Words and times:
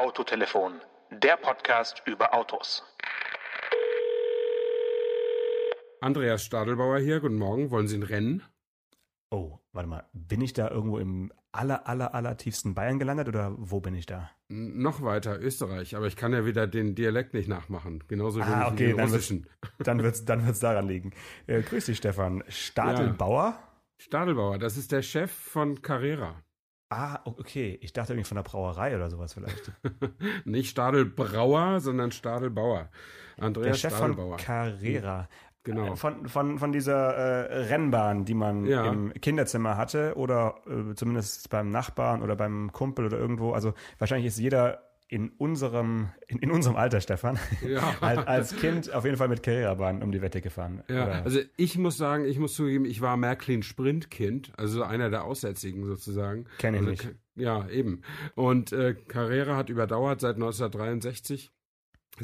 Autotelefon, 0.00 0.74
der 1.10 1.38
Podcast 1.38 2.02
über 2.04 2.34
Autos. 2.34 2.84
Andreas 6.02 6.44
Stadelbauer 6.44 6.98
hier, 6.98 7.20
guten 7.20 7.36
Morgen. 7.38 7.70
Wollen 7.70 7.88
Sie 7.88 7.96
ein 7.96 8.02
Rennen? 8.02 8.42
Oh, 9.30 9.58
warte 9.72 9.88
mal, 9.88 10.04
bin 10.12 10.42
ich 10.42 10.52
da 10.52 10.70
irgendwo 10.70 10.98
im 10.98 11.32
aller, 11.50 11.88
aller, 11.88 12.14
aller 12.14 12.36
tiefsten 12.36 12.74
Bayern 12.74 12.98
gelandet 12.98 13.28
oder 13.28 13.54
wo 13.56 13.80
bin 13.80 13.94
ich 13.94 14.04
da? 14.04 14.30
Noch 14.48 15.00
weiter, 15.02 15.40
Österreich, 15.40 15.96
aber 15.96 16.06
ich 16.08 16.16
kann 16.16 16.34
ja 16.34 16.44
wieder 16.44 16.66
den 16.66 16.94
Dialekt 16.94 17.32
nicht 17.32 17.48
nachmachen, 17.48 18.04
genauso 18.06 18.42
Ah, 18.42 18.66
wie 18.68 18.72
okay, 18.74 18.86
den 18.88 18.96
dann 18.98 19.06
russischen. 19.06 19.44
wird's, 19.62 19.76
dann 19.78 20.02
wird's, 20.02 20.24
dann 20.26 20.46
wird's 20.46 20.60
daran 20.60 20.86
liegen. 20.88 21.14
Äh, 21.46 21.62
grüß 21.62 21.86
dich, 21.86 21.96
Stefan. 21.96 22.44
Stadelbauer? 22.48 23.58
Stadelbauer, 23.96 24.58
das 24.58 24.76
ist 24.76 24.92
der 24.92 25.00
Chef 25.00 25.32
von 25.32 25.80
Carrera. 25.80 26.42
Ah, 26.88 27.18
okay. 27.24 27.78
Ich 27.82 27.92
dachte 27.92 28.12
irgendwie 28.12 28.28
von 28.28 28.36
der 28.36 28.42
Brauerei 28.44 28.94
oder 28.94 29.10
sowas 29.10 29.34
vielleicht. 29.34 29.72
Nicht 30.44 30.70
Stadelbrauer, 30.70 31.80
sondern 31.80 32.12
Stadelbauer. 32.12 32.88
Der 33.36 33.44
Andreas 33.44 33.80
Chef 33.80 33.92
von 33.92 34.12
Stadelbauer. 34.12 34.36
Carrera. 34.36 35.28
Genau. 35.64 35.94
Äh, 35.94 35.96
Von, 35.96 36.28
von, 36.28 36.58
von 36.60 36.70
dieser 36.70 37.14
äh, 37.16 37.64
Rennbahn, 37.64 38.24
die 38.24 38.34
man 38.34 38.66
Ja. 38.66 38.86
im 38.86 39.12
Kinderzimmer 39.14 39.76
hatte 39.76 40.14
oder 40.14 40.60
äh, 40.68 40.94
zumindest 40.94 41.50
beim 41.50 41.70
Nachbarn 41.70 42.22
oder 42.22 42.36
beim 42.36 42.70
Kumpel 42.70 43.06
oder 43.06 43.18
irgendwo. 43.18 43.52
Also 43.52 43.74
wahrscheinlich 43.98 44.28
ist 44.28 44.38
jeder 44.38 44.80
in 45.08 45.30
unserem, 45.30 46.08
in, 46.26 46.38
in 46.38 46.50
unserem 46.50 46.76
Alter, 46.76 47.00
Stefan, 47.00 47.38
Ja. 47.66 47.94
als, 48.00 48.26
als 48.26 48.56
Kind 48.56 48.92
auf 48.92 49.04
jeden 49.04 49.16
Fall 49.16 49.28
mit 49.28 49.42
Carrera-Bahn 49.42 50.02
um 50.02 50.10
die 50.10 50.20
Wette 50.20 50.40
gefahren. 50.40 50.82
Ja, 50.88 51.04
Oder- 51.04 51.24
also 51.24 51.40
ich 51.56 51.78
muss 51.78 51.96
sagen, 51.96 52.24
ich 52.24 52.38
muss 52.38 52.54
zugeben, 52.54 52.84
ich 52.84 53.00
war 53.00 53.16
Märklin 53.16 53.62
Sprintkind, 53.62 54.52
also 54.56 54.82
einer 54.82 55.10
der 55.10 55.24
Aussätzigen 55.24 55.84
sozusagen. 55.84 56.46
Kenn 56.58 56.74
ich 56.74 56.80
also, 56.80 56.90
nicht. 56.90 57.14
Ja, 57.36 57.68
eben. 57.68 58.02
Und 58.34 58.72
äh, 58.72 58.94
Carrera 58.94 59.56
hat 59.56 59.68
überdauert 59.68 60.20
seit 60.20 60.36
1963 60.36 61.52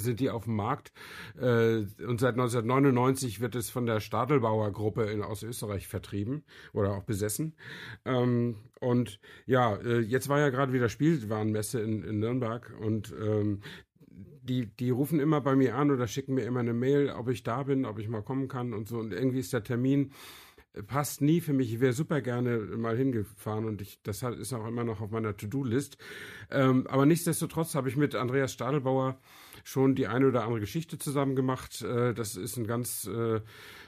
sind 0.00 0.20
die 0.20 0.30
auf 0.30 0.44
dem 0.44 0.56
Markt 0.56 0.92
äh, 1.38 1.84
und 2.06 2.20
seit 2.20 2.34
1999 2.34 3.40
wird 3.40 3.54
es 3.54 3.70
von 3.70 3.86
der 3.86 4.00
Stadelbauer 4.00 4.72
Gruppe 4.72 5.04
in, 5.04 5.22
aus 5.22 5.42
Österreich 5.42 5.88
vertrieben 5.88 6.44
oder 6.72 6.92
auch 6.92 7.04
besessen. 7.04 7.54
Ähm, 8.04 8.56
und 8.80 9.20
ja, 9.46 9.76
äh, 9.76 10.00
jetzt 10.00 10.28
war 10.28 10.40
ja 10.40 10.50
gerade 10.50 10.72
wieder 10.72 10.88
Spielwarenmesse 10.88 11.80
in, 11.80 12.02
in 12.02 12.18
Nürnberg 12.18 12.72
und 12.80 13.14
ähm, 13.20 13.60
die, 14.42 14.66
die 14.66 14.90
rufen 14.90 15.20
immer 15.20 15.40
bei 15.40 15.54
mir 15.54 15.76
an 15.76 15.90
oder 15.90 16.06
schicken 16.06 16.34
mir 16.34 16.44
immer 16.44 16.60
eine 16.60 16.74
Mail, 16.74 17.10
ob 17.10 17.28
ich 17.28 17.42
da 17.42 17.62
bin, 17.62 17.84
ob 17.86 17.98
ich 17.98 18.08
mal 18.08 18.22
kommen 18.22 18.48
kann 18.48 18.74
und 18.74 18.88
so. 18.88 18.98
Und 18.98 19.12
irgendwie 19.12 19.38
ist 19.38 19.52
der 19.52 19.62
Termin 19.62 20.12
äh, 20.74 20.82
passt 20.82 21.20
nie 21.20 21.40
für 21.40 21.52
mich. 21.52 21.72
Ich 21.72 21.80
wäre 21.80 21.92
super 21.92 22.20
gerne 22.20 22.58
mal 22.58 22.96
hingefahren 22.96 23.64
und 23.66 23.80
ich, 23.80 24.02
das 24.02 24.22
ist 24.22 24.52
auch 24.52 24.66
immer 24.66 24.84
noch 24.84 25.00
auf 25.00 25.10
meiner 25.10 25.36
To-Do-List. 25.36 25.96
Ähm, 26.50 26.86
aber 26.88 27.06
nichtsdestotrotz 27.06 27.74
habe 27.74 27.88
ich 27.88 27.96
mit 27.96 28.14
Andreas 28.14 28.52
Stadelbauer 28.52 29.18
schon 29.64 29.94
die 29.94 30.06
eine 30.06 30.26
oder 30.28 30.42
andere 30.42 30.60
Geschichte 30.60 30.98
zusammen 30.98 31.36
gemacht. 31.36 31.82
Äh, 31.82 32.14
das 32.14 32.36
ist 32.36 32.56
ein 32.56 32.66
ganz 32.66 33.08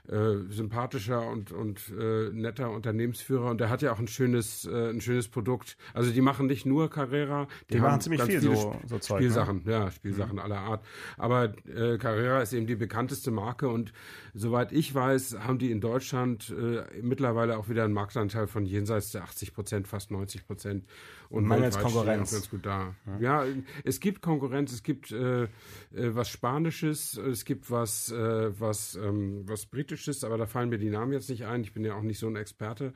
äh, 0.08 0.36
sympathischer 0.50 1.27
und, 1.27 1.50
und 1.52 1.80
äh, 1.98 2.30
netter 2.33 2.70
Unternehmensführer 2.70 3.50
und 3.50 3.58
der 3.60 3.70
hat 3.70 3.80
ja 3.83 3.92
auch 3.92 3.98
ein 3.98 4.08
schönes, 4.08 4.66
äh, 4.66 4.91
ein 4.91 5.00
schönes 5.00 5.28
Produkt. 5.28 5.77
Also 5.94 6.10
die 6.10 6.20
machen 6.20 6.47
nicht 6.47 6.66
nur 6.66 6.91
Carrera, 6.91 7.48
Die 7.70 7.78
machen 7.78 8.00
ziemlich 8.00 8.22
viel 8.22 8.41
viele 8.41 8.55
so- 8.56 8.77
so 8.86 8.98
Zeug, 8.98 9.20
ne? 9.20 9.27
Spielsachen, 9.27 9.62
ja, 9.66 9.91
Spielsachen 9.91 10.38
aller 10.38 10.58
Art. 10.60 10.84
Aber 11.16 11.55
äh, 11.66 11.97
Carrera 11.98 12.42
ist 12.42 12.52
eben 12.52 12.66
die 12.66 12.77
bekannteste 12.77 13.30
Marke 13.30 13.69
und 13.69 13.92
soweit 14.34 14.72
ich 14.72 14.94
weiß, 14.94 15.38
haben 15.41 15.58
die 15.58 15.70
in 15.70 15.80
Deutschland 15.80 16.50
äh, 16.50 16.82
mittlerweile 17.00 17.56
auch 17.56 17.69
wieder 17.69 17.84
einen 17.84 17.94
Marktanteil 17.94 18.47
von 18.47 18.66
jenseits 18.66 19.10
der 19.12 19.22
80 19.22 19.55
Prozent, 19.55 19.88
fast 19.88 20.10
90 20.10 20.47
Prozent. 20.47 20.84
Und 21.30 21.47
stehen 21.47 21.62
die 21.80 21.82
Konkurrenz. 21.94 22.32
ganz 22.32 22.50
gut 22.50 22.64
da. 22.66 22.94
Ja, 23.19 23.44
es 23.82 23.98
gibt 23.98 24.22
Konkurrenz, 24.22 24.72
es 24.72 24.82
gibt 24.84 25.10
äh, 25.10 25.44
äh, 25.44 25.48
was 25.92 26.28
Spanisches, 26.28 27.16
es 27.16 27.44
gibt 27.44 27.71
was, 27.71 28.12
äh, 28.12 28.60
was, 28.60 28.94
ähm, 28.97 29.42
was 29.47 29.66
Britisches, 29.66 29.94
aber 30.25 30.38
da 30.38 30.47
fallen 30.47 30.69
mir 30.69 30.78
die 30.78 30.91
Namen 30.91 31.12
jetzt 31.12 31.31
nicht 31.31 31.47
ein. 31.47 31.62
Ich 31.62 31.72
bin 31.72 31.84
ja 31.84 31.94
auch 31.94 32.03
nicht 32.03 32.19
so 32.19 32.27
ein 32.27 32.37
Experte. 32.37 32.93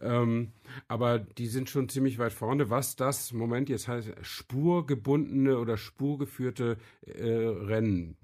Ähm, 0.00 0.52
aber 0.88 1.18
die 1.18 1.46
sind 1.46 1.70
schon 1.70 1.88
ziemlich 1.88 2.18
weit 2.18 2.32
vorne, 2.32 2.70
was 2.70 2.96
das, 2.96 3.32
Moment, 3.32 3.68
jetzt 3.68 3.88
heißt 3.88 4.12
spurgebundene 4.22 5.58
oder 5.58 5.76
spurgeführte 5.76 6.76
äh, 7.06 7.26
Rennen. 7.26 8.16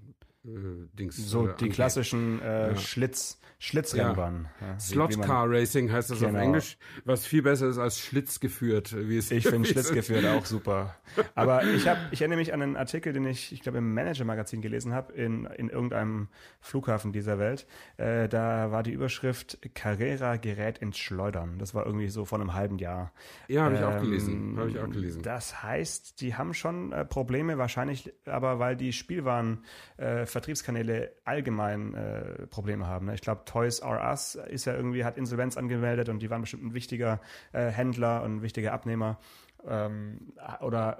Dings, 0.44 1.16
so 1.16 1.40
äh, 1.40 1.44
die 1.46 1.50
angeht. 1.64 1.72
klassischen 1.72 2.40
äh, 2.40 2.76
Schlitz, 2.76 3.40
Schlitzrennbahnen. 3.58 4.48
Ja, 4.60 4.76
wie- 4.76 4.80
Slot 4.80 5.20
Car 5.20 5.50
Racing 5.50 5.90
heißt 5.90 6.10
das 6.10 6.22
auf 6.22 6.28
Genau. 6.28 6.38
Englisch, 6.40 6.78
was 7.04 7.26
viel 7.26 7.42
besser 7.42 7.66
ist 7.68 7.78
als 7.78 7.98
Schlitz 7.98 8.38
geführt, 8.40 8.94
wie 8.96 9.18
es 9.18 9.30
Ich 9.32 9.44
finde 9.44 9.58
wie 9.60 9.62
es- 9.64 9.70
Schlitz 9.72 9.92
geführt 9.92 10.24
auch 10.26 10.46
super. 10.46 10.94
Aber 11.34 11.64
ich 11.74 11.88
habe, 11.88 11.98
ich 12.12 12.20
erinnere 12.20 12.38
mich 12.38 12.54
an 12.54 12.62
einen 12.62 12.76
Artikel, 12.76 13.12
den 13.12 13.26
ich, 13.26 13.52
ich 13.52 13.60
glaube, 13.62 13.78
im 13.78 13.92
Manager-Magazin 13.94 14.62
gelesen 14.62 14.94
habe, 14.94 15.12
in, 15.12 15.44
in 15.46 15.68
irgendeinem 15.70 16.28
Flughafen 16.60 17.12
dieser 17.12 17.38
Welt. 17.40 17.66
Äh, 17.96 18.28
da 18.28 18.70
war 18.70 18.82
die 18.84 18.92
Überschrift 18.92 19.58
Carrera 19.74 20.36
gerät 20.36 20.78
ins 20.78 20.98
Schleudern. 20.98 21.58
Das 21.58 21.74
war 21.74 21.84
irgendwie 21.84 22.08
so 22.08 22.24
vor 22.24 22.40
einem 22.40 22.54
halben 22.54 22.78
Jahr. 22.78 23.12
Ja, 23.48 23.64
habe 23.64 23.74
ich 23.74 23.82
auch 23.82 23.96
Ähm, 23.96 24.02
gelesen. 24.02 24.54
Habe 24.56 24.70
ich 24.70 24.78
auch 24.78 24.88
gelesen. 24.88 25.22
Das 25.22 25.62
heißt, 25.64 26.20
die 26.20 26.36
haben 26.36 26.54
schon 26.54 26.92
äh, 26.92 27.04
Probleme, 27.04 27.58
wahrscheinlich 27.58 28.12
aber, 28.24 28.60
weil 28.60 28.76
die 28.76 28.92
Spielwaren 28.92 29.64
äh, 29.96 30.26
Vertriebskanäle 30.30 31.12
allgemein 31.24 31.94
äh, 31.94 32.46
Probleme 32.46 32.86
haben. 32.86 33.06
Ne? 33.06 33.14
Ich 33.14 33.20
glaube, 33.20 33.42
Toys 33.44 33.80
R 33.80 34.00
Us 34.10 34.34
ist 34.34 34.64
ja 34.64 34.74
irgendwie, 34.74 35.04
hat 35.04 35.16
Insolvenz 35.16 35.56
angemeldet 35.56 36.08
und 36.08 36.20
die 36.20 36.30
waren 36.30 36.40
bestimmt 36.40 36.64
ein 36.64 36.74
wichtiger 36.74 37.20
äh, 37.52 37.66
Händler 37.66 38.22
und 38.22 38.36
ein 38.36 38.42
wichtiger 38.42 38.72
Abnehmer. 38.72 39.18
Ähm, 39.66 40.32
oder 40.60 40.98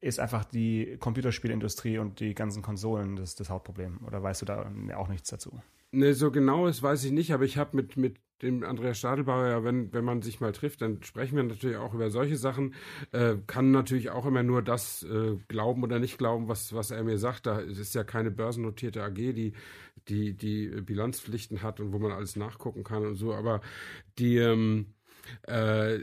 ist 0.00 0.20
einfach 0.20 0.44
die 0.44 0.96
Computerspielindustrie 0.98 1.98
und 1.98 2.20
die 2.20 2.34
ganzen 2.34 2.62
Konsolen 2.62 3.16
das, 3.16 3.34
das 3.34 3.50
Hauptproblem? 3.50 4.00
Oder 4.06 4.22
weißt 4.22 4.42
du 4.42 4.46
da 4.46 4.70
auch 4.96 5.08
nichts 5.08 5.30
dazu? 5.30 5.60
Ne, 5.92 6.14
so 6.14 6.30
genau 6.30 6.66
ist, 6.66 6.82
weiß 6.82 7.04
ich 7.04 7.12
nicht, 7.12 7.32
aber 7.32 7.44
ich 7.44 7.56
habe 7.56 7.76
mit, 7.76 7.96
mit 7.96 8.16
dem 8.42 8.64
Andreas 8.64 8.98
Stadelbauer, 8.98 9.48
ja, 9.48 9.64
wenn, 9.64 9.92
wenn 9.94 10.04
man 10.04 10.20
sich 10.20 10.40
mal 10.40 10.52
trifft, 10.52 10.82
dann 10.82 11.02
sprechen 11.02 11.36
wir 11.36 11.42
natürlich 11.42 11.76
auch 11.76 11.94
über 11.94 12.10
solche 12.10 12.36
Sachen. 12.36 12.74
Äh, 13.12 13.36
kann 13.46 13.70
natürlich 13.70 14.10
auch 14.10 14.26
immer 14.26 14.42
nur 14.42 14.62
das 14.62 15.04
äh, 15.04 15.36
glauben 15.48 15.82
oder 15.82 15.98
nicht 15.98 16.18
glauben, 16.18 16.48
was, 16.48 16.74
was 16.74 16.90
er 16.90 17.02
mir 17.02 17.18
sagt. 17.18 17.46
Da 17.46 17.60
ist 17.60 17.94
ja 17.94 18.04
keine 18.04 18.30
börsennotierte 18.30 19.02
AG, 19.02 19.14
die, 19.14 19.54
die, 20.08 20.34
die 20.34 20.68
Bilanzpflichten 20.82 21.62
hat 21.62 21.80
und 21.80 21.92
wo 21.92 21.98
man 21.98 22.12
alles 22.12 22.36
nachgucken 22.36 22.84
kann 22.84 23.06
und 23.06 23.14
so. 23.14 23.32
Aber 23.32 23.62
die, 24.18 24.36
ähm, 24.36 24.94
äh, 25.42 25.98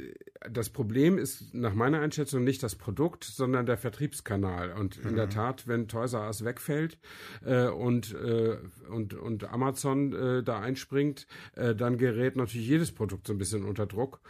das 0.51 0.69
Problem 0.69 1.17
ist 1.17 1.53
nach 1.53 1.73
meiner 1.73 1.99
Einschätzung 1.99 2.43
nicht 2.43 2.63
das 2.63 2.75
Produkt, 2.75 3.23
sondern 3.23 3.65
der 3.65 3.77
Vertriebskanal. 3.77 4.71
Und 4.73 4.97
in 4.97 5.15
der 5.15 5.29
Tat, 5.29 5.67
wenn 5.67 5.87
Toys 5.87 6.13
R 6.13 6.27
Us 6.27 6.43
wegfällt 6.43 6.97
äh, 7.45 7.67
und, 7.67 8.13
äh, 8.13 8.57
und, 8.89 9.13
und 9.13 9.45
Amazon 9.45 10.13
äh, 10.13 10.43
da 10.43 10.59
einspringt, 10.59 11.27
äh, 11.55 11.75
dann 11.75 11.97
gerät 11.97 12.35
natürlich 12.35 12.67
jedes 12.67 12.91
Produkt 12.91 13.27
so 13.27 13.33
ein 13.33 13.37
bisschen 13.37 13.63
unter 13.63 13.85
Druck. 13.85 14.21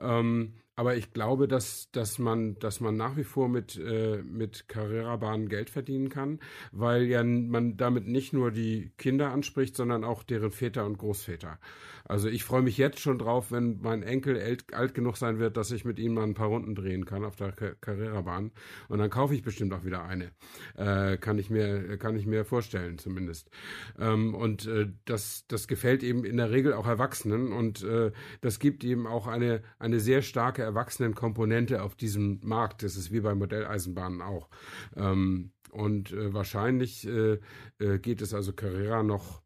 Ähm, 0.00 0.54
aber 0.74 0.96
ich 0.96 1.12
glaube, 1.12 1.48
dass, 1.48 1.90
dass, 1.92 2.18
man, 2.18 2.58
dass 2.58 2.80
man 2.80 2.96
nach 2.96 3.16
wie 3.16 3.24
vor 3.24 3.48
mit, 3.48 3.78
äh, 3.78 4.22
mit 4.22 4.68
Carrera-Bahnen 4.68 5.48
Geld 5.48 5.68
verdienen 5.68 6.08
kann, 6.08 6.40
weil 6.72 7.02
ja 7.04 7.22
man 7.22 7.76
damit 7.76 8.08
nicht 8.08 8.32
nur 8.32 8.50
die 8.50 8.90
Kinder 8.96 9.32
anspricht, 9.32 9.76
sondern 9.76 10.02
auch 10.02 10.22
deren 10.22 10.50
Väter 10.50 10.86
und 10.86 10.96
Großväter. 10.96 11.58
Also 12.04 12.28
ich 12.28 12.44
freue 12.44 12.62
mich 12.62 12.78
jetzt 12.78 13.00
schon 13.00 13.18
drauf, 13.18 13.52
wenn 13.52 13.80
mein 13.82 14.02
Enkel 14.02 14.40
alt, 14.40 14.72
alt 14.72 14.94
genug 14.94 15.18
sein 15.18 15.38
wird, 15.38 15.56
dass 15.62 15.70
ich 15.70 15.84
mit 15.84 16.00
ihm 16.00 16.14
mal 16.14 16.24
ein 16.24 16.34
paar 16.34 16.48
Runden 16.48 16.74
drehen 16.74 17.04
kann 17.04 17.24
auf 17.24 17.36
der 17.36 17.52
Car- 17.52 17.76
Carrera-Bahn. 17.80 18.50
Und 18.88 18.98
dann 18.98 19.10
kaufe 19.10 19.32
ich 19.32 19.42
bestimmt 19.42 19.72
auch 19.72 19.84
wieder 19.84 20.02
eine. 20.04 20.32
Äh, 20.74 21.18
kann 21.18 21.38
ich 21.38 21.50
mir, 21.50 21.98
kann 21.98 22.16
ich 22.16 22.26
mir 22.26 22.44
vorstellen, 22.44 22.98
zumindest. 22.98 23.48
Ähm, 23.96 24.34
und 24.34 24.66
äh, 24.66 24.88
das, 25.04 25.44
das 25.46 25.68
gefällt 25.68 26.02
eben 26.02 26.24
in 26.24 26.36
der 26.38 26.50
Regel 26.50 26.72
auch 26.72 26.88
Erwachsenen 26.88 27.52
und 27.52 27.84
äh, 27.84 28.10
das 28.40 28.58
gibt 28.58 28.82
eben 28.82 29.06
auch 29.06 29.28
eine, 29.28 29.62
eine 29.78 30.00
sehr 30.00 30.22
starke 30.22 30.62
Erwachsenenkomponente 30.62 31.80
auf 31.80 31.94
diesem 31.94 32.40
Markt. 32.42 32.82
Das 32.82 32.96
ist 32.96 33.12
wie 33.12 33.20
bei 33.20 33.36
Modelleisenbahnen 33.36 34.20
auch. 34.20 34.48
Ähm, 34.96 35.52
und 35.70 36.10
äh, 36.10 36.34
wahrscheinlich 36.34 37.06
äh, 37.06 37.38
äh, 37.78 38.00
geht 38.00 38.20
es 38.20 38.34
also 38.34 38.52
Carrera 38.52 39.04
noch 39.04 39.41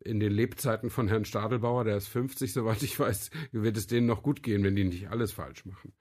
in 0.00 0.20
den 0.20 0.32
Lebzeiten 0.32 0.90
von 0.90 1.08
Herrn 1.08 1.24
Stadelbauer, 1.24 1.84
der 1.84 1.96
ist 1.96 2.08
50, 2.08 2.52
soweit 2.52 2.82
ich 2.82 2.98
weiß, 3.00 3.30
wird 3.52 3.76
es 3.76 3.86
denen 3.86 4.06
noch 4.06 4.22
gut 4.22 4.42
gehen, 4.42 4.62
wenn 4.64 4.76
die 4.76 4.84
nicht 4.84 5.10
alles 5.10 5.32
falsch 5.32 5.64
machen. 5.66 5.92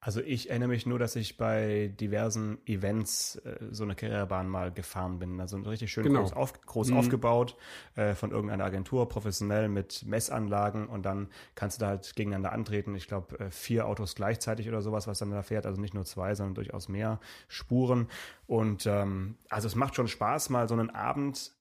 Also 0.00 0.22
ich 0.22 0.48
erinnere 0.48 0.70
mich 0.70 0.86
nur, 0.86 0.98
dass 0.98 1.14
ich 1.14 1.36
bei 1.36 1.92
diversen 2.00 2.58
Events 2.66 3.36
äh, 3.36 3.58
so 3.70 3.84
eine 3.84 3.94
Karrierebahn 3.94 4.48
mal 4.48 4.72
gefahren 4.72 5.18
bin. 5.18 5.38
Also 5.40 5.58
richtig 5.58 5.92
schön 5.92 6.04
Genau. 6.04 6.20
groß, 6.20 6.32
auf, 6.32 6.60
groß 6.62 6.90
aufgebaut 6.92 7.54
äh, 7.96 8.14
von 8.14 8.30
irgendeiner 8.30 8.64
Agentur, 8.64 9.10
professionell 9.10 9.68
mit 9.68 10.06
Messanlagen 10.06 10.88
und 10.88 11.04
dann 11.04 11.28
kannst 11.54 11.78
du 11.78 11.80
da 11.84 11.88
halt 11.88 12.16
gegeneinander 12.16 12.52
antreten. 12.52 12.94
Ich 12.94 13.08
glaube 13.08 13.38
äh, 13.38 13.50
vier 13.50 13.86
Autos 13.86 14.14
gleichzeitig 14.14 14.68
oder 14.68 14.80
sowas, 14.80 15.06
was 15.06 15.18
dann 15.18 15.30
da 15.30 15.42
fährt. 15.42 15.66
Also 15.66 15.78
nicht 15.80 15.92
nur 15.92 16.06
zwei, 16.06 16.34
sondern 16.34 16.54
durchaus 16.54 16.88
mehr 16.88 17.20
Spuren. 17.48 18.08
Und 18.46 18.86
ähm, 18.86 19.36
also 19.50 19.68
es 19.68 19.74
macht 19.74 19.96
schon 19.96 20.08
Spaß, 20.08 20.48
mal 20.48 20.66
so 20.66 20.74
einen 20.74 20.88
Abend 20.90 21.52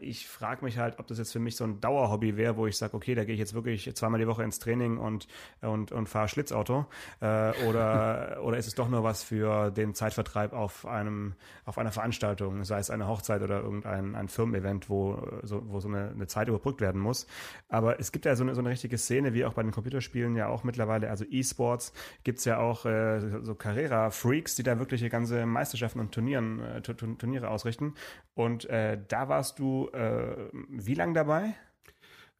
ich 0.00 0.28
frage 0.28 0.64
mich 0.64 0.78
halt, 0.78 0.98
ob 0.98 1.06
das 1.06 1.18
jetzt 1.18 1.32
für 1.32 1.38
mich 1.38 1.56
so 1.56 1.64
ein 1.64 1.80
Dauerhobby 1.80 2.36
wäre, 2.36 2.56
wo 2.56 2.66
ich 2.66 2.76
sage, 2.76 2.94
okay, 2.94 3.14
da 3.14 3.24
gehe 3.24 3.34
ich 3.34 3.40
jetzt 3.40 3.54
wirklich 3.54 3.94
zweimal 3.94 4.20
die 4.20 4.26
Woche 4.26 4.42
ins 4.42 4.58
Training 4.58 4.98
und, 4.98 5.28
und, 5.60 5.92
und 5.92 6.08
fahre 6.08 6.28
Schlitzauto. 6.28 6.86
Äh, 7.20 7.52
oder, 7.66 8.40
oder 8.42 8.58
ist 8.58 8.66
es 8.66 8.74
doch 8.74 8.88
nur 8.88 9.02
was 9.02 9.22
für 9.22 9.70
den 9.70 9.94
Zeitvertreib 9.94 10.52
auf 10.52 10.86
einem, 10.86 11.34
auf 11.64 11.78
einer 11.78 11.92
Veranstaltung, 11.92 12.64
sei 12.64 12.78
es 12.78 12.90
eine 12.90 13.06
Hochzeit 13.06 13.42
oder 13.42 13.60
irgendein 13.60 14.14
ein 14.14 14.28
Firmen-Event, 14.28 14.90
wo 14.90 15.22
so, 15.42 15.62
wo 15.68 15.80
so 15.80 15.88
eine, 15.88 16.10
eine 16.10 16.26
Zeit 16.26 16.48
überbrückt 16.48 16.80
werden 16.80 17.00
muss. 17.00 17.26
Aber 17.68 18.00
es 18.00 18.12
gibt 18.12 18.24
ja 18.24 18.36
so 18.36 18.44
eine, 18.44 18.54
so 18.54 18.60
eine 18.60 18.70
richtige 18.70 18.98
Szene, 18.98 19.34
wie 19.34 19.44
auch 19.44 19.54
bei 19.54 19.62
den 19.62 19.72
Computerspielen 19.72 20.36
ja 20.36 20.48
auch 20.48 20.64
mittlerweile, 20.64 21.10
also 21.10 21.24
E-Sports, 21.28 21.92
gibt's 22.24 22.44
ja 22.44 22.58
auch 22.58 22.84
äh, 22.84 23.20
so 23.42 23.54
Carrera-Freaks, 23.54 24.54
die 24.56 24.62
da 24.62 24.78
wirklich 24.78 25.08
ganze 25.10 25.46
Meisterschaften 25.46 26.00
und 26.00 26.12
Turnieren, 26.12 26.60
äh, 26.60 26.80
Turniere 26.82 27.50
ausrichten. 27.50 27.94
Und 28.34 28.66
äh, 28.66 28.98
da 29.08 29.28
warst 29.38 29.60
du 29.60 29.88
äh, 29.90 30.50
wie 30.68 30.94
lang 30.94 31.14
dabei? 31.14 31.54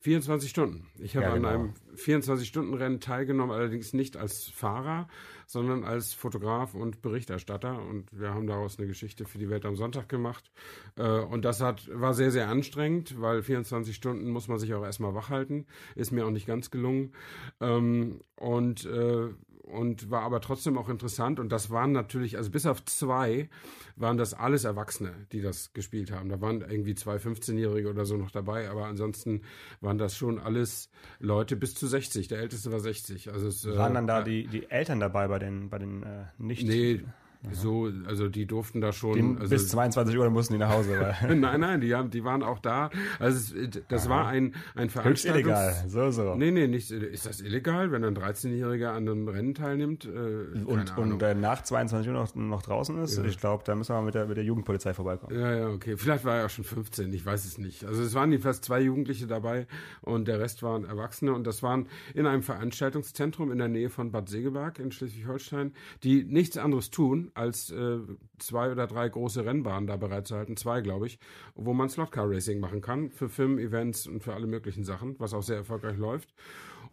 24 0.00 0.50
Stunden. 0.50 0.88
Ich 0.98 1.14
habe 1.14 1.26
ja, 1.26 1.34
genau. 1.34 1.48
an 1.48 1.54
einem 1.54 1.74
24-Stunden-Rennen 1.96 2.98
teilgenommen, 2.98 3.54
allerdings 3.54 3.92
nicht 3.92 4.16
als 4.16 4.48
Fahrer, 4.48 5.06
sondern 5.46 5.84
als 5.84 6.12
Fotograf 6.12 6.74
und 6.74 7.00
Berichterstatter. 7.00 7.80
Und 7.80 8.08
wir 8.10 8.34
haben 8.34 8.48
daraus 8.48 8.78
eine 8.78 8.88
Geschichte 8.88 9.26
für 9.26 9.38
die 9.38 9.48
Welt 9.48 9.64
am 9.64 9.76
Sonntag 9.76 10.08
gemacht. 10.08 10.50
Äh, 10.96 11.02
und 11.02 11.44
das 11.44 11.60
hat, 11.60 11.88
war 11.92 12.14
sehr, 12.14 12.32
sehr 12.32 12.48
anstrengend, 12.48 13.20
weil 13.20 13.42
24 13.42 13.94
Stunden 13.94 14.28
muss 14.30 14.48
man 14.48 14.58
sich 14.58 14.74
auch 14.74 14.84
erstmal 14.84 15.14
wach 15.14 15.30
halten. 15.30 15.66
Ist 15.94 16.10
mir 16.10 16.26
auch 16.26 16.30
nicht 16.30 16.48
ganz 16.48 16.72
gelungen. 16.72 17.12
Ähm, 17.60 18.22
und 18.34 18.86
äh, 18.86 19.28
und 19.68 20.10
war 20.10 20.22
aber 20.22 20.40
trotzdem 20.40 20.78
auch 20.78 20.88
interessant. 20.88 21.38
Und 21.38 21.50
das 21.50 21.70
waren 21.70 21.92
natürlich, 21.92 22.36
also 22.36 22.50
bis 22.50 22.66
auf 22.66 22.84
zwei 22.84 23.48
waren 23.96 24.16
das 24.16 24.34
alles 24.34 24.64
Erwachsene, 24.64 25.12
die 25.32 25.40
das 25.40 25.72
gespielt 25.72 26.10
haben. 26.10 26.28
Da 26.28 26.40
waren 26.40 26.60
irgendwie 26.60 26.94
zwei 26.94 27.16
15-Jährige 27.16 27.90
oder 27.90 28.04
so 28.04 28.16
noch 28.16 28.30
dabei, 28.30 28.68
aber 28.70 28.86
ansonsten 28.86 29.42
waren 29.80 29.98
das 29.98 30.16
schon 30.16 30.38
alles 30.38 30.90
Leute 31.20 31.56
bis 31.56 31.74
zu 31.74 31.86
60. 31.86 32.28
Der 32.28 32.38
älteste 32.38 32.72
war 32.72 32.80
60. 32.80 33.32
Also 33.32 33.48
es, 33.48 33.66
waren 33.66 33.94
dann 33.94 34.06
da 34.06 34.20
äh, 34.20 34.24
die, 34.24 34.46
die 34.46 34.70
Eltern 34.70 35.00
dabei 35.00 35.28
bei 35.28 35.38
den, 35.38 35.68
bei 35.68 35.78
den 35.78 36.02
äh, 36.02 36.24
nicht. 36.38 36.66
Nee, 36.66 37.04
so, 37.52 37.88
also 38.06 38.28
die 38.28 38.46
durften 38.46 38.80
da 38.80 38.92
schon. 38.92 39.14
Die, 39.14 39.40
also, 39.40 39.54
bis 39.54 39.68
22 39.68 40.18
Uhr 40.18 40.28
mussten 40.28 40.54
die 40.54 40.58
nach 40.58 40.70
Hause. 40.70 41.14
nein, 41.34 41.60
nein, 41.60 41.80
die, 41.80 41.94
haben, 41.94 42.10
die 42.10 42.24
waren 42.24 42.42
auch 42.42 42.58
da. 42.58 42.90
Also 43.20 43.56
es, 43.56 43.80
das 43.88 44.06
Aha. 44.06 44.10
war 44.10 44.26
ein, 44.26 44.54
ein 44.74 44.90
Veranstaltungs... 44.90 45.46
Höchst 45.46 45.84
illegal, 45.84 45.84
so, 45.86 46.10
so. 46.10 46.34
Nee, 46.34 46.50
nee, 46.50 46.66
nicht, 46.66 46.90
ist 46.90 47.26
das 47.26 47.40
illegal, 47.40 47.92
wenn 47.92 48.04
ein 48.04 48.16
13-Jähriger 48.16 48.88
an 48.88 49.08
einem 49.08 49.28
Rennen 49.28 49.54
teilnimmt? 49.54 50.04
Äh, 50.04 50.64
und 50.64 50.98
und 50.98 51.22
äh, 51.22 51.34
nach 51.34 51.62
22 51.62 52.08
Uhr 52.08 52.14
noch, 52.14 52.34
noch 52.34 52.62
draußen 52.62 52.98
ist? 52.98 53.16
Ja. 53.16 53.24
Ich 53.24 53.38
glaube, 53.38 53.62
da 53.64 53.76
müssen 53.76 53.90
wir 53.90 54.00
mal 54.00 54.06
mit 54.06 54.14
der, 54.14 54.26
mit 54.26 54.36
der 54.36 54.44
Jugendpolizei 54.44 54.92
vorbeikommen. 54.92 55.38
Ja, 55.38 55.54
ja, 55.54 55.68
okay. 55.68 55.96
Vielleicht 55.96 56.24
war 56.24 56.38
er 56.38 56.46
auch 56.46 56.50
schon 56.50 56.64
15, 56.64 57.12
ich 57.12 57.24
weiß 57.24 57.44
es 57.44 57.58
nicht. 57.58 57.84
Also 57.84 58.02
es 58.02 58.14
waren 58.14 58.32
jedenfalls 58.32 58.60
zwei 58.62 58.80
Jugendliche 58.80 59.28
dabei 59.28 59.66
und 60.02 60.26
der 60.26 60.40
Rest 60.40 60.64
waren 60.64 60.84
Erwachsene 60.84 61.32
und 61.32 61.46
das 61.46 61.62
waren 61.62 61.86
in 62.14 62.26
einem 62.26 62.42
Veranstaltungszentrum 62.42 63.52
in 63.52 63.58
der 63.58 63.68
Nähe 63.68 63.90
von 63.90 64.10
Bad 64.10 64.28
Segeberg 64.28 64.80
in 64.80 64.90
Schleswig-Holstein, 64.90 65.72
die 66.02 66.24
nichts 66.24 66.58
anderes 66.58 66.90
tun, 66.90 67.27
als 67.34 67.70
äh, 67.70 67.98
zwei 68.38 68.70
oder 68.70 68.86
drei 68.86 69.08
große 69.08 69.44
Rennbahnen 69.44 69.86
da 69.86 69.96
bereitzuhalten, 69.96 70.56
zwei 70.56 70.80
glaube 70.80 71.06
ich, 71.06 71.18
wo 71.54 71.72
man 71.72 71.88
Slotcar 71.88 72.30
Racing 72.30 72.60
machen 72.60 72.80
kann 72.80 73.10
für 73.10 73.28
Film-Events 73.28 74.06
und 74.06 74.22
für 74.22 74.34
alle 74.34 74.46
möglichen 74.46 74.84
Sachen, 74.84 75.16
was 75.18 75.34
auch 75.34 75.42
sehr 75.42 75.56
erfolgreich 75.56 75.96
läuft. 75.96 76.34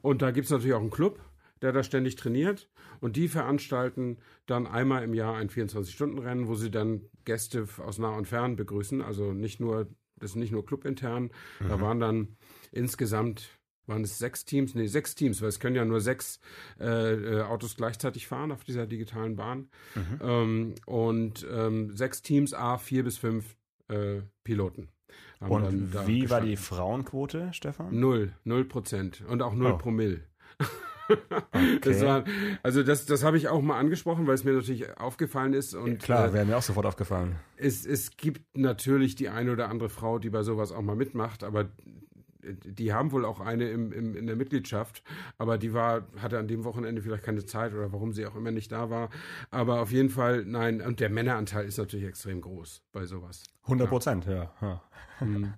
Und 0.02 0.22
da 0.22 0.32
gibt 0.32 0.46
es 0.46 0.52
natürlich 0.52 0.74
auch 0.74 0.82
einen 0.82 0.92
Club, 0.92 1.20
der 1.62 1.72
da 1.72 1.84
ständig 1.84 2.16
trainiert 2.16 2.70
und 3.00 3.16
die 3.16 3.28
veranstalten 3.28 4.18
dann 4.46 4.68
einmal 4.68 5.04
im 5.04 5.14
Jahr 5.14 5.36
ein 5.36 5.50
24-Stunden-Rennen, 5.50 6.48
wo 6.48 6.56
sie 6.56 6.72
dann 6.72 7.02
Gäste 7.24 7.68
aus 7.78 7.98
nah 7.98 8.16
und 8.16 8.28
fern 8.28 8.56
begrüßen, 8.56 9.02
also 9.02 9.34
nicht 9.34 9.60
nur, 9.60 9.88
das 10.18 10.32
ist 10.32 10.36
nicht 10.36 10.52
nur 10.52 10.66
clubintern, 10.66 11.32
mhm. 11.60 11.70
da 11.70 11.82
waren 11.82 12.00
dann 12.00 12.38
insgesamt 12.72 13.50
waren 13.88 14.04
es 14.04 14.18
sechs 14.18 14.46
Teams? 14.46 14.76
Nee, 14.76 14.88
sechs 14.88 15.16
Teams, 15.16 15.42
weil 15.42 15.50
es 15.50 15.60
können 15.60 15.76
ja 15.76 15.86
nur 15.86 16.02
sechs 16.02 16.40
äh, 16.80 17.14
äh, 17.14 17.42
Autos 17.42 17.76
gleichzeitig 17.76 18.28
fahren 18.28 18.52
auf 18.52 18.64
dieser 18.64 18.86
digitalen 18.86 19.36
Bahn. 19.36 19.70
Mhm. 19.96 20.20
Ähm, 20.22 20.76
und 20.86 21.48
ähm, 21.52 21.96
sechs 21.96 22.22
Teams, 22.22 22.54
A, 22.54 22.78
vier 22.78 23.04
bis 23.04 23.18
fünf 23.18 23.56
äh, 23.88 24.22
Piloten. 24.44 24.90
Und 25.40 26.08
wie 26.08 26.30
war 26.30 26.42
die 26.42 26.56
Frauenquote, 26.56 27.50
Stefan? 27.54 28.00
Null, 28.00 28.34
null 28.44 28.66
Prozent 28.66 29.24
und 29.28 29.42
auch 29.42 29.54
null 29.54 29.74
oh. 29.74 29.78
Promille. 29.78 30.22
Okay. 31.08 31.80
Das 31.82 32.02
war, 32.02 32.24
also 32.64 32.82
das, 32.82 33.06
das 33.06 33.24
habe 33.24 33.38
ich 33.38 33.48
auch 33.48 33.62
mal 33.62 33.78
angesprochen, 33.78 34.26
weil 34.26 34.34
es 34.34 34.44
mir 34.44 34.54
natürlich 34.54 34.98
aufgefallen 34.98 35.54
ist. 35.54 35.76
Und, 35.76 35.88
ja, 35.88 35.98
klar, 35.98 36.30
äh, 36.30 36.34
wäre 36.34 36.46
mir 36.46 36.58
auch 36.58 36.64
sofort 36.64 36.88
aufgefallen. 36.88 37.36
Es, 37.58 37.86
es 37.86 38.18
gibt 38.18 38.58
natürlich 38.58 39.14
die 39.16 39.30
eine 39.30 39.52
oder 39.52 39.70
andere 39.70 39.90
Frau, 39.90 40.18
die 40.18 40.32
bei 40.32 40.42
sowas 40.42 40.72
auch 40.72 40.82
mal 40.82 40.96
mitmacht, 40.96 41.44
aber 41.44 41.70
die 42.64 42.94
haben 42.94 43.12
wohl 43.12 43.26
auch 43.26 43.40
eine 43.40 43.70
im, 43.70 43.92
im, 43.92 44.16
in 44.16 44.28
der 44.28 44.36
Mitgliedschaft, 44.36 45.04
aber 45.38 45.58
die 45.58 45.74
war, 45.74 46.08
hatte 46.18 46.40
an 46.40 46.48
dem 46.48 46.64
Wochenende 46.64 47.02
vielleicht 47.02 47.24
keine 47.24 47.46
Zeit 47.46 47.74
oder 47.74 47.92
warum 47.92 48.14
sie 48.14 48.26
auch 48.26 48.36
immer 48.36 48.52
nicht 48.52 48.72
da 48.72 48.90
war. 48.90 49.10
Aber 49.52 49.82
auf 49.82 49.92
jeden 49.92 50.10
Fall, 50.10 50.46
nein, 50.46 50.82
und 50.82 51.00
der 51.00 51.10
Männeranteil 51.10 51.66
ist 51.66 51.78
natürlich 51.78 52.06
extrem 52.06 52.42
groß 52.42 52.84
bei 52.92 53.06
sowas. 53.06 53.44
100 53.64 53.90
Prozent, 53.90 54.26
ja. 54.26 54.52
ja. 54.62 54.82
Mhm. 55.20 55.54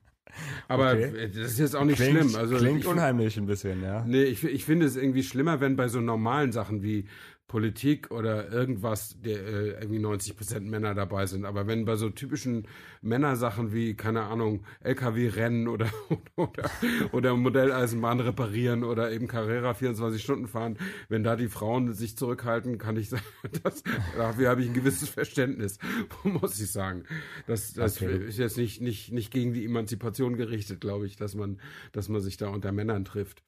Aber 0.68 0.92
okay. 0.92 1.30
das 1.30 1.52
ist 1.52 1.60
jetzt 1.60 1.76
auch 1.76 1.86
nicht 1.86 1.98
klingt, 1.98 2.20
schlimm. 2.20 2.36
Also 2.36 2.58
klingt 2.58 2.82
ich, 2.82 2.88
unheimlich 2.88 3.38
ein 3.38 3.46
bisschen, 3.46 3.82
ja. 3.82 4.04
Nee, 4.06 4.24
ich, 4.24 4.44
ich 4.44 4.66
finde 4.66 4.86
es 4.86 4.96
irgendwie 4.96 5.24
schlimmer, 5.24 5.62
wenn 5.62 5.76
bei 5.76 5.88
so 5.88 6.00
normalen 6.00 6.52
Sachen 6.52 6.84
wie 6.84 7.08
Politik 7.48 8.12
oder 8.12 8.52
irgendwas, 8.52 9.22
der 9.22 9.40
äh, 9.40 9.70
irgendwie 9.82 10.00
90 10.00 10.36
Prozent 10.36 10.70
Männer 10.70 10.94
dabei 10.94 11.26
sind. 11.28 11.46
Aber 11.46 11.66
wenn 11.66 11.86
bei 11.86 11.96
so 11.96 12.10
typischen 12.10 12.68
Männersachen 13.02 13.74
wie, 13.74 13.94
keine 13.96 14.24
Ahnung, 14.24 14.64
LKW-Rennen 14.82 15.68
oder, 15.68 15.90
oder, 16.36 16.70
oder 17.12 17.36
Modelleisenbahn 17.36 18.20
reparieren 18.20 18.84
oder 18.84 19.12
eben 19.12 19.28
Carrera 19.28 19.74
24 19.74 20.22
Stunden 20.22 20.48
fahren, 20.48 20.78
wenn 21.10 21.24
da 21.24 21.36
die 21.36 21.48
Frauen 21.48 21.94
sich 21.94 22.18
zurückhalten, 22.18 22.78
kann 22.78 22.98
ich 22.98 23.10
sagen, 23.10 23.24
das, 23.64 23.84
dafür 24.18 24.50
habe 24.50 24.62
ich 24.62 24.68
ein 24.68 24.74
gewisses 24.74 25.10
Verständnis, 25.10 25.78
muss 26.24 26.60
ich 26.60 26.72
sagen. 26.72 27.04
Das, 27.46 27.74
das 27.74 28.02
okay. 28.02 28.26
ist 28.28 28.38
jetzt 28.38 28.58
nicht, 28.58 28.82
nicht, 28.82 29.12
nicht 29.12 29.32
gegen 29.32 29.54
die 29.54 29.66
Emanzipation 29.66 30.36
gerichtet, 30.36 30.82
glaube 30.82 31.06
ich, 31.06 31.16
dass 31.16 31.36
man, 31.36 31.60
dass 31.92 32.10
man 32.10 32.22
sich 32.22 32.38
da 32.38 32.50
unter 32.50 32.72
Männern 32.72 33.06
trifft. 33.06 33.44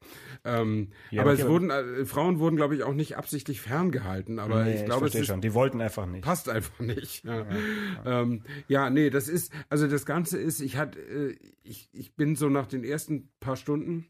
Ähm, 0.46 0.90
ja, 1.12 1.22
aber 1.22 1.34
okay, 1.34 1.42
es 1.42 1.48
wurden, 1.48 1.70
äh, 1.70 2.06
Frauen 2.06 2.40
wurden, 2.40 2.56
glaube 2.56 2.76
ich, 2.76 2.84
auch 2.84 2.94
nicht 2.94 3.18
absichtlich 3.18 3.62
fern 3.62 3.92
gehalten, 3.92 4.40
aber 4.40 4.64
nee, 4.64 4.76
ich 4.76 4.86
glaube, 4.86 5.08
es 5.08 5.16
ist, 5.16 5.28
schon. 5.28 5.42
Die 5.42 5.54
wollten 5.54 5.82
einfach 5.82 6.06
nicht. 6.06 6.24
Passt 6.24 6.50
einfach 6.50 6.80
nicht. 6.80 7.26
Ja. 7.26 7.40
Ja, 7.40 7.46
ja. 8.06 8.22
Ähm, 8.22 8.42
ja, 8.68 8.90
nee, 8.90 9.10
das 9.10 9.28
ist, 9.28 9.39
also 9.70 9.88
das 9.88 10.06
Ganze 10.06 10.38
ist, 10.38 10.60
ich 10.60 10.78
hatte, 10.78 11.00
äh, 11.00 11.38
ich, 11.64 11.90
ich 11.94 12.16
bin 12.16 12.36
so 12.36 12.50
nach 12.50 12.68
den 12.68 12.84
ersten 12.84 13.30
paar 13.40 13.56
Stunden 13.56 14.08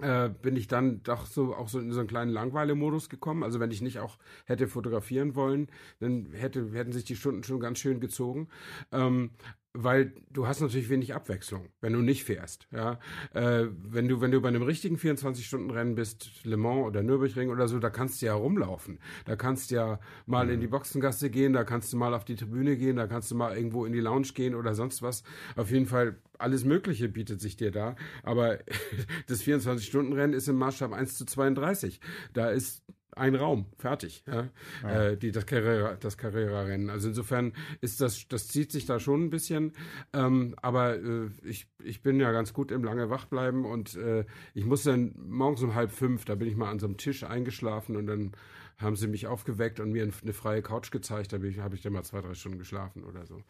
äh, 0.00 0.28
bin 0.28 0.56
ich 0.56 0.68
dann 0.68 1.02
doch 1.02 1.26
so 1.26 1.54
auch 1.54 1.68
so 1.68 1.80
in 1.80 1.90
so 1.90 2.00
einen 2.00 2.08
kleinen 2.08 2.30
Langweile-Modus 2.30 3.08
gekommen. 3.08 3.42
Also 3.42 3.60
wenn 3.60 3.70
ich 3.70 3.80
nicht 3.80 3.98
auch 3.98 4.18
hätte 4.44 4.68
fotografieren 4.68 5.34
wollen, 5.34 5.68
dann 6.00 6.26
hätte, 6.32 6.70
hätten 6.72 6.92
sich 6.92 7.04
die 7.04 7.16
Stunden 7.16 7.42
schon 7.44 7.60
ganz 7.60 7.78
schön 7.78 8.00
gezogen. 8.00 8.48
Ähm, 8.92 9.30
weil 9.76 10.12
du 10.30 10.46
hast 10.46 10.60
natürlich 10.60 10.88
wenig 10.88 11.14
Abwechslung, 11.14 11.68
wenn 11.80 11.92
du 11.92 12.00
nicht 12.00 12.24
fährst. 12.24 12.66
Ja, 12.72 12.98
äh, 13.34 13.66
wenn 13.70 14.08
du 14.08 14.20
wenn 14.20 14.30
du 14.30 14.40
bei 14.40 14.48
einem 14.48 14.62
richtigen 14.62 14.96
24-Stunden-Rennen 14.96 15.94
bist, 15.94 16.44
Le 16.44 16.56
Mans 16.56 16.86
oder 16.86 17.02
Nürburgring 17.02 17.50
oder 17.50 17.68
so, 17.68 17.78
da 17.78 17.90
kannst 17.90 18.22
du 18.22 18.26
ja 18.26 18.34
rumlaufen. 18.34 18.98
Da 19.26 19.36
kannst 19.36 19.70
du 19.70 19.76
ja 19.76 20.00
mal 20.24 20.46
mhm. 20.46 20.52
in 20.52 20.60
die 20.60 20.66
Boxengasse 20.66 21.30
gehen, 21.30 21.52
da 21.52 21.64
kannst 21.64 21.92
du 21.92 21.96
mal 21.96 22.14
auf 22.14 22.24
die 22.24 22.36
Tribüne 22.36 22.76
gehen, 22.76 22.96
da 22.96 23.06
kannst 23.06 23.30
du 23.30 23.34
mal 23.34 23.56
irgendwo 23.56 23.84
in 23.84 23.92
die 23.92 24.00
Lounge 24.00 24.28
gehen 24.34 24.54
oder 24.54 24.74
sonst 24.74 25.02
was. 25.02 25.22
Auf 25.56 25.70
jeden 25.70 25.86
Fall 25.86 26.16
alles 26.38 26.64
Mögliche 26.64 27.08
bietet 27.08 27.40
sich 27.40 27.56
dir 27.56 27.70
da. 27.70 27.96
Aber 28.22 28.58
das 29.26 29.42
24-Stunden-Rennen 29.42 30.32
ist 30.32 30.48
im 30.48 30.56
Maßstab 30.56 30.92
1 30.92 31.16
zu 31.16 31.26
32. 31.26 32.00
Da 32.32 32.50
ist 32.50 32.82
ein 33.16 33.34
Raum, 33.34 33.66
fertig. 33.78 34.22
Ja? 34.26 34.48
ja. 34.82 35.04
Äh, 35.04 35.16
die, 35.16 35.32
das 35.32 35.46
Carrera, 35.46 35.96
das 35.96 36.18
Carrera-Rennen. 36.18 36.90
Also 36.90 37.08
insofern 37.08 37.54
ist 37.80 38.00
das, 38.00 38.28
das 38.28 38.48
zieht 38.48 38.70
sich 38.70 38.84
da 38.84 39.00
schon 39.00 39.24
ein 39.24 39.30
bisschen. 39.30 39.72
Ähm, 40.12 40.54
aber 40.60 40.96
äh, 40.96 41.30
ich, 41.42 41.66
ich 41.82 42.02
bin 42.02 42.20
ja 42.20 42.30
ganz 42.30 42.52
gut 42.52 42.70
im 42.70 42.84
lange 42.84 43.08
Wachbleiben 43.10 43.64
und 43.64 43.96
äh, 43.96 44.24
ich 44.54 44.66
muss 44.66 44.82
dann 44.82 45.14
morgens 45.16 45.62
um 45.62 45.74
halb 45.74 45.90
fünf, 45.90 46.26
da 46.26 46.34
bin 46.34 46.46
ich 46.46 46.56
mal 46.56 46.70
an 46.70 46.78
so 46.78 46.86
einem 46.86 46.98
Tisch 46.98 47.24
eingeschlafen 47.24 47.96
und 47.96 48.06
dann 48.06 48.32
haben 48.78 48.96
sie 48.96 49.06
mich 49.06 49.26
aufgeweckt 49.26 49.80
und 49.80 49.90
mir 49.90 50.02
eine 50.02 50.32
freie 50.34 50.60
Couch 50.60 50.90
gezeigt. 50.90 51.32
Da 51.32 51.38
habe 51.38 51.74
ich 51.74 51.82
dann 51.82 51.92
mal 51.94 52.02
zwei, 52.02 52.20
drei 52.20 52.34
Stunden 52.34 52.58
geschlafen 52.58 53.04
oder 53.04 53.24
so. 53.26 53.42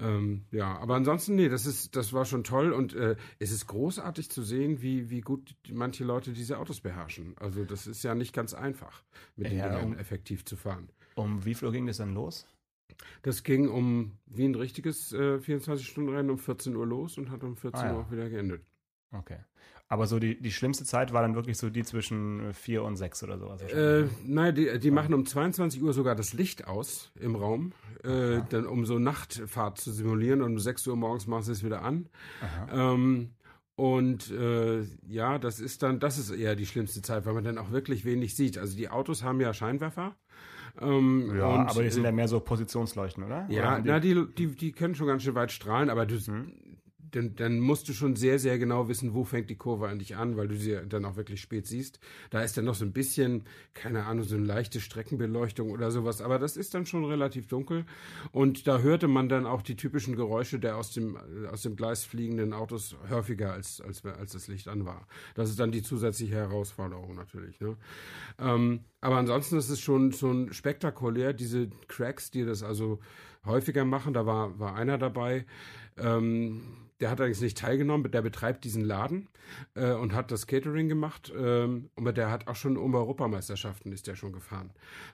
Ähm, 0.00 0.44
ja, 0.50 0.78
aber 0.78 0.94
ansonsten, 0.94 1.34
nee, 1.34 1.48
das 1.48 1.66
ist, 1.66 1.96
das 1.96 2.12
war 2.12 2.24
schon 2.24 2.44
toll 2.44 2.72
und 2.72 2.94
äh, 2.94 3.16
es 3.38 3.50
ist 3.50 3.66
großartig 3.66 4.30
zu 4.30 4.42
sehen, 4.42 4.82
wie, 4.82 5.10
wie 5.10 5.20
gut 5.20 5.54
manche 5.70 6.04
Leute 6.04 6.32
diese 6.32 6.58
Autos 6.58 6.80
beherrschen. 6.80 7.34
Also 7.38 7.64
das 7.64 7.86
ist 7.86 8.02
ja 8.02 8.14
nicht 8.14 8.32
ganz 8.32 8.54
einfach, 8.54 9.02
mit 9.36 9.46
ja, 9.46 9.64
den 9.68 9.72
Dingern 9.72 9.92
um, 9.92 9.98
effektiv 9.98 10.44
zu 10.44 10.56
fahren. 10.56 10.88
Um 11.14 11.44
wie 11.44 11.54
viel 11.54 11.66
Uhr 11.66 11.72
ging 11.72 11.86
das 11.86 11.98
dann 11.98 12.14
los? 12.14 12.46
Das 13.22 13.42
ging 13.42 13.68
um 13.68 14.18
wie 14.26 14.44
ein 14.44 14.54
richtiges 14.54 15.12
äh, 15.12 15.36
24-Stunden-Rennen 15.36 16.30
um 16.30 16.38
14 16.38 16.74
Uhr 16.74 16.86
los 16.86 17.18
und 17.18 17.30
hat 17.30 17.44
um 17.44 17.56
14 17.56 17.80
ah, 17.80 17.86
ja. 17.86 17.94
Uhr 17.94 18.00
auch 18.04 18.10
wieder 18.10 18.28
geendet. 18.28 18.62
Okay. 19.12 19.38
Aber 19.90 20.06
so 20.06 20.18
die, 20.18 20.38
die 20.40 20.52
schlimmste 20.52 20.84
Zeit 20.84 21.14
war 21.14 21.22
dann 21.22 21.34
wirklich 21.34 21.56
so 21.56 21.70
die 21.70 21.82
zwischen 21.82 22.52
vier 22.52 22.82
und 22.82 22.96
sechs 22.96 23.22
oder 23.22 23.38
sowas. 23.38 23.62
Äh, 23.62 24.04
nein, 24.22 24.54
die, 24.54 24.78
die 24.78 24.90
machen 24.90 25.14
um 25.14 25.24
22 25.24 25.82
Uhr 25.82 25.94
sogar 25.94 26.14
das 26.14 26.34
Licht 26.34 26.66
aus 26.66 27.10
im 27.18 27.34
Raum, 27.34 27.72
äh, 28.04 28.40
dann 28.50 28.66
um 28.66 28.84
so 28.84 28.98
Nachtfahrt 28.98 29.78
zu 29.78 29.90
simulieren 29.90 30.42
und 30.42 30.52
um 30.52 30.58
6 30.58 30.86
Uhr 30.88 30.96
morgens 30.96 31.26
machen 31.26 31.42
sie 31.42 31.52
es 31.52 31.64
wieder 31.64 31.82
an. 31.82 32.08
Ähm, 32.70 33.30
und 33.76 34.30
äh, 34.30 34.82
ja, 35.06 35.38
das 35.38 35.58
ist 35.58 35.82
dann, 35.82 36.00
das 36.00 36.18
ist 36.18 36.32
eher 36.32 36.54
die 36.54 36.66
schlimmste 36.66 37.00
Zeit, 37.00 37.24
weil 37.24 37.32
man 37.32 37.44
dann 37.44 37.56
auch 37.56 37.70
wirklich 37.70 38.04
wenig 38.04 38.36
sieht. 38.36 38.58
Also 38.58 38.76
die 38.76 38.90
Autos 38.90 39.22
haben 39.22 39.40
ja 39.40 39.54
Scheinwerfer. 39.54 40.16
Ähm, 40.80 41.32
ja, 41.34 41.46
und, 41.46 41.68
aber 41.68 41.82
die 41.82 41.90
sind 41.90 42.04
ja 42.04 42.12
mehr 42.12 42.28
so 42.28 42.40
Positionsleuchten, 42.40 43.24
oder? 43.24 43.46
Ja, 43.48 43.76
oder 43.76 43.80
die? 43.80 43.88
na, 43.88 44.00
die, 44.00 44.34
die, 44.34 44.54
die 44.54 44.72
können 44.72 44.94
schon 44.94 45.06
ganz 45.06 45.22
schön 45.22 45.34
weit 45.34 45.50
strahlen, 45.50 45.88
aber 45.88 46.04
du, 46.04 46.16
hm 46.16 46.52
dann, 47.10 47.34
dann 47.34 47.60
musst 47.60 47.88
du 47.88 47.92
schon 47.92 48.16
sehr, 48.16 48.38
sehr 48.38 48.58
genau 48.58 48.88
wissen, 48.88 49.14
wo 49.14 49.24
fängt 49.24 49.50
die 49.50 49.56
Kurve 49.56 49.88
eigentlich 49.88 50.16
an, 50.16 50.36
weil 50.36 50.48
du 50.48 50.56
sie 50.56 50.78
dann 50.88 51.04
auch 51.04 51.16
wirklich 51.16 51.40
spät 51.40 51.66
siehst. 51.66 52.00
Da 52.30 52.42
ist 52.42 52.56
dann 52.56 52.64
noch 52.64 52.74
so 52.74 52.84
ein 52.84 52.92
bisschen, 52.92 53.44
keine 53.74 54.04
Ahnung, 54.04 54.24
so 54.24 54.36
eine 54.36 54.44
leichte 54.44 54.80
Streckenbeleuchtung 54.80 55.70
oder 55.70 55.90
sowas, 55.90 56.20
aber 56.20 56.38
das 56.38 56.56
ist 56.56 56.74
dann 56.74 56.86
schon 56.86 57.04
relativ 57.04 57.46
dunkel. 57.46 57.84
Und 58.32 58.66
da 58.66 58.78
hörte 58.78 59.08
man 59.08 59.28
dann 59.28 59.46
auch 59.46 59.62
die 59.62 59.76
typischen 59.76 60.16
Geräusche 60.16 60.58
der 60.58 60.76
aus 60.76 60.92
dem, 60.92 61.16
aus 61.50 61.62
dem 61.62 61.76
Gleis 61.76 62.04
fliegenden 62.04 62.52
Autos 62.52 62.96
häufiger, 63.10 63.52
als, 63.52 63.80
als, 63.80 64.04
als 64.04 64.32
das 64.32 64.48
Licht 64.48 64.68
an 64.68 64.84
war. 64.84 65.06
Das 65.34 65.50
ist 65.50 65.58
dann 65.58 65.72
die 65.72 65.82
zusätzliche 65.82 66.34
Herausforderung 66.34 67.14
natürlich. 67.14 67.60
Ne? 67.60 67.76
Ähm, 68.38 68.80
aber 69.00 69.16
ansonsten 69.16 69.56
ist 69.56 69.70
es 69.70 69.80
schon, 69.80 70.12
schon 70.12 70.52
spektakulär, 70.52 71.32
diese 71.32 71.68
Cracks, 71.86 72.30
die 72.30 72.44
das 72.44 72.62
also 72.62 72.98
häufiger 73.44 73.84
machen. 73.84 74.12
Da 74.12 74.26
war, 74.26 74.58
war 74.58 74.74
einer 74.74 74.98
dabei. 74.98 75.46
Ähm, 75.96 76.60
der 77.00 77.10
hat 77.10 77.20
eigentlich 77.20 77.40
nicht 77.40 77.58
teilgenommen, 77.58 78.10
der 78.10 78.22
betreibt 78.22 78.64
diesen 78.64 78.84
Laden 78.84 79.28
äh, 79.74 79.92
und 79.92 80.14
hat 80.14 80.30
das 80.30 80.46
Catering 80.46 80.88
gemacht. 80.88 81.32
Ähm, 81.36 81.90
aber 81.96 82.12
der 82.12 82.30
hat 82.30 82.48
auch 82.48 82.56
schon 82.56 82.76
um 82.76 82.94
Europameisterschaften 82.94 83.92
ist 83.92 84.06
der 84.06 84.16
schon 84.16 84.32
gefahren. 84.32 84.70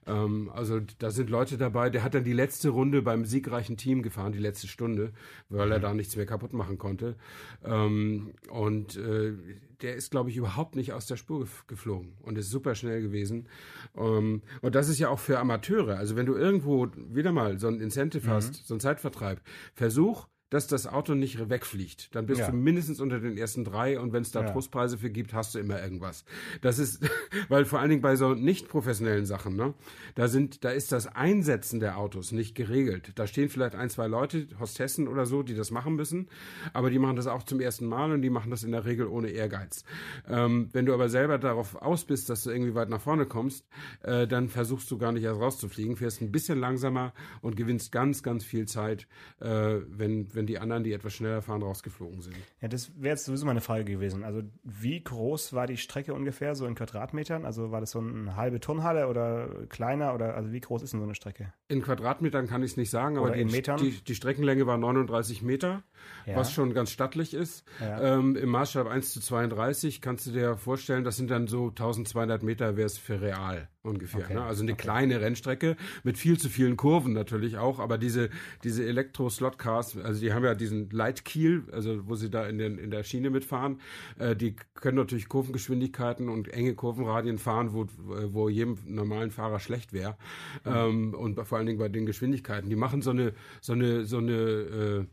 Ähm, 0.07 0.50
also 0.55 0.81
da 0.99 1.11
sind 1.11 1.29
Leute 1.29 1.59
dabei. 1.59 1.91
Der 1.91 2.03
hat 2.03 2.14
dann 2.14 2.25
die 2.25 2.33
letzte 2.33 2.71
Runde 2.71 3.03
beim 3.03 3.25
siegreichen 3.25 3.76
Team 3.76 4.03
gefahren, 4.03 4.33
die 4.33 4.38
letzte 4.38 4.67
Stunde, 4.67 5.12
weil 5.49 5.71
er 5.71 5.79
mhm. 5.79 5.83
da 5.83 5.95
nichts 5.95 6.17
mehr 6.17 6.26
kaputt 6.26 6.55
machen 6.55 6.79
konnte. 6.79 7.17
Ähm, 7.64 8.33
und 8.50 8.97
äh, 8.97 9.35
der 9.83 9.97
ist, 9.97 10.11
glaube 10.11 10.31
ich, 10.31 10.37
überhaupt 10.37 10.76
nicht 10.76 10.95
aus 10.95 11.07
der 11.07 11.17
Spur 11.17 11.47
geflogen 11.67 12.14
und 12.23 12.38
ist 12.38 12.49
super 12.49 12.75
schnell 12.75 13.03
gewesen. 13.03 13.49
Um, 13.93 14.05
ähm, 14.05 14.43
und 14.62 14.75
das 14.75 14.88
ist 14.88 14.99
ja 14.99 15.11
auch 15.11 15.19
für 15.19 15.38
Amateure. 15.38 15.99
Also 15.99 16.17
wenn 16.17 16.26
du 16.26 16.35
irgendwo 16.35 16.88
wieder 16.97 17.33
mal 17.33 17.59
so 17.59 17.69
ein 17.69 17.81
Incentive 17.81 18.26
mhm. 18.26 18.33
hast, 18.33 18.67
so 18.67 18.75
ein 18.75 18.81
Zeitvertreib, 18.81 19.43
versuch 19.75 20.26
dass 20.51 20.67
das 20.67 20.87
Auto 20.87 21.15
nicht 21.15 21.49
wegfliegt. 21.49 22.15
Dann 22.15 22.27
bist 22.27 22.41
ja. 22.41 22.51
du 22.51 22.57
mindestens 22.57 23.01
unter 23.01 23.19
den 23.21 23.37
ersten 23.37 23.65
drei 23.65 23.99
und 23.99 24.13
wenn 24.13 24.23
es 24.23 24.31
da 24.31 24.43
ja. 24.43 24.51
Trostpreise 24.51 24.99
für 24.99 25.11
gibt, 25.11 25.35
hast 25.35 25.55
du 25.55 25.59
immer 25.59 25.83
irgendwas. 25.83 26.25
Das 26.61 26.79
ist, 26.79 27.03
weil 27.49 27.65
vor 27.65 27.81
allen 27.81 27.91
Dingen 27.91 28.03
bei 28.03 28.17
so 28.17 28.35
nicht 28.35 28.69
professionellen 28.69 29.27
Sachen, 29.27 29.57
ne, 29.57 29.75
da 30.15 30.29
sind, 30.29 30.65
da 30.65 30.71
ist 30.71 30.93
das 30.93 31.07
Einsetzen 31.07 31.81
der 31.81 31.99
Autos 31.99 32.33
nicht 32.33 32.55
geregelt. 32.55 33.13
Da 33.17 33.27
stehen 33.27 33.49
vielleicht 33.49 33.75
ein, 33.75 33.91
zwei 33.91 34.07
Leute, 34.07 34.47
Hostessen 34.61 35.09
oder 35.09 35.27
so, 35.27 35.43
die 35.43 35.55
das 35.55 35.71
machen 35.71 35.97
müssen, 35.97 36.29
aber 36.73 36.91
die 36.91 36.99
machen 36.99 37.17
das 37.17 37.27
auch 37.27 37.43
zum 37.43 37.61
ersten 37.61 37.87
Mal 37.87 38.13
und 38.13 38.23
die 38.23 38.31
machen 38.31 38.51
das 38.51 38.63
in 38.63 38.73
der 38.73 38.85
Regel 38.85 39.07
ohne 39.07 39.31
Ehrgeiz. 39.31 39.85
Ähm, 40.29 40.69
wenn 40.73 40.87
du 40.87 40.95
aber 40.95 41.09
selber 41.09 41.39
darauf 41.39 41.77
aus 41.77 42.05
bist, 42.05 42.31
dass 42.31 42.45
du 42.45 42.51
irgendwie 42.51 42.75
weit 42.75 42.89
nach 42.89 43.01
vorne 43.01 43.27
kommst, 43.27 43.67
äh, 44.03 44.27
dann 44.27 44.49
versuchst 44.49 44.91
du 44.91 44.99
gar 44.99 45.13
nicht 45.13 45.25
erst 45.25 45.41
rauszufliegen, 45.41 45.97
fährst 45.97 46.21
ein 46.21 46.33
bisschen 46.33 46.59
langsamer 46.59 47.13
und 47.41 47.57
gewinnst 47.57 47.93
ganz, 47.93 48.23
ganz 48.23 48.45
viel 48.45 48.67
Zeit, 48.67 49.07
äh, 49.41 49.79
wenn, 49.89 50.35
wenn 50.35 50.44
wenn 50.45 50.47
die 50.47 50.59
anderen, 50.59 50.85
die 50.85 50.93
etwas 50.93 51.15
schneller 51.15 51.41
fahren, 51.41 51.63
rausgeflogen 51.63 52.21
sind. 52.21 52.37
Ja, 52.61 52.69
das 52.69 52.93
wäre 53.01 53.15
jetzt 53.15 53.25
sowieso 53.25 53.47
meine 53.47 53.63
Frage 53.63 53.85
gewesen. 53.85 54.25
Also 54.25 54.43
wie 54.63 55.03
groß 55.03 55.55
war 55.55 55.67
die 55.67 55.79
Strecke 55.79 56.13
ungefähr, 56.13 56.55
so 56.55 56.67
in 56.67 56.75
Quadratmetern? 56.75 57.47
Also 57.47 57.71
war 57.71 57.81
das 57.81 57.93
so 57.93 58.01
eine 58.01 58.37
halbe 58.37 58.61
Turnhalle 58.61 59.09
oder 59.09 59.49
kleiner 59.69 60.15
oder 60.15 60.35
also 60.35 60.53
wie 60.53 60.61
groß 60.61 60.83
ist 60.83 60.93
denn 60.93 61.01
so 61.01 61.07
eine 61.07 61.15
Strecke? 61.15 61.53
In 61.69 61.81
Quadratmetern 61.81 62.47
kann 62.47 62.63
ich 62.63 62.73
es 62.73 62.77
nicht 62.77 62.91
sagen, 62.91 63.17
aber 63.17 63.31
die, 63.31 63.47
die, 63.47 64.05
die, 64.07 64.15
Streckenlänge 64.15 64.67
war 64.67 64.77
39 64.77 65.43
Meter, 65.43 65.83
ja. 66.27 66.37
was 66.37 66.53
schon 66.53 66.75
ganz 66.75 66.91
stattlich 66.91 67.33
ist. 67.33 67.65
Ja. 67.81 68.19
Ähm, 68.19 68.37
Im 68.37 68.51
Maßstab 68.51 68.87
1 68.87 69.13
zu 69.13 69.21
32 69.21 70.03
kannst 70.03 70.27
du 70.27 70.33
dir 70.33 70.57
vorstellen, 70.57 71.05
das 71.05 71.17
sind 71.17 71.31
dann 71.31 71.47
so 71.47 71.69
1200 71.69 72.43
Meter 72.43 72.77
wäre 72.77 72.87
es 72.87 72.99
für 72.99 73.21
real 73.21 73.69
ungefähr. 73.85 74.25
Okay. 74.25 74.35
Ne? 74.35 74.43
Also 74.43 74.62
eine 74.62 74.73
okay. 74.73 74.83
kleine 74.83 75.21
Rennstrecke 75.21 75.76
mit 76.03 76.19
viel 76.19 76.38
zu 76.38 76.49
vielen 76.49 76.76
Kurven 76.76 77.12
natürlich 77.12 77.59
auch, 77.59 77.79
aber 77.79 77.99
diese, 77.99 78.31
diese 78.64 78.85
Elektro-Slot-Cars, 78.85 79.99
also 79.99 80.21
die 80.21 80.33
haben 80.33 80.45
ja 80.45 80.55
diesen 80.55 80.91
Leitkiel, 80.91 81.64
also 81.71 82.09
wo 82.09 82.14
sie 82.14 82.31
da 82.31 82.47
in, 82.47 82.59
den, 82.59 82.79
in 82.79 82.91
der 82.91 83.05
Schiene 83.05 83.31
mitfahren, 83.31 83.81
äh, 84.19 84.35
die 84.35 84.57
können 84.75 84.97
natürlich 84.97 85.29
Kurvengeschwindigkeiten 85.29 86.29
und 86.29 86.49
enge 86.49 86.75
Kurvenradien 86.75 87.38
fahren, 87.38 87.75
wo, 87.75 87.87
wo 87.99 88.49
jedem 88.49 88.79
normalen 88.87 89.31
Fahrer 89.31 89.61
schlecht 89.61 89.93
wäre. 89.93 90.17
Mhm. 90.64 90.73
Ähm, 90.75 91.14
und 91.14 91.47
vor 91.47 91.59
allen 91.59 91.67
Dingen 91.67 91.79
bei 91.79 91.88
den 91.88 92.07
Geschwindigkeiten. 92.07 92.71
Die 92.71 92.76
machen 92.76 93.03
so 93.03 93.11
eine, 93.11 93.35
so 93.61 93.75
eine, 93.75 94.07
so 94.07 94.19
eine, 94.19 94.33
äh, 94.33 95.07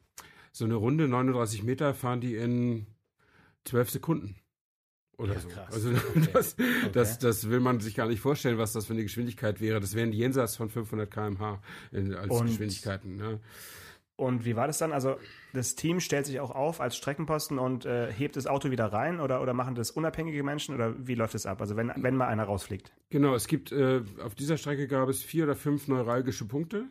so 0.54 0.66
eine 0.66 0.76
Runde, 0.76 1.08
39 1.08 1.64
Meter, 1.64 1.94
fahren 1.94 2.22
die 2.22 2.36
in 2.36 2.88
12 3.66 3.90
Sekunden 3.90 4.36
oder 5.22 5.36
ja, 5.36 5.40
so. 5.40 5.50
Krass. 5.50 5.74
Also 5.74 5.90
okay. 5.90 6.28
Das, 6.34 6.56
okay. 6.58 6.90
das, 6.94 7.20
das 7.20 7.50
will 7.50 7.60
man 7.60 7.80
sich 7.80 7.96
gar 7.96 8.08
nicht 8.08 8.20
vorstellen, 8.20 8.58
was 8.58 8.74
das 8.74 8.88
für 8.88 8.94
eine 8.94 9.04
Geschwindigkeit 9.04 9.62
wäre. 9.62 9.80
Das 9.80 9.96
wären 9.96 10.12
jenseits 10.12 10.56
von 10.56 10.70
500 10.70 11.10
km/h 11.10 11.62
als 11.94 12.30
und, 12.30 12.48
Geschwindigkeiten. 12.48 13.18
Ne? 13.18 13.40
Und 14.16 14.46
wie 14.46 14.56
war 14.56 14.68
das 14.68 14.78
dann? 14.78 14.92
Also 14.92 15.18
das 15.54 15.76
Team 15.76 16.00
stellt 16.00 16.26
sich 16.26 16.40
auch 16.40 16.52
auf 16.52 16.80
als 16.80 16.96
Streckenposten 16.96 17.58
und 17.58 17.86
äh, 17.86 18.12
hebt 18.12 18.36
das 18.36 18.46
Auto 18.46 18.70
wieder 18.70 18.86
rein 18.86 19.20
oder, 19.20 19.42
oder 19.42 19.54
machen 19.54 19.74
das 19.74 19.90
unabhängige 19.90 20.44
Menschen 20.44 20.76
oder 20.76 20.94
wie 21.08 21.16
läuft 21.16 21.34
es 21.34 21.46
ab? 21.46 21.60
Also 21.60 21.76
wenn, 21.76 21.92
wenn 21.96 22.16
mal 22.16 22.28
einer 22.28 22.44
rausfliegt. 22.44 22.92
Genau, 23.10 23.34
es 23.34 23.48
gibt 23.48 23.72
äh, 23.72 24.04
auf 24.24 24.36
dieser 24.36 24.58
Strecke 24.58 24.88
gab 24.88 25.10
es 25.10 25.24
vier 25.24 25.46
oder 25.46 25.56
fünf 25.56 25.88
neuralgische 25.88 26.46
Punkte, 26.46 26.86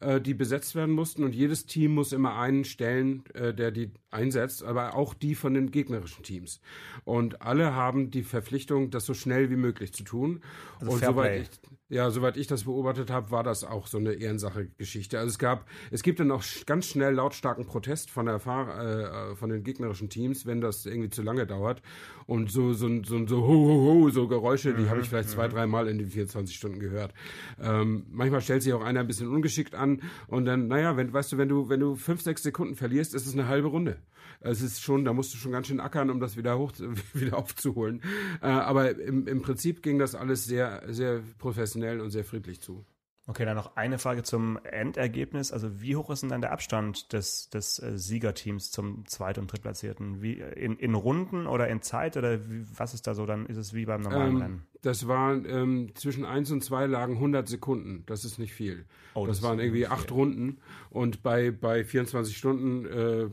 äh, 0.00 0.20
die 0.20 0.34
besetzt 0.34 0.74
werden 0.74 0.94
mussten 0.94 1.24
und 1.24 1.34
jedes 1.34 1.66
Team 1.66 1.94
muss 1.94 2.12
immer 2.12 2.38
einen 2.38 2.64
stellen, 2.64 3.24
äh, 3.34 3.54
der 3.54 3.70
die 3.70 3.90
einsetzt, 4.10 4.62
aber 4.62 4.94
auch 4.94 5.14
die 5.14 5.34
von 5.34 5.54
den 5.54 5.70
gegnerischen 5.70 6.22
Teams. 6.22 6.60
Und 7.04 7.42
alle 7.42 7.74
haben 7.74 8.10
die 8.10 8.22
Verpflichtung, 8.22 8.90
das 8.90 9.06
so 9.06 9.14
schnell 9.14 9.50
wie 9.50 9.56
möglich 9.56 9.92
zu 9.92 10.04
tun. 10.04 10.42
Also 10.80 10.92
und 10.92 11.04
soweit 11.04 11.42
ich, 11.42 11.70
ja, 11.88 12.10
soweit 12.10 12.36
ich 12.36 12.46
das 12.46 12.64
beobachtet 12.64 13.10
habe, 13.10 13.30
war 13.30 13.42
das 13.42 13.64
auch 13.64 13.86
so 13.86 13.98
eine 13.98 14.12
Ehrensache-Geschichte. 14.14 15.18
Also 15.18 15.30
es 15.30 15.38
gab, 15.38 15.66
es 15.90 16.02
gibt 16.02 16.20
dann 16.20 16.30
auch 16.30 16.42
ganz 16.66 16.86
schnell 16.86 17.14
lautstarken 17.14 17.66
Protest 17.66 18.10
von 18.10 18.26
der 18.26 18.38
Fahr 18.38 19.32
äh, 19.32 19.36
von 19.36 19.50
den 19.50 19.62
gegnerischen 19.62 20.08
Teams, 20.08 20.46
wenn 20.46 20.60
das 20.60 20.86
irgendwie 20.86 21.10
zu 21.10 21.22
lange 21.22 21.46
dauert. 21.46 21.82
Und 22.26 22.50
so 22.50 22.72
so 22.72 22.88
so 23.02 23.26
so 23.26 23.42
ho 23.42 23.46
ho 23.46 24.04
ho 24.04 24.10
so 24.10 24.28
Geräusche, 24.28 24.74
die 24.74 24.82
mhm, 24.82 24.90
habe 24.90 25.00
ich 25.00 25.08
vielleicht 25.08 25.30
zwei, 25.30 25.48
drei 25.48 25.66
Mal 25.66 25.88
in 25.88 25.98
den 25.98 26.08
24 26.08 26.54
Stunden 26.56 26.80
gehört. 26.80 27.12
Ähm, 27.60 28.06
manchmal 28.10 28.40
stellt 28.40 28.62
sich 28.62 28.72
auch 28.72 28.82
einer 28.82 29.00
ein 29.00 29.06
bisschen 29.06 29.28
ungeschickt 29.28 29.51
an 29.74 30.02
und 30.26 30.44
dann, 30.44 30.68
naja, 30.68 30.96
wenn, 30.96 31.12
weißt 31.12 31.32
du, 31.32 31.38
wenn 31.38 31.48
du 31.48 31.68
wenn 31.68 31.80
du 31.80 31.96
fünf, 31.96 32.22
sechs 32.22 32.42
Sekunden 32.42 32.74
verlierst, 32.74 33.14
ist 33.14 33.26
es 33.26 33.34
eine 33.34 33.48
halbe 33.48 33.68
Runde. 33.68 33.98
Es 34.40 34.60
ist 34.60 34.82
schon, 34.82 35.04
da 35.04 35.12
musst 35.12 35.32
du 35.32 35.38
schon 35.38 35.52
ganz 35.52 35.68
schön 35.68 35.80
ackern, 35.80 36.10
um 36.10 36.18
das 36.18 36.36
wieder 36.36 36.58
hoch 36.58 36.72
wieder 37.14 37.38
aufzuholen. 37.38 38.02
Äh, 38.40 38.46
aber 38.46 38.98
im, 38.98 39.26
im 39.26 39.42
Prinzip 39.42 39.82
ging 39.82 39.98
das 39.98 40.14
alles 40.14 40.44
sehr 40.44 40.82
sehr 40.88 41.20
professionell 41.38 42.00
und 42.00 42.10
sehr 42.10 42.24
friedlich 42.24 42.60
zu. 42.60 42.84
Okay, 43.28 43.44
dann 43.44 43.54
noch 43.54 43.76
eine 43.76 43.98
Frage 43.98 44.24
zum 44.24 44.58
Endergebnis. 44.64 45.52
Also 45.52 45.80
wie 45.80 45.94
hoch 45.94 46.10
ist 46.10 46.22
denn 46.22 46.30
dann 46.30 46.40
der 46.40 46.50
Abstand 46.50 47.12
des, 47.12 47.48
des 47.50 47.78
äh, 47.78 47.96
Siegerteams 47.96 48.72
zum 48.72 49.06
Zweit- 49.06 49.38
und 49.38 49.52
Drittplatzierten? 49.52 50.22
Wie, 50.22 50.40
in, 50.40 50.76
in 50.76 50.94
Runden 50.94 51.46
oder 51.46 51.68
in 51.68 51.82
Zeit 51.82 52.16
oder 52.16 52.50
wie, 52.50 52.66
was 52.76 52.94
ist 52.94 53.06
da 53.06 53.14
so? 53.14 53.24
Dann 53.24 53.46
ist 53.46 53.58
es 53.58 53.74
wie 53.74 53.86
beim 53.86 54.00
normalen 54.00 54.30
ähm, 54.30 54.42
Rennen? 54.42 54.66
Das 54.82 55.06
war 55.06 55.32
ähm, 55.32 55.92
zwischen 55.94 56.24
1 56.24 56.50
und 56.50 56.64
2 56.64 56.86
lagen 56.86 57.14
100 57.14 57.48
Sekunden. 57.48 58.02
Das 58.06 58.24
ist 58.24 58.40
nicht 58.40 58.54
viel. 58.54 58.86
Oh, 59.14 59.24
das, 59.24 59.38
das 59.38 59.48
waren 59.48 59.60
irgendwie 59.60 59.86
acht 59.86 60.10
Runden 60.10 60.58
und 60.90 61.22
bei, 61.22 61.52
bei 61.52 61.84
24 61.84 62.36
Stunden 62.36 62.86
äh, 62.86 63.28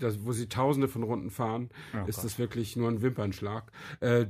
das, 0.00 0.24
wo 0.24 0.32
sie 0.32 0.48
tausende 0.48 0.88
von 0.88 1.04
Runden 1.04 1.30
fahren, 1.30 1.70
oh, 1.94 2.06
ist 2.08 2.16
Gott. 2.16 2.24
das 2.24 2.38
wirklich 2.40 2.76
nur 2.76 2.88
ein 2.88 3.02
Wimpernschlag. 3.02 3.70
Äh, 4.00 4.26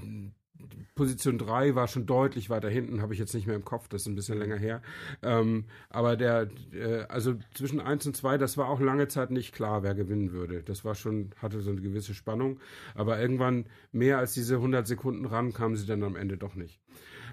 Position 0.95 1.39
3 1.39 1.75
war 1.75 1.89
schon 1.89 2.07
deutlich 2.07 2.51
weiter 2.51 2.69
hinten, 2.69 3.03
habe 3.03 3.15
ich 3.15 3.19
jetzt 3.19 3.35
nicht 3.35 3.47
mehr 3.47 3.57
im 3.57 3.65
Kopf, 3.65 3.89
das 3.89 4.03
ist 4.03 4.09
ein 4.09 4.15
bisschen 4.15 4.39
länger 4.39 4.57
her. 4.57 4.83
Ähm, 5.23 5.65
aber 5.89 6.17
der, 6.17 6.49
äh, 6.73 7.05
also 7.09 7.35
zwischen 7.55 7.81
1 7.81 8.07
und 8.07 8.17
2, 8.17 8.39
das 8.39 8.57
war 8.57 8.69
auch 8.69 8.81
lange 8.81 9.09
Zeit 9.09 9.31
nicht 9.31 9.55
klar, 9.55 9.83
wer 9.83 9.95
gewinnen 9.95 10.33
würde. 10.33 10.63
Das 10.63 10.85
war 10.85 10.95
schon, 10.95 11.31
hatte 11.41 11.61
so 11.61 11.71
eine 11.71 11.81
gewisse 11.81 12.15
Spannung. 12.15 12.61
Aber 12.95 13.21
irgendwann 13.21 13.67
mehr 13.93 14.19
als 14.19 14.35
diese 14.35 14.57
100 14.57 14.87
Sekunden 14.87 15.27
ran 15.27 15.53
kamen 15.53 15.77
sie 15.77 15.87
dann 15.87 16.03
am 16.03 16.17
Ende 16.17 16.37
doch 16.37 16.55
nicht. 16.55 16.81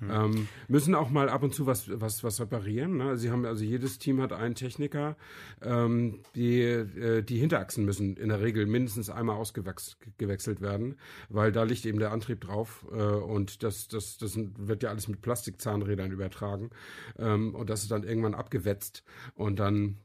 Mhm. 0.02 0.10
Ähm, 0.12 0.48
müssen 0.68 0.96
auch 0.96 1.10
mal 1.10 1.30
ab 1.30 1.44
und 1.44 1.54
zu 1.54 1.66
was, 1.66 1.90
was, 2.00 2.24
was 2.24 2.40
reparieren. 2.40 2.98
Ne? 2.98 3.18
Sie 3.18 3.32
haben, 3.32 3.46
also 3.46 3.64
jedes 3.64 4.00
Team 4.00 4.22
hat 4.22 4.34
einen 4.34 4.56
Techniker. 4.56 5.18
Ähm, 5.62 6.22
die, 6.36 6.62
äh, 6.62 7.22
die 7.24 7.38
Hinterachsen 7.38 7.86
müssen 7.86 8.18
in 8.18 8.30
der 8.30 8.42
Regel 8.42 8.66
mindestens 8.66 9.10
einmal 9.10 9.36
ausgewechselt 9.38 10.62
werden, 10.62 10.96
weil 11.30 11.52
da 11.52 11.64
liegt 11.64 11.86
eben 11.86 12.00
der 12.00 12.12
Antrieb 12.12 12.42
drauf. 12.42 12.86
Äh, 12.92 12.96
und 12.96 13.64
das, 13.64 13.88
das, 13.88 14.18
das 14.18 14.38
wird 14.58 14.84
ja 14.84 14.90
alles 14.90 15.08
mit 15.08 15.22
Plastikzahnrädern 15.22 16.12
übertragen. 16.12 16.70
Ähm, 17.18 17.56
und 17.56 17.70
das 17.70 17.84
ist 17.84 17.92
dann 17.92 18.04
irgendwann 18.04 18.34
abgewetzt. 18.36 19.04
Und 19.36 19.60
dann 19.60 19.98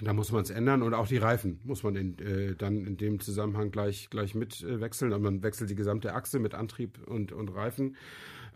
Da 0.00 0.12
muss 0.12 0.30
man 0.30 0.42
es 0.42 0.50
ändern 0.50 0.82
und 0.82 0.94
auch 0.94 1.08
die 1.08 1.16
Reifen 1.18 1.58
muss 1.64 1.82
man 1.82 1.96
in, 1.96 2.18
äh, 2.20 2.54
dann 2.54 2.86
in 2.86 2.96
dem 2.96 3.18
Zusammenhang 3.18 3.72
gleich, 3.72 4.10
gleich 4.10 4.36
mit 4.36 4.62
äh, 4.62 4.80
wechseln. 4.80 5.12
Also 5.12 5.24
man 5.24 5.42
wechselt 5.42 5.70
die 5.70 5.74
gesamte 5.74 6.14
Achse 6.14 6.38
mit 6.38 6.54
Antrieb 6.54 7.00
und, 7.08 7.32
und 7.32 7.48
Reifen. 7.48 7.96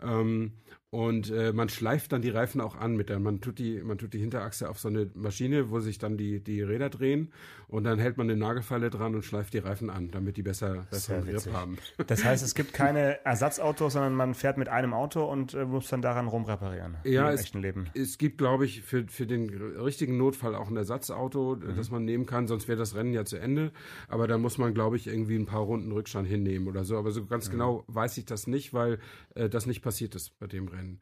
Ähm, 0.01 0.53
und 0.93 1.31
äh, 1.31 1.51
man 1.53 1.69
schleift 1.69 2.11
dann 2.11 2.21
die 2.21 2.29
Reifen 2.29 2.61
auch 2.61 2.75
an 2.75 2.95
mit 2.95 3.09
der, 3.09 3.17
man 3.17 3.41
tut 3.41 3.57
die, 3.57 3.81
man 3.81 3.97
tut 3.97 4.13
die 4.13 4.19
Hinterachse 4.19 4.69
auf 4.69 4.79
so 4.79 4.89
eine 4.89 5.09
Maschine, 5.15 5.71
wo 5.71 5.79
sich 5.79 5.97
dann 5.97 6.17
die, 6.17 6.39
die 6.39 6.61
Räder 6.61 6.91
drehen 6.91 7.31
und 7.67 7.85
dann 7.85 7.97
hält 7.97 8.17
man 8.17 8.29
eine 8.29 8.37
Nagelfalle 8.37 8.91
dran 8.91 9.15
und 9.15 9.25
schleift 9.25 9.55
die 9.55 9.57
Reifen 9.57 9.89
an, 9.89 10.11
damit 10.11 10.37
die 10.37 10.43
besser, 10.43 10.85
besser 10.91 11.21
Grip 11.21 11.51
haben. 11.51 11.79
Das 12.05 12.23
heißt, 12.23 12.45
es 12.45 12.53
gibt 12.53 12.73
keine 12.73 13.25
Ersatzautos, 13.25 13.93
sondern 13.93 14.13
man 14.13 14.35
fährt 14.35 14.59
mit 14.59 14.69
einem 14.69 14.93
Auto 14.93 15.23
und 15.23 15.55
äh, 15.55 15.65
muss 15.65 15.87
dann 15.87 16.03
daran 16.03 16.27
rumreparieren. 16.27 16.97
Ja, 17.05 17.27
im 17.27 17.33
es, 17.33 17.41
echten 17.41 17.61
Leben. 17.63 17.87
es 17.95 18.19
gibt, 18.19 18.37
glaube 18.37 18.65
ich, 18.65 18.83
für, 18.83 19.07
für 19.07 19.25
den 19.25 19.49
richtigen 19.49 20.17
Notfall 20.17 20.53
auch 20.53 20.69
ein 20.69 20.77
Ersatzauto, 20.77 21.55
mhm. 21.55 21.75
das 21.75 21.89
man 21.89 22.05
nehmen 22.05 22.27
kann, 22.27 22.45
sonst 22.45 22.67
wäre 22.67 22.77
das 22.77 22.93
Rennen 22.93 23.13
ja 23.13 23.25
zu 23.25 23.37
Ende. 23.37 23.71
Aber 24.09 24.27
da 24.27 24.37
muss 24.37 24.59
man, 24.59 24.75
glaube 24.75 24.97
ich, 24.97 25.07
irgendwie 25.07 25.37
ein 25.37 25.47
paar 25.47 25.61
Runden 25.61 25.91
Rückstand 25.91 26.27
hinnehmen 26.27 26.67
oder 26.67 26.83
so. 26.83 26.99
Aber 26.99 27.09
so 27.09 27.25
ganz 27.25 27.47
mhm. 27.47 27.53
genau 27.53 27.83
weiß 27.87 28.15
ich 28.19 28.25
das 28.25 28.45
nicht, 28.45 28.75
weil 28.75 28.99
äh, 29.33 29.49
das 29.49 29.65
nicht 29.65 29.81
passiert 29.81 30.13
ist 30.13 30.37
bei 30.37 30.45
dem 30.45 30.67
Rennen 30.67 30.82
können. 30.83 30.99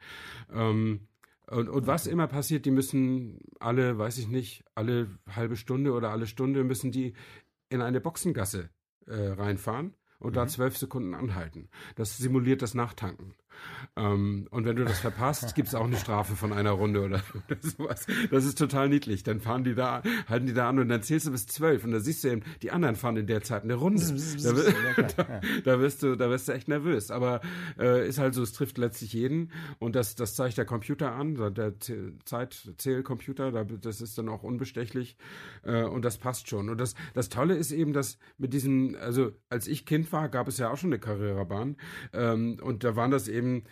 Ähm, 0.51 1.07
und, 1.47 1.67
und 1.67 1.87
was 1.87 2.07
immer 2.07 2.27
passiert, 2.27 2.65
die 2.65 2.71
müssen 2.71 3.39
alle, 3.59 3.97
weiß 3.97 4.17
ich 4.19 4.27
nicht, 4.27 4.63
alle 4.75 5.09
halbe 5.29 5.57
Stunde 5.57 5.91
oder 5.91 6.11
alle 6.11 6.27
Stunde 6.27 6.63
müssen 6.63 6.91
die 6.91 7.13
in 7.69 7.81
eine 7.81 7.99
Boxengasse 7.99 8.69
äh, 9.07 9.15
reinfahren 9.15 9.93
und 10.19 10.31
mhm. 10.31 10.35
da 10.35 10.47
zwölf 10.47 10.77
Sekunden 10.77 11.13
anhalten. 11.13 11.69
Das 11.95 12.17
simuliert 12.17 12.61
das 12.61 12.73
Nachtanken. 12.73 13.33
Ähm, 13.95 14.47
und 14.51 14.65
wenn 14.65 14.75
du 14.75 14.85
das 14.85 14.99
verpasst, 14.99 15.55
gibt 15.55 15.67
es 15.67 15.75
auch 15.75 15.85
eine 15.85 15.97
Strafe 15.97 16.35
von 16.35 16.53
einer 16.53 16.71
Runde 16.71 17.01
oder, 17.01 17.21
oder, 17.33 17.57
sowas. 17.61 18.07
Das 18.29 18.45
ist 18.45 18.57
total 18.57 18.89
niedlich. 18.89 19.23
Dann 19.23 19.41
fahren 19.41 19.63
die 19.63 19.75
da, 19.75 20.01
halten 20.27 20.45
die 20.45 20.53
da 20.53 20.69
an 20.69 20.79
und 20.79 20.89
dann 20.89 21.03
zählst 21.03 21.27
du 21.27 21.31
bis 21.31 21.47
zwölf 21.47 21.83
und 21.83 21.91
da 21.91 21.99
siehst 21.99 22.23
du 22.23 22.29
eben, 22.29 22.43
die 22.61 22.71
anderen 22.71 22.95
fahren 22.95 23.17
in 23.17 23.27
der 23.27 23.41
Zeit 23.41 23.63
eine 23.63 23.75
Runde. 23.75 24.01
Da, 24.41 24.53
da, 25.17 25.41
da 25.63 25.79
wirst 25.79 26.03
du, 26.03 26.15
da 26.15 26.29
wirst 26.29 26.47
du 26.47 26.53
echt 26.53 26.67
nervös. 26.67 27.11
Aber 27.11 27.41
äh, 27.77 28.07
ist 28.07 28.17
halt 28.17 28.33
so, 28.33 28.41
es 28.43 28.53
trifft 28.53 28.77
letztlich 28.77 29.13
jeden 29.13 29.51
und 29.79 29.95
das, 29.95 30.15
das 30.15 30.35
zeigt 30.35 30.57
der 30.57 30.65
Computer 30.65 31.11
an, 31.13 31.35
der 31.53 31.73
Zeitzählcomputer, 32.25 33.51
das 33.65 34.01
ist 34.01 34.17
dann 34.17 34.29
auch 34.29 34.43
unbestechlich 34.43 35.17
äh, 35.63 35.83
und 35.83 36.03
das 36.03 36.17
passt 36.17 36.49
schon. 36.49 36.69
Und 36.69 36.79
das, 36.79 36.95
das 37.13 37.29
Tolle 37.29 37.55
ist 37.55 37.71
eben, 37.71 37.93
dass 37.93 38.17
mit 38.37 38.53
diesen, 38.53 38.95
also 38.95 39.31
als 39.49 39.67
ich 39.67 39.85
Kind 39.85 40.11
war, 40.11 40.29
gab 40.29 40.47
es 40.47 40.57
ja 40.57 40.71
auch 40.71 40.77
schon 40.77 40.89
eine 40.89 40.99
Carrera-Bahn 40.99 41.77
ähm, 42.13 42.59
und 42.61 42.83
da 42.83 42.95
waren 42.95 43.11
das 43.11 43.27
eben 43.27 43.40
eben 43.41 43.63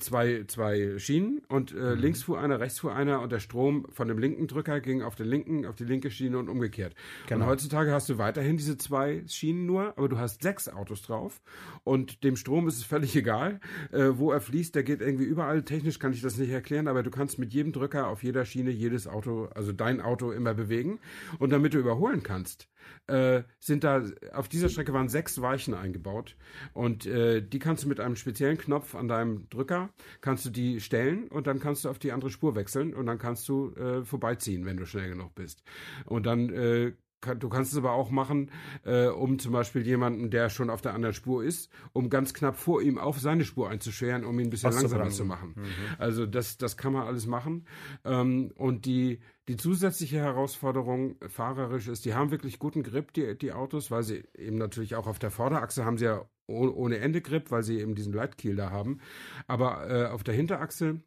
zwei, 0.00 0.44
zwei 0.46 0.98
Schienen 0.98 1.40
und 1.48 1.72
äh, 1.72 1.94
mhm. 1.94 2.00
links 2.00 2.22
fuhr 2.22 2.38
einer, 2.38 2.60
rechts 2.60 2.80
fuhr 2.80 2.94
einer 2.94 3.22
und 3.22 3.32
der 3.32 3.38
Strom 3.38 3.86
von 3.90 4.06
dem 4.06 4.18
linken 4.18 4.46
Drücker 4.46 4.80
ging 4.80 5.02
auf 5.02 5.14
den 5.14 5.26
linken, 5.26 5.64
auf 5.64 5.76
die 5.76 5.84
linke 5.84 6.10
Schiene 6.10 6.38
und 6.38 6.50
umgekehrt. 6.50 6.94
Genau. 7.26 7.44
Und 7.44 7.50
heutzutage 7.50 7.90
hast 7.92 8.08
du 8.10 8.18
weiterhin 8.18 8.58
diese 8.58 8.76
zwei 8.76 9.24
Schienen 9.26 9.64
nur, 9.64 9.96
aber 9.96 10.08
du 10.10 10.18
hast 10.18 10.42
sechs 10.42 10.68
Autos 10.68 11.02
drauf 11.02 11.40
und 11.84 12.22
dem 12.22 12.36
Strom 12.36 12.68
ist 12.68 12.76
es 12.76 12.84
völlig 12.84 13.16
egal, 13.16 13.60
äh, 13.90 14.10
wo 14.12 14.30
er 14.30 14.42
fließt, 14.42 14.74
der 14.74 14.82
geht 14.82 15.00
irgendwie 15.00 15.24
überall. 15.24 15.62
Technisch 15.62 15.98
kann 15.98 16.12
ich 16.12 16.20
das 16.20 16.36
nicht 16.36 16.50
erklären, 16.50 16.86
aber 16.86 17.02
du 17.02 17.10
kannst 17.10 17.38
mit 17.38 17.54
jedem 17.54 17.72
Drücker 17.72 18.08
auf 18.08 18.22
jeder 18.22 18.44
Schiene 18.44 18.70
jedes 18.70 19.06
Auto, 19.06 19.48
also 19.54 19.72
dein 19.72 20.02
Auto 20.02 20.32
immer 20.32 20.52
bewegen 20.52 20.98
und 21.38 21.50
damit 21.50 21.72
du 21.72 21.78
überholen 21.78 22.22
kannst, 22.22 22.68
äh, 23.06 23.42
sind 23.58 23.84
da, 23.84 24.02
auf 24.32 24.48
dieser 24.48 24.68
Strecke 24.68 24.92
waren 24.92 25.08
sechs 25.08 25.40
Weichen 25.40 25.74
eingebaut 25.74 26.36
und 26.72 27.06
äh, 27.06 27.42
die 27.42 27.58
kannst 27.58 27.84
du 27.84 27.88
mit 27.88 28.00
einem 28.00 28.16
speziellen 28.16 28.58
Knopf 28.58 28.94
an 28.94 29.08
deinem 29.08 29.48
Drücker, 29.48 29.90
kannst 30.20 30.44
du 30.44 30.50
die 30.50 30.80
stellen 30.80 31.28
und 31.28 31.46
dann 31.46 31.60
kannst 31.60 31.84
du 31.84 31.88
auf 31.88 31.98
die 31.98 32.12
andere 32.12 32.30
Spur 32.30 32.54
wechseln 32.54 32.94
und 32.94 33.06
dann 33.06 33.18
kannst 33.18 33.48
du 33.48 33.74
äh, 33.74 34.04
vorbeiziehen, 34.04 34.64
wenn 34.64 34.76
du 34.76 34.86
schnell 34.86 35.08
genug 35.08 35.34
bist. 35.34 35.62
Und 36.04 36.26
dann 36.26 36.50
äh, 36.50 36.92
du 37.20 37.48
kannst 37.48 37.72
es 37.72 37.78
aber 37.78 37.92
auch 37.92 38.10
machen, 38.10 38.50
äh, 38.84 39.06
um 39.06 39.38
zum 39.38 39.52
Beispiel 39.52 39.86
jemanden, 39.86 40.30
der 40.30 40.50
schon 40.50 40.70
auf 40.70 40.82
der 40.82 40.94
anderen 40.94 41.14
Spur 41.14 41.44
ist, 41.44 41.70
um 41.92 42.10
ganz 42.10 42.34
knapp 42.34 42.56
vor 42.56 42.80
ihm 42.82 42.98
auf 42.98 43.18
seine 43.18 43.44
Spur 43.44 43.68
einzuscheren, 43.68 44.24
um 44.24 44.38
ihn 44.38 44.46
ein 44.46 44.50
bisschen 44.50 44.72
langsamer 44.72 45.10
zu 45.10 45.24
machen. 45.24 45.54
Mhm. 45.56 45.64
Also 45.98 46.26
das, 46.26 46.58
das 46.58 46.76
kann 46.76 46.92
man 46.92 47.06
alles 47.06 47.26
machen. 47.26 47.66
Ähm, 48.04 48.52
und 48.56 48.86
die, 48.86 49.20
die 49.48 49.56
zusätzliche 49.56 50.18
Herausforderung 50.18 51.16
fahrerisch 51.26 51.88
ist, 51.88 52.04
die 52.04 52.14
haben 52.14 52.30
wirklich 52.30 52.58
guten 52.58 52.82
Grip, 52.82 53.12
die, 53.14 53.36
die 53.36 53.52
Autos, 53.52 53.90
weil 53.90 54.02
sie 54.02 54.24
eben 54.36 54.58
natürlich 54.58 54.94
auch 54.94 55.06
auf 55.06 55.18
der 55.18 55.30
Vorderachse 55.30 55.84
haben 55.84 55.96
sie 55.96 56.04
ja 56.04 56.28
ohne 56.46 56.98
Ende 56.98 57.20
Grip, 57.20 57.50
weil 57.50 57.62
sie 57.62 57.80
eben 57.80 57.94
diesen 57.94 58.12
Leitkiel 58.12 58.56
da 58.56 58.70
haben. 58.70 59.00
Aber 59.46 59.90
äh, 59.90 60.06
auf 60.06 60.22
der 60.22 60.34
Hinterachse 60.34 61.00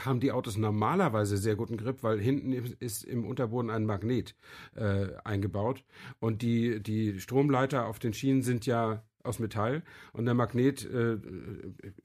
haben 0.00 0.20
die 0.20 0.32
Autos 0.32 0.56
normalerweise 0.56 1.36
sehr 1.36 1.56
guten 1.56 1.76
Grip, 1.76 2.02
weil 2.02 2.18
hinten 2.18 2.52
ist 2.52 3.04
im 3.04 3.24
Unterboden 3.24 3.70
ein 3.70 3.86
Magnet 3.86 4.34
äh, 4.74 5.08
eingebaut 5.22 5.84
und 6.18 6.42
die, 6.42 6.82
die 6.82 7.20
Stromleiter 7.20 7.86
auf 7.86 7.98
den 7.98 8.12
Schienen 8.12 8.42
sind 8.42 8.66
ja 8.66 9.04
aus 9.24 9.38
Metall 9.38 9.82
und 10.12 10.26
der 10.26 10.34
Magnet 10.34 10.84
äh, 10.84 11.16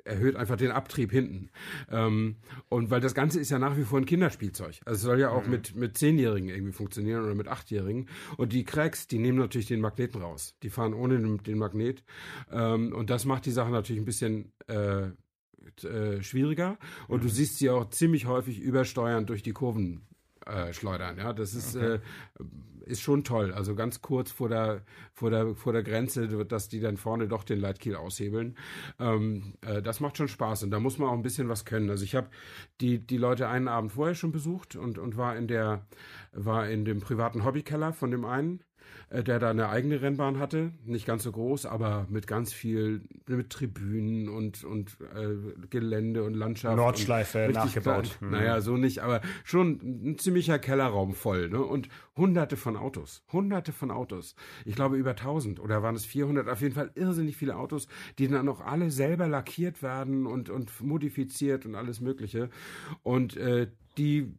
erhöht 0.04 0.36
einfach 0.36 0.56
den 0.56 0.72
Abtrieb 0.72 1.12
hinten. 1.12 1.50
Ähm, 1.90 2.38
und 2.70 2.90
weil 2.90 3.02
das 3.02 3.14
Ganze 3.14 3.40
ist 3.40 3.52
ja 3.52 3.60
nach 3.60 3.78
wie 3.78 3.84
vor 3.84 4.00
ein 4.00 4.06
Kinderspielzeug. 4.06 4.80
Also 4.86 4.96
es 4.96 5.02
soll 5.02 5.20
ja 5.20 5.30
auch 5.30 5.46
mhm. 5.46 5.52
mit, 5.52 5.76
mit 5.76 5.98
Zehnjährigen 5.98 6.50
irgendwie 6.50 6.72
funktionieren 6.72 7.24
oder 7.24 7.36
mit 7.36 7.48
Achtjährigen. 7.48 8.08
Und 8.38 8.54
die 8.54 8.64
Cracks, 8.64 9.08
die 9.08 9.20
nehmen 9.20 9.38
natürlich 9.38 9.68
den 9.68 9.82
Magneten 9.82 10.22
raus. 10.22 10.56
Die 10.64 10.70
fahren 10.70 10.94
ohne 10.94 11.20
den, 11.20 11.38
den 11.44 11.58
Magnet. 11.58 12.04
Ähm, 12.52 12.94
und 12.94 13.10
das 13.10 13.26
macht 13.26 13.46
die 13.46 13.52
Sache 13.52 13.72
natürlich 13.72 14.02
ein 14.02 14.06
bisschen 14.06 14.52
äh, 14.68 15.10
äh, 15.84 16.22
schwieriger 16.24 16.78
und 17.08 17.20
mhm. 17.20 17.28
du 17.28 17.30
siehst 17.30 17.58
sie 17.58 17.70
auch 17.70 17.90
ziemlich 17.90 18.26
häufig 18.26 18.60
übersteuern 18.60 19.26
durch 19.26 19.44
die 19.44 19.52
Kurven 19.52 20.02
äh, 20.46 20.74
schleudern. 20.74 21.18
Ja, 21.18 21.34
das 21.34 21.54
ist 21.54 21.76
okay. 21.76 21.96
äh, 21.96 22.00
ist 22.90 23.02
schon 23.02 23.24
toll. 23.24 23.54
Also 23.54 23.76
ganz 23.76 24.02
kurz 24.02 24.32
vor 24.32 24.50
der 24.50 24.84
vor 25.14 25.30
der 25.30 25.56
vor 25.56 25.74
der 25.74 25.84
Grenze, 25.84 26.28
dass 26.46 26.70
die 26.70 26.80
dann 26.80 26.98
vorne 26.98 27.28
doch 27.28 27.44
den 27.44 27.60
Leitkiel 27.60 27.96
aushebeln. 27.96 28.58
Ähm, 29.00 29.54
äh, 29.62 29.82
das 29.82 30.00
macht 30.00 30.18
schon 30.18 30.28
Spaß 30.28 30.64
und 30.64 30.72
da 30.72 30.80
muss 30.80 30.98
man 30.98 31.10
auch 31.10 31.14
ein 31.14 31.22
bisschen 31.22 31.50
was 31.50 31.66
können. 31.66 31.90
Also 31.90 32.04
ich 32.04 32.16
habe 32.16 32.30
die 32.82 33.00
die 33.06 33.18
Leute 33.18 33.48
einen 33.48 33.68
Abend 33.68 33.92
vorher 33.92 34.16
schon 34.16 34.32
besucht 34.32 34.76
und 34.76 34.98
und 34.98 35.18
war 35.18 35.36
in 35.38 35.48
der 35.48 35.86
war 36.32 36.70
in 36.70 36.86
dem 36.86 37.00
privaten 37.00 37.46
Hobbykeller 37.46 37.94
von 37.94 38.12
dem 38.12 38.26
einen 38.26 38.64
der 39.12 39.40
da 39.40 39.50
eine 39.50 39.70
eigene 39.70 40.02
Rennbahn 40.02 40.38
hatte, 40.40 40.72
nicht 40.86 41.06
ganz 41.06 41.24
so 41.24 41.32
groß, 41.32 41.66
aber 41.66 42.06
mit 42.10 42.28
ganz 42.28 42.54
viel, 42.54 43.02
mit 43.28 43.50
Tribünen 43.50 44.30
und, 44.30 44.64
und 44.64 44.98
äh, 45.16 45.68
Gelände 45.70 46.24
und 46.24 46.36
Landschaft. 46.36 46.76
Nordschleife 46.76 47.48
und 47.48 47.54
nachgebaut. 47.54 48.18
Mhm. 48.22 48.32
Naja, 48.32 48.62
so 48.62 48.78
nicht, 48.78 49.00
aber 49.00 49.22
schon 49.44 49.80
ein 49.82 50.18
ziemlicher 50.20 50.60
Kellerraum 50.60 51.14
voll, 51.14 51.50
ne? 51.50 51.62
Und 51.62 51.90
hunderte 52.16 52.58
von 52.58 52.78
Autos, 52.78 53.24
hunderte 53.32 53.72
von 53.72 53.90
Autos. 53.90 54.36
Ich 54.66 54.76
glaube 54.76 54.98
über 54.98 55.12
1000 55.12 55.60
oder 55.60 55.82
waren 55.82 55.96
es 55.96 56.06
400, 56.06 56.48
auf 56.48 56.62
jeden 56.62 56.76
Fall 56.76 56.92
irrsinnig 56.96 57.36
viele 57.38 57.56
Autos, 57.56 57.88
die 58.20 58.28
dann 58.28 58.48
auch 58.48 58.62
alle 58.62 58.92
selber 58.92 59.28
lackiert 59.28 59.82
werden 59.82 60.28
und, 60.28 60.50
und 60.50 60.82
modifiziert 60.82 61.66
und 61.66 61.76
alles 61.76 62.00
mögliche. 62.00 62.50
Und 63.02 63.38
äh, 63.38 63.68
die, 63.98 64.32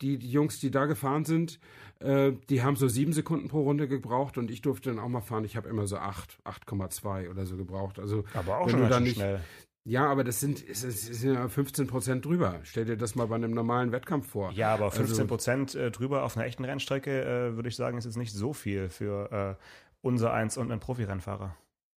die, 0.00 0.18
die 0.18 0.30
Jungs, 0.30 0.60
die 0.60 0.70
da 0.70 0.86
gefahren 0.86 1.24
sind, 1.24 1.58
äh, 2.00 2.32
die 2.48 2.62
haben 2.62 2.76
so 2.76 2.88
sieben 2.88 3.12
Sekunden 3.12 3.48
pro 3.48 3.62
Runde 3.62 3.88
gebraucht 3.88 4.38
und 4.38 4.50
ich 4.50 4.62
durfte 4.62 4.90
dann 4.90 4.98
auch 4.98 5.08
mal 5.08 5.20
fahren. 5.20 5.44
Ich 5.44 5.56
habe 5.56 5.68
immer 5.68 5.86
so 5.86 5.96
acht, 5.96 6.38
8,2 6.44 7.30
oder 7.30 7.46
so 7.46 7.56
gebraucht. 7.56 7.98
Also 7.98 8.24
aber 8.34 8.58
auch 8.58 8.68
schon 8.68 8.88
dann 8.88 9.02
nicht, 9.02 9.16
schnell. 9.16 9.40
Ja, 9.84 10.06
aber 10.06 10.22
das 10.22 10.38
sind, 10.38 10.62
es 10.68 10.82
sind 10.82 11.34
ja 11.34 11.48
15 11.48 11.86
Prozent 11.86 12.24
drüber. 12.24 12.60
Stell 12.62 12.84
dir 12.84 12.98
das 12.98 13.14
mal 13.14 13.26
bei 13.26 13.36
einem 13.36 13.52
normalen 13.52 13.90
Wettkampf 13.90 14.28
vor. 14.28 14.52
Ja, 14.52 14.74
aber 14.74 14.90
15 14.90 15.08
also 15.08 15.26
Prozent 15.26 15.76
also, 15.76 15.90
drüber 15.90 16.24
auf 16.24 16.36
einer 16.36 16.44
echten 16.44 16.64
Rennstrecke, 16.64 17.22
äh, 17.22 17.56
würde 17.56 17.70
ich 17.70 17.76
sagen, 17.76 17.96
ist 17.96 18.04
jetzt 18.04 18.18
nicht 18.18 18.34
so 18.34 18.52
viel 18.52 18.90
für 18.90 19.56
äh, 19.58 19.64
unser 20.02 20.34
Eins 20.34 20.58
und 20.58 20.70
einen 20.70 20.80
Profirennfahrer. 20.80 21.56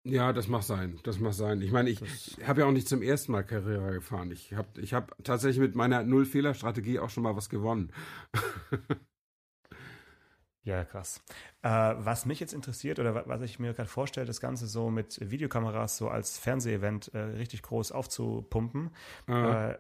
Ja, 0.09 0.33
das 0.33 0.49
mag 0.49 0.63
sein. 0.63 0.99
Das 1.03 1.19
mag 1.21 1.35
sein. 1.35 1.61
Ich 1.61 1.71
meine, 1.71 1.91
ich 1.91 2.01
habe 2.47 2.61
ja 2.61 2.67
auch 2.67 2.73
nicht 2.73 2.89
zum 2.89 3.03
ersten 3.03 3.33
Mal 3.33 3.43
Carrera 3.43 3.91
gefahren. 3.91 4.31
Ich 4.31 4.55
habe 4.55 4.81
ich 4.81 4.95
hab 4.95 5.15
tatsächlich 5.23 5.61
mit 5.61 5.75
meiner 5.75 6.03
Null-Fehler-Strategie 6.03 6.99
auch 6.99 7.11
schon 7.11 7.23
mal 7.23 7.37
was 7.37 7.49
gewonnen. 7.49 7.93
Ja, 10.65 10.85
krass. 10.85 11.23
Äh, 11.63 11.71
was 11.71 12.27
mich 12.27 12.41
jetzt 12.41 12.53
interessiert 12.53 12.99
oder 12.99 13.27
was 13.27 13.41
ich 13.41 13.59
mir 13.59 13.73
gerade 13.73 13.89
vorstelle, 13.89 14.27
das 14.27 14.39
Ganze 14.39 14.67
so 14.67 14.91
mit 14.91 15.19
Videokameras 15.31 15.97
so 15.97 16.11
als 16.11 16.37
Fernsehevent 16.37 17.11
äh, 17.15 17.21
richtig 17.21 17.63
groß 17.63 17.91
aufzupumpen. 17.91 18.91
Äh, 19.29 19.77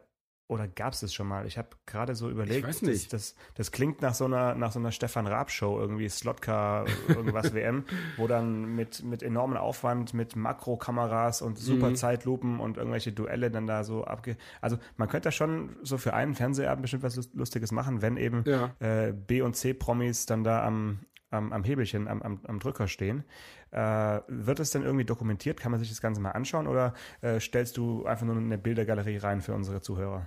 oder 0.48 0.66
gab 0.66 0.94
es 0.94 1.00
das 1.00 1.12
schon 1.12 1.28
mal? 1.28 1.46
Ich 1.46 1.58
habe 1.58 1.68
gerade 1.86 2.14
so 2.14 2.30
überlegt, 2.30 2.60
ich 2.60 2.66
weiß 2.66 2.82
nicht. 2.82 3.12
Das, 3.12 3.34
das, 3.34 3.54
das, 3.54 3.70
klingt 3.70 4.00
nach 4.00 4.14
so 4.14 4.24
einer 4.24 4.54
nach 4.54 4.72
so 4.72 4.78
einer 4.78 4.92
Stefan 4.92 5.26
Raab 5.26 5.50
Show 5.50 5.78
irgendwie 5.78 6.08
Slotcar 6.08 6.86
irgendwas 7.06 7.52
WM, 7.54 7.84
wo 8.16 8.26
dann 8.26 8.74
mit 8.74 9.04
mit 9.04 9.22
enormem 9.22 9.58
Aufwand 9.58 10.14
mit 10.14 10.36
Makrokameras 10.36 11.42
und 11.42 11.58
super 11.58 11.90
mhm. 11.90 11.96
Zeitlupen 11.96 12.60
und 12.60 12.78
irgendwelche 12.78 13.12
Duelle 13.12 13.50
dann 13.50 13.66
da 13.66 13.84
so 13.84 14.04
abge. 14.04 14.36
Also 14.62 14.78
man 14.96 15.08
könnte 15.08 15.28
da 15.28 15.32
schon 15.32 15.76
so 15.82 15.98
für 15.98 16.14
einen 16.14 16.34
Fernsehabend 16.34 16.82
bestimmt 16.82 17.02
was 17.02 17.32
Lustiges 17.34 17.70
machen, 17.70 18.00
wenn 18.00 18.16
eben 18.16 18.44
ja. 18.46 18.74
äh, 18.80 19.12
B 19.12 19.42
und 19.42 19.54
C 19.54 19.74
Promis 19.74 20.24
dann 20.24 20.44
da 20.44 20.64
am 20.64 21.00
am, 21.30 21.52
am 21.52 21.62
Hebelchen, 21.62 22.08
am, 22.08 22.22
am, 22.22 22.40
am 22.44 22.58
Drücker 22.58 22.88
stehen. 22.88 23.24
Äh, 23.70 24.20
wird 24.28 24.60
es 24.60 24.70
denn 24.70 24.82
irgendwie 24.82 25.04
dokumentiert? 25.04 25.60
Kann 25.60 25.70
man 25.70 25.78
sich 25.78 25.90
das 25.90 26.00
Ganze 26.00 26.22
mal 26.22 26.30
anschauen 26.30 26.66
oder 26.66 26.94
äh, 27.20 27.38
stellst 27.38 27.76
du 27.76 28.06
einfach 28.06 28.24
nur 28.24 28.36
eine 28.36 28.56
Bildergalerie 28.56 29.18
rein 29.18 29.42
für 29.42 29.52
unsere 29.52 29.82
Zuhörer? 29.82 30.26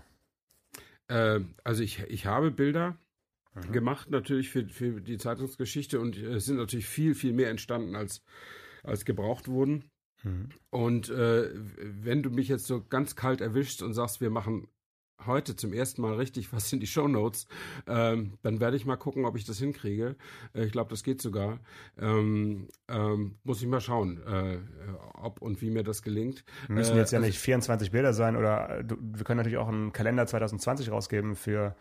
Äh, 1.12 1.42
also 1.64 1.84
ich, 1.84 2.00
ich 2.08 2.26
habe 2.26 2.52
Bilder. 2.52 2.98
mhm. 3.54 3.72
gemacht, 3.74 4.10
natürlich 4.10 4.50
für, 4.50 4.68
für 4.70 5.02
die 5.02 5.18
Zeitungsgeschichte 5.18 6.00
und 6.00 6.18
es 6.18 6.46
sind 6.46 6.56
natürlich 6.56 6.88
viel, 6.88 7.16
viel 7.16 7.34
mehr 7.34 7.50
entstanden, 7.50 7.96
als, 7.96 8.24
als 8.84 9.04
gebraucht 9.04 9.50
wurden. 9.50 9.90
Mhm. 10.24 10.50
Und 10.70 11.10
äh, 11.10 11.50
wenn 11.54 12.24
du 12.24 12.30
mich 12.30 12.48
jetzt 12.48 12.66
so 12.66 12.84
ganz 12.84 13.16
kalt 13.16 13.42
erwischst 13.42 13.82
und 13.84 13.94
sagst, 13.94 14.22
wir 14.22 14.30
machen 14.30 14.68
heute 15.26 15.56
zum 15.56 15.74
ersten 15.74 16.02
Mal 16.02 16.16
richtig 16.16 16.52
was 16.54 16.72
in 16.74 16.80
die 16.80 16.88
Show 16.88 17.08
Notes, 17.08 17.48
ähm, 17.88 18.38
dann 18.42 18.60
werde 18.60 18.78
ich 18.78 18.86
mal 18.86 18.96
gucken, 18.96 19.26
ob 19.26 19.36
ich 19.36 19.46
das 19.46 19.60
hinkriege. 19.60 20.16
Äh, 20.54 20.66
ich 20.66 20.72
glaube, 20.72 20.90
das 20.90 21.04
geht 21.04 21.22
sogar. 21.22 21.60
Ähm, 22.00 22.68
ähm, 22.88 23.38
muss 23.44 23.62
ich 23.62 23.68
mal 23.68 23.82
schauen, 23.82 24.22
äh, 24.26 24.60
ob 25.14 25.42
und 25.42 25.62
wie 25.62 25.70
mir 25.70 25.84
das 25.84 26.02
gelingt. 26.02 26.44
Müssen 26.68 26.96
jetzt 26.98 27.14
äh, 27.14 27.18
ja 27.18 27.22
nicht 27.22 27.40
24 27.40 27.92
Bilder 27.92 28.14
sein 28.14 28.36
oder 28.36 28.80
äh, 28.80 28.84
du, 28.84 28.98
wir 29.00 29.24
können 29.24 29.38
natürlich 29.38 29.58
auch 29.58 29.68
einen 29.68 29.94
Kalender 29.94 30.26
2020 30.26 30.92
rausgeben 30.92 31.36
für, 31.36 31.76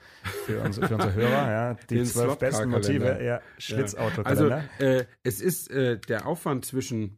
für, 0.47 0.61
unsere, 0.63 0.89
für 0.89 0.95
unsere 0.95 1.15
Hörer. 1.15 1.51
Ja, 1.51 1.75
die 1.91 2.03
zwölf 2.05 2.39
besten 2.39 2.71
Motive. 2.71 3.23
Ja, 3.23 3.41
Schlitzautokalender. 3.59 4.65
Also 4.79 4.85
äh, 4.85 5.07
es 5.23 5.41
ist 5.41 5.71
äh, 5.71 5.99
der 5.99 6.27
Aufwand 6.27 6.65
zwischen 6.65 7.17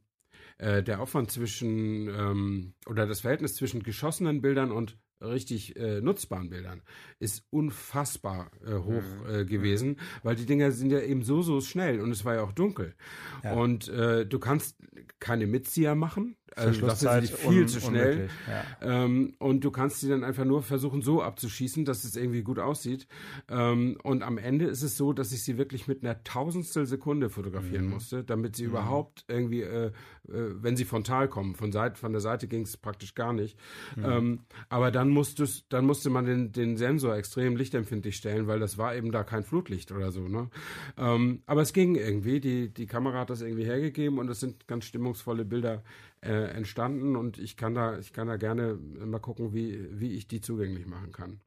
der 0.61 1.00
Aufwand 1.00 1.28
zwischen 1.28 2.06
ähm, 2.06 2.74
oder 2.87 3.04
das 3.08 3.22
Verhältnis 3.22 3.56
zwischen 3.56 3.82
geschossenen 3.82 4.42
Bildern 4.42 4.70
und 4.70 4.96
richtig 5.22 5.76
äh, 5.76 6.00
nutzbaren 6.00 6.50
Bildern 6.50 6.82
ist 7.18 7.44
unfassbar 7.50 8.50
äh, 8.64 8.74
hoch 8.74 9.02
mhm. 9.26 9.35
äh, 9.35 9.44
gewesen, 9.44 9.96
weil 10.22 10.37
die 10.37 10.46
Dinger 10.46 10.72
sind 10.72 10.90
ja 10.90 11.00
eben 11.00 11.22
so, 11.22 11.42
so 11.42 11.61
schnell 11.61 12.00
und 12.00 12.11
es 12.11 12.24
war 12.24 12.35
ja 12.35 12.42
auch 12.42 12.52
dunkel. 12.52 12.94
Ja. 13.42 13.54
Und 13.54 13.88
äh, 13.88 14.26
du 14.26 14.38
kannst 14.38 14.76
keine 15.18 15.46
Mitzieher 15.46 15.94
machen, 15.94 16.37
also 16.56 16.86
das 16.86 17.02
ist 17.02 17.36
viel 17.36 17.66
zu 17.66 17.80
schnell. 17.80 18.28
Ja. 18.48 19.04
Ähm, 19.04 19.34
und 19.38 19.64
du 19.64 19.70
kannst 19.70 20.00
sie 20.00 20.08
dann 20.08 20.24
einfach 20.24 20.44
nur 20.44 20.62
versuchen, 20.62 21.02
so 21.02 21.22
abzuschießen, 21.22 21.84
dass 21.84 22.04
es 22.04 22.16
irgendwie 22.16 22.42
gut 22.42 22.58
aussieht. 22.58 23.06
Ähm, 23.48 23.98
und 24.02 24.22
am 24.22 24.38
Ende 24.38 24.66
ist 24.66 24.82
es 24.82 24.96
so, 24.96 25.12
dass 25.12 25.32
ich 25.32 25.42
sie 25.42 25.58
wirklich 25.58 25.88
mit 25.88 26.02
einer 26.02 26.22
Tausendstel 26.24 26.86
Sekunde 26.86 27.30
fotografieren 27.30 27.86
mhm. 27.86 27.92
musste, 27.92 28.24
damit 28.24 28.56
sie 28.56 28.64
mhm. 28.64 28.70
überhaupt 28.70 29.24
irgendwie, 29.28 29.62
äh, 29.62 29.86
äh, 29.86 29.92
wenn 30.28 30.76
sie 30.76 30.84
frontal 30.84 31.28
kommen, 31.28 31.54
von, 31.54 31.72
Seite, 31.72 31.98
von 31.98 32.12
der 32.12 32.20
Seite 32.20 32.48
ging 32.48 32.62
es 32.62 32.76
praktisch 32.76 33.14
gar 33.14 33.32
nicht. 33.32 33.58
Mhm. 33.96 34.04
Ähm, 34.04 34.40
aber 34.68 34.90
dann 34.90 35.08
musste, 35.08 35.46
dann 35.68 35.86
musste 35.86 36.10
man 36.10 36.24
den, 36.24 36.52
den 36.52 36.76
Sensor 36.76 37.16
extrem 37.16 37.56
lichtempfindlich 37.56 38.16
stellen, 38.16 38.46
weil 38.46 38.58
das 38.58 38.78
war 38.78 38.94
eben 38.94 39.12
da 39.12 39.24
kein 39.24 39.44
Flutlicht 39.44 39.92
oder 39.92 40.10
so. 40.10 40.28
Ne? 40.28 40.50
Ähm, 40.96 41.42
aber 41.46 41.62
es 41.62 41.72
ging 41.72 41.94
irgendwie. 41.94 42.40
Die, 42.40 42.72
die 42.72 42.86
Kamera 42.86 43.20
hat 43.20 43.30
das 43.30 43.42
irgendwie 43.42 43.64
hergegeben 43.64 44.18
und 44.18 44.28
es 44.28 44.40
sind 44.40 44.66
ganz 44.66 44.84
stimmungsvolle 44.84 45.44
Bilder 45.44 45.82
äh, 46.22 46.50
entstanden 46.52 47.16
und 47.16 47.38
ich 47.38 47.56
kann 47.56 47.74
da, 47.74 47.98
ich 47.98 48.12
kann 48.12 48.28
da 48.28 48.37
gerne 48.37 48.74
mal 48.74 49.18
gucken, 49.18 49.52
wie, 49.52 49.88
wie 49.90 50.14
ich 50.14 50.28
die 50.28 50.40
zugänglich 50.40 50.87
machen 50.87 51.12
kann. 51.12 51.40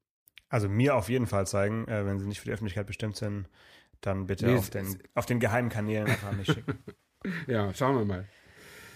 Also 0.49 0.69
mir 0.69 0.95
auf 0.95 1.09
jeden 1.09 1.27
Fall 1.27 1.47
zeigen, 1.47 1.88
äh, 1.88 2.05
wenn 2.05 2.19
sie 2.19 2.27
nicht 2.27 2.39
für 2.39 2.45
die 2.45 2.51
Öffentlichkeit 2.51 2.85
bestimmt 2.85 3.15
sind, 3.15 3.47
dann 4.01 4.27
bitte 4.27 4.47
nee, 4.47 4.55
auf, 4.55 4.69
den, 4.69 4.97
auf 5.13 5.25
den 5.25 5.39
geheimen 5.39 5.69
Kanälen 5.69 6.07
einfach 6.07 6.31
mich 6.33 6.47
schicken. 6.47 6.77
ja, 7.47 7.73
schauen 7.73 7.97
wir 7.97 8.05
mal. 8.05 8.27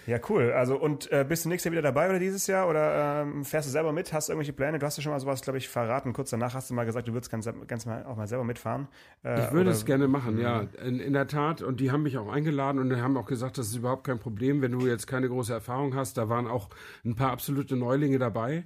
Ja, 0.09 0.19
cool. 0.27 0.51
Also 0.53 0.75
und 0.75 1.11
äh, 1.11 1.23
bist 1.23 1.45
du 1.45 1.49
nächstes 1.49 1.65
Jahr 1.65 1.73
wieder 1.73 1.83
dabei 1.83 2.09
oder 2.09 2.17
dieses 2.17 2.47
Jahr? 2.47 2.67
Oder 2.67 3.21
ähm, 3.21 3.45
fährst 3.45 3.67
du 3.67 3.71
selber 3.71 3.93
mit? 3.93 4.11
Hast 4.11 4.27
du 4.27 4.33
irgendwelche 4.33 4.53
Pläne? 4.53 4.79
Du 4.79 4.85
hast 4.87 4.97
ja 4.97 5.03
schon 5.03 5.11
mal 5.11 5.19
sowas, 5.19 5.41
glaube 5.41 5.59
ich, 5.59 5.69
verraten. 5.69 6.13
Kurz 6.13 6.31
danach 6.31 6.55
hast 6.55 6.71
du 6.71 6.73
mal 6.73 6.85
gesagt, 6.85 7.07
du 7.07 7.13
würdest 7.13 7.31
ganz, 7.31 7.47
ganz 7.67 7.85
mal 7.85 8.03
auch 8.05 8.15
mal 8.17 8.25
selber 8.25 8.43
mitfahren. 8.43 8.87
Äh, 9.23 9.45
ich 9.45 9.51
würde 9.51 9.69
es 9.69 9.85
gerne 9.85 10.07
machen, 10.07 10.39
ja. 10.39 10.61
In, 10.83 10.99
in, 10.99 11.13
der 11.13 11.27
Tat. 11.27 11.61
Und 11.61 11.79
die 11.79 11.91
haben 11.91 12.01
mich 12.01 12.17
auch 12.17 12.27
eingeladen 12.27 12.79
und 12.79 12.99
haben 12.99 13.17
auch 13.17 13.27
gesagt, 13.27 13.59
das 13.59 13.67
ist 13.67 13.75
überhaupt 13.75 14.03
kein 14.03 14.17
Problem, 14.17 14.63
wenn 14.63 14.71
du 14.71 14.87
jetzt 14.87 15.05
keine 15.05 15.29
große 15.29 15.53
Erfahrung 15.53 15.93
hast. 15.93 16.17
Da 16.17 16.27
waren 16.27 16.47
auch 16.47 16.69
ein 17.05 17.15
paar 17.15 17.31
absolute 17.31 17.75
Neulinge 17.75 18.17
dabei. 18.17 18.65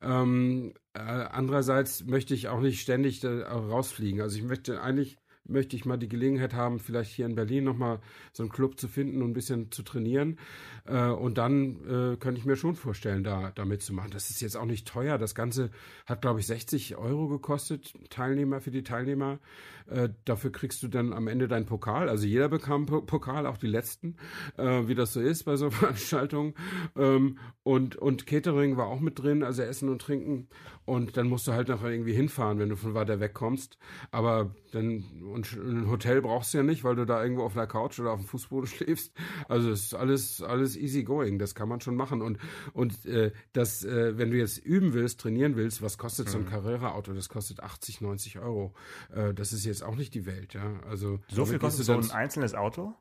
Ähm, 0.00 0.74
äh, 0.92 1.00
andererseits 1.00 2.04
möchte 2.04 2.34
ich 2.34 2.46
auch 2.46 2.60
nicht 2.60 2.80
ständig 2.80 3.24
äh, 3.24 3.28
rausfliegen. 3.28 4.20
Also 4.20 4.38
ich 4.38 4.44
möchte 4.44 4.80
eigentlich 4.80 5.18
möchte 5.46 5.76
ich 5.76 5.84
mal 5.84 5.96
die 5.96 6.08
Gelegenheit 6.08 6.54
haben, 6.54 6.78
vielleicht 6.78 7.12
hier 7.12 7.26
in 7.26 7.34
Berlin 7.34 7.64
nochmal 7.64 8.00
so 8.32 8.42
einen 8.42 8.50
Club 8.50 8.78
zu 8.78 8.88
finden 8.88 9.22
und 9.22 9.30
ein 9.30 9.34
bisschen 9.34 9.70
zu 9.70 9.82
trainieren. 9.82 10.38
Äh, 10.86 11.08
und 11.08 11.38
dann 11.38 11.76
äh, 11.84 12.16
könnte 12.16 12.38
ich 12.38 12.44
mir 12.44 12.56
schon 12.56 12.74
vorstellen, 12.74 13.24
da, 13.24 13.52
da 13.54 13.64
mitzumachen. 13.64 14.10
Das 14.10 14.30
ist 14.30 14.40
jetzt 14.40 14.56
auch 14.56 14.64
nicht 14.64 14.88
teuer. 14.88 15.18
Das 15.18 15.34
Ganze 15.34 15.70
hat, 16.06 16.22
glaube 16.22 16.40
ich, 16.40 16.46
60 16.46 16.96
Euro 16.96 17.28
gekostet, 17.28 17.94
Teilnehmer 18.10 18.60
für 18.60 18.70
die 18.70 18.82
Teilnehmer. 18.82 19.38
Äh, 19.86 20.08
dafür 20.24 20.50
kriegst 20.50 20.82
du 20.82 20.88
dann 20.88 21.12
am 21.12 21.28
Ende 21.28 21.48
deinen 21.48 21.66
Pokal. 21.66 22.08
Also 22.08 22.26
jeder 22.26 22.48
bekam 22.48 22.86
Pokal, 22.86 23.46
auch 23.46 23.58
die 23.58 23.66
letzten, 23.66 24.16
wie 24.56 24.94
das 24.94 25.12
so 25.12 25.20
ist 25.20 25.44
bei 25.44 25.56
so 25.56 25.70
Veranstaltungen. 25.70 26.54
Ähm, 26.96 27.38
und, 27.62 27.96
und 27.96 28.26
Catering 28.26 28.76
war 28.76 28.86
auch 28.86 29.00
mit 29.00 29.18
drin, 29.18 29.42
also 29.42 29.62
Essen 29.62 29.88
und 29.88 30.00
Trinken. 30.00 30.48
Und 30.84 31.16
dann 31.16 31.28
musst 31.28 31.46
du 31.46 31.52
halt 31.52 31.68
nachher 31.68 31.90
irgendwie 31.90 32.12
hinfahren, 32.12 32.58
wenn 32.58 32.68
du 32.68 32.76
von 32.76 32.94
weiter 32.94 33.20
weg 33.20 33.34
kommst. 33.34 33.78
Aber 34.10 34.54
dann, 34.72 35.04
und 35.34 35.52
ein 35.52 35.90
Hotel 35.90 36.22
brauchst 36.22 36.54
du 36.54 36.58
ja 36.58 36.64
nicht, 36.64 36.84
weil 36.84 36.94
du 36.94 37.04
da 37.04 37.20
irgendwo 37.20 37.42
auf 37.42 37.56
einer 37.56 37.66
Couch 37.66 37.98
oder 37.98 38.12
auf 38.12 38.20
dem 38.20 38.26
Fußboden 38.26 38.66
schläfst. 38.68 39.12
Also 39.48 39.70
es 39.70 39.86
ist 39.86 39.94
alles, 39.94 40.40
alles 40.42 40.76
easy 40.76 41.02
going. 41.02 41.40
Das 41.40 41.56
kann 41.56 41.68
man 41.68 41.80
schon 41.80 41.96
machen. 41.96 42.22
Und, 42.22 42.38
und 42.72 43.04
äh, 43.04 43.32
das, 43.52 43.84
äh, 43.84 44.16
wenn 44.16 44.30
du 44.30 44.38
jetzt 44.38 44.58
üben 44.58 44.94
willst, 44.94 45.20
trainieren 45.20 45.56
willst, 45.56 45.82
was 45.82 45.98
kostet 45.98 46.26
mhm. 46.26 46.30
so 46.30 46.38
ein 46.38 46.44
mhm. 46.44 46.48
Carrera-Auto? 46.48 47.12
Das 47.12 47.28
kostet 47.28 47.60
80, 47.60 48.00
90 48.00 48.38
Euro. 48.38 48.74
Äh, 49.12 49.34
das 49.34 49.52
ist 49.52 49.64
jetzt 49.64 49.82
auch 49.82 49.96
nicht 49.96 50.14
die 50.14 50.24
Welt, 50.24 50.54
ja. 50.54 50.80
Also 50.88 51.18
so 51.28 51.44
viel 51.44 51.58
kostet 51.58 51.84
so 51.84 51.94
ein 51.94 52.10
einzelnes 52.12 52.54
Auto? 52.54 52.94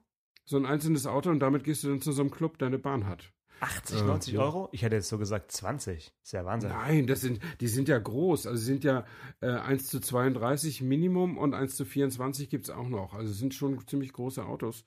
So 0.43 0.57
ein 0.57 0.65
einzelnes 0.65 1.05
Auto 1.05 1.29
und 1.29 1.39
damit 1.39 1.63
gehst 1.63 1.83
du 1.83 1.89
dann 1.89 2.01
zu 2.01 2.11
so 2.11 2.21
einem 2.21 2.31
Club, 2.31 2.57
der 2.57 2.67
eine 2.67 2.79
Bahn 2.79 3.07
hat. 3.07 3.31
80, 3.59 4.03
90 4.03 4.33
äh, 4.33 4.37
Euro? 4.37 4.69
Ich 4.71 4.81
hätte 4.81 4.95
jetzt 4.95 5.09
so 5.09 5.17
gesagt 5.17 5.51
20. 5.51 6.13
Ist 6.21 6.33
ja 6.33 6.45
Wahnsinn. 6.45 6.71
Nein, 6.71 7.07
das 7.07 7.21
sind, 7.21 7.39
die 7.61 7.67
sind 7.67 7.87
ja 7.87 7.97
groß. 7.97 8.47
Also 8.47 8.61
sind 8.61 8.83
ja 8.83 9.05
äh, 9.41 9.47
1 9.47 9.87
zu 9.87 9.99
32 9.99 10.81
Minimum 10.81 11.37
und 11.37 11.53
1 11.53 11.75
zu 11.75 11.85
24 11.85 12.49
gibt 12.49 12.65
es 12.65 12.69
auch 12.71 12.89
noch. 12.89 13.13
Also 13.13 13.31
sind 13.31 13.53
schon 13.53 13.85
ziemlich 13.87 14.13
große 14.13 14.45
Autos. 14.45 14.85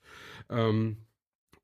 Ähm, 0.49 0.97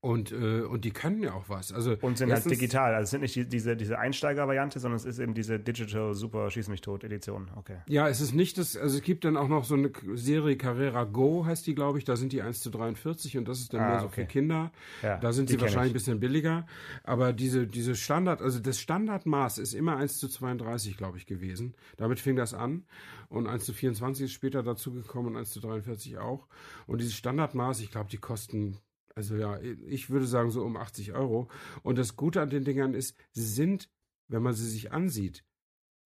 und, 0.04 0.34
äh, 0.34 0.64
und 0.64 0.84
die 0.84 0.92
können 0.92 1.24
ja 1.24 1.32
auch 1.34 1.48
was. 1.48 1.72
Also 1.72 1.96
und 2.02 2.18
sind 2.18 2.30
halt 2.30 2.44
digital. 2.44 2.94
Also 2.94 3.04
es 3.06 3.10
sind 3.12 3.22
nicht 3.22 3.38
die, 3.38 3.48
diese, 3.48 3.78
diese 3.78 3.98
Einsteiger-Variante, 3.98 4.82
sondern 4.82 4.98
es 4.98 5.06
ist 5.06 5.18
eben 5.18 5.34
diese 5.34 5.60
Digital 5.60 6.14
Super 6.14 6.52
Schieß 6.52 6.68
mich 6.68 6.82
tot 6.82 7.06
Edition. 7.06 7.50
Okay. 7.56 7.78
Ja, 7.88 8.10
es 8.10 8.20
ist 8.20 8.34
nicht 8.34 8.58
das, 8.58 8.76
also 8.76 8.98
es 8.98 9.02
gibt 9.02 9.24
dann 9.24 9.38
auch 9.38 9.48
noch 9.48 9.64
so 9.64 9.76
eine 9.76 9.92
Serie 10.16 10.58
Carrera 10.58 11.06
Go, 11.06 11.46
heißt 11.46 11.66
die, 11.66 11.74
glaube 11.74 12.00
ich. 12.00 12.04
Da 12.04 12.18
sind 12.18 12.34
die 12.34 12.42
1 12.42 12.60
zu 12.60 12.70
43 12.70 13.38
und 13.38 13.48
das 13.48 13.62
ist 13.62 13.74
dann 13.74 13.80
ah, 13.80 13.90
mehr 13.92 14.00
so 14.02 14.08
okay. 14.08 14.24
für 14.24 14.28
Kinder. 14.28 14.74
Ja, 15.02 15.20
da 15.20 15.32
sind 15.32 15.48
sie 15.48 15.62
wahrscheinlich 15.62 15.92
ein 15.92 15.94
bisschen 15.94 16.20
billiger. 16.20 16.68
Aber 17.06 17.32
diese, 17.32 17.66
diese 17.66 17.96
Standard, 17.96 18.42
also 18.42 18.60
das 18.60 18.82
Standardmaß 18.82 19.58
ist 19.58 19.74
immer 19.74 19.96
1 19.96 20.20
zu 20.20 20.28
32, 20.28 20.98
glaube 20.98 21.18
ich, 21.18 21.28
gewesen. 21.28 21.76
Damit 21.96 22.20
fing 22.20 22.36
das 22.36 22.54
an. 22.54 22.84
Und 23.30 23.48
1 23.48 23.64
zu 23.64 23.72
24 23.72 24.26
ist 24.26 24.34
später 24.34 24.64
dazugekommen 24.64 25.32
und 25.32 25.38
1 25.38 25.52
zu 25.52 25.62
43 25.62 26.18
auch. 26.18 26.50
Und 26.88 27.00
dieses 27.00 27.14
Standardmaß, 27.14 27.80
ich 27.80 27.90
glaube, 27.90 28.10
die 28.10 28.18
kosten 28.18 28.80
also 29.16 29.36
ja, 29.36 29.60
ich 29.62 30.10
würde 30.10 30.26
sagen 30.26 30.52
so 30.52 30.64
um 30.64 30.78
80 30.78 31.14
Euro. 31.14 31.50
Und 31.84 31.98
das 31.98 32.16
Gute 32.16 32.42
an 32.42 32.50
den 32.50 32.64
Dingern 32.64 32.94
ist, 32.94 33.16
sie 33.32 33.46
sind, 33.46 33.90
wenn 34.28 34.44
man 34.44 34.54
sie 34.54 34.70
sich 34.70 34.92
ansieht, 34.92 35.44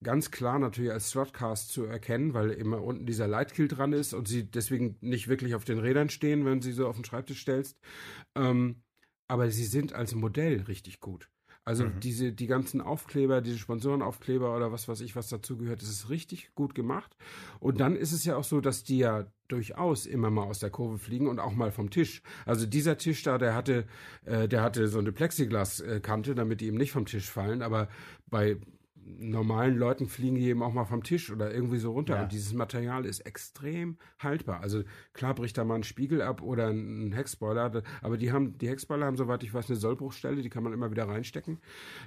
ganz 0.04 0.32
klar 0.32 0.60
natürlich 0.60 0.91
als 0.91 1.10
Throtcast 1.12 1.70
zu 1.70 1.86
erkennen, 1.86 2.34
weil 2.34 2.52
immer 2.52 2.84
unten 2.84 3.06
dieser 3.06 3.28
Lightkill 3.28 3.67
dran 3.67 3.93
ist 3.93 4.13
und 4.13 4.28
sie 4.28 4.43
deswegen 4.43 4.98
nicht 5.02 5.28
wirklich 5.28 5.56
auf 5.56 5.65
den 5.65 5.80
Rädern 5.80 6.10
stehen, 6.10 6.46
wenn 6.46 6.62
sie 6.62 6.74
so 6.74 6.88
auf 6.88 6.96
den 6.96 7.06
Schreibtisch 7.06 7.41
stellst. 7.41 7.80
Ähm, 8.36 8.84
aber 9.28 9.50
sie 9.50 9.65
sind 9.65 9.93
als 9.93 10.13
Modell 10.13 10.62
richtig 10.62 11.00
gut. 11.00 11.30
Also 11.67 11.84
mhm. 11.84 11.99
diese, 11.99 12.32
die 12.32 12.47
ganzen 12.47 12.80
Aufkleber, 12.80 13.41
diese 13.41 13.58
Sponsorenaufkleber 13.58 14.56
oder 14.56 14.71
was 14.71 14.88
weiß 14.88 15.01
ich, 15.01 15.17
was 15.17 15.27
dazugehört, 15.27 15.82
das 15.82 15.89
ist 15.89 16.10
richtig 16.10 16.56
gut 16.56 16.73
gemacht. 16.73 17.17
Und 17.60 17.82
dann 17.82 17.97
ist 17.97 18.13
es 18.13 18.23
ja 18.23 18.38
auch 18.38 18.45
so, 18.45 18.62
dass 18.62 18.86
die 18.86 18.99
ja 18.99 19.25
durchaus 19.49 20.06
immer 20.06 20.30
mal 20.30 20.43
aus 20.43 20.60
der 20.60 20.69
Kurve 20.69 20.97
fliegen 20.97 21.27
und 21.27 21.39
auch 21.39 21.53
mal 21.53 21.73
vom 21.73 21.89
Tisch. 21.89 22.21
Also 22.45 22.65
dieser 22.65 22.97
Tisch 22.97 23.21
da, 23.23 23.38
der 23.38 23.53
hatte, 23.53 23.86
äh, 24.23 24.47
der 24.47 24.62
hatte 24.62 24.88
so 24.88 24.99
eine 24.99 25.12
Plexiglaskante, 25.12 26.36
damit 26.36 26.62
die 26.62 26.67
eben 26.67 26.77
nicht 26.77 26.93
vom 26.93 27.06
Tisch 27.06 27.30
fallen. 27.30 27.62
Aber 27.62 27.89
bei 28.27 28.56
normalen 29.20 29.78
Leuten 29.78 30.08
fliegen 30.08 30.36
die 30.36 30.48
eben 30.48 30.62
auch 30.62 30.74
mal 30.74 30.86
vom 30.86 31.04
Tisch 31.04 31.32
oder 31.32 31.54
irgendwie 31.54 31.78
so 31.78 31.91
runter. 31.91 32.15
Ja. 32.15 32.24
Und 32.24 32.32
dieses 32.32 32.54
Material 32.54 33.06
ist 33.06 33.22
extrem 33.22 33.98
haltbar. 34.20 34.62
Also 34.62 34.84
klar 35.13 35.34
bricht 35.34 35.58
da 35.58 35.63
mal 35.63 35.76
ein 35.76 35.84
Spiegel 35.84 36.22
ab 36.22 36.41
oder 36.41 36.67
ein 36.67 37.13
Heckspoiler, 37.13 37.84
aber 38.02 38.17
die 38.17 38.32
haben, 38.32 38.58
die 38.58 38.70
Heckspoiler 38.70 39.06
haben, 39.06 39.17
soweit 39.17 39.43
ich 39.43 39.54
weiß, 39.54 39.70
eine 39.70 39.78
Sollbruchstelle, 39.78 40.41
die 40.41 40.50
kann 40.50 40.63
man 40.63 40.74
immer 40.74 40.91
wieder 40.91 41.08
reinstecken. 41.08 41.60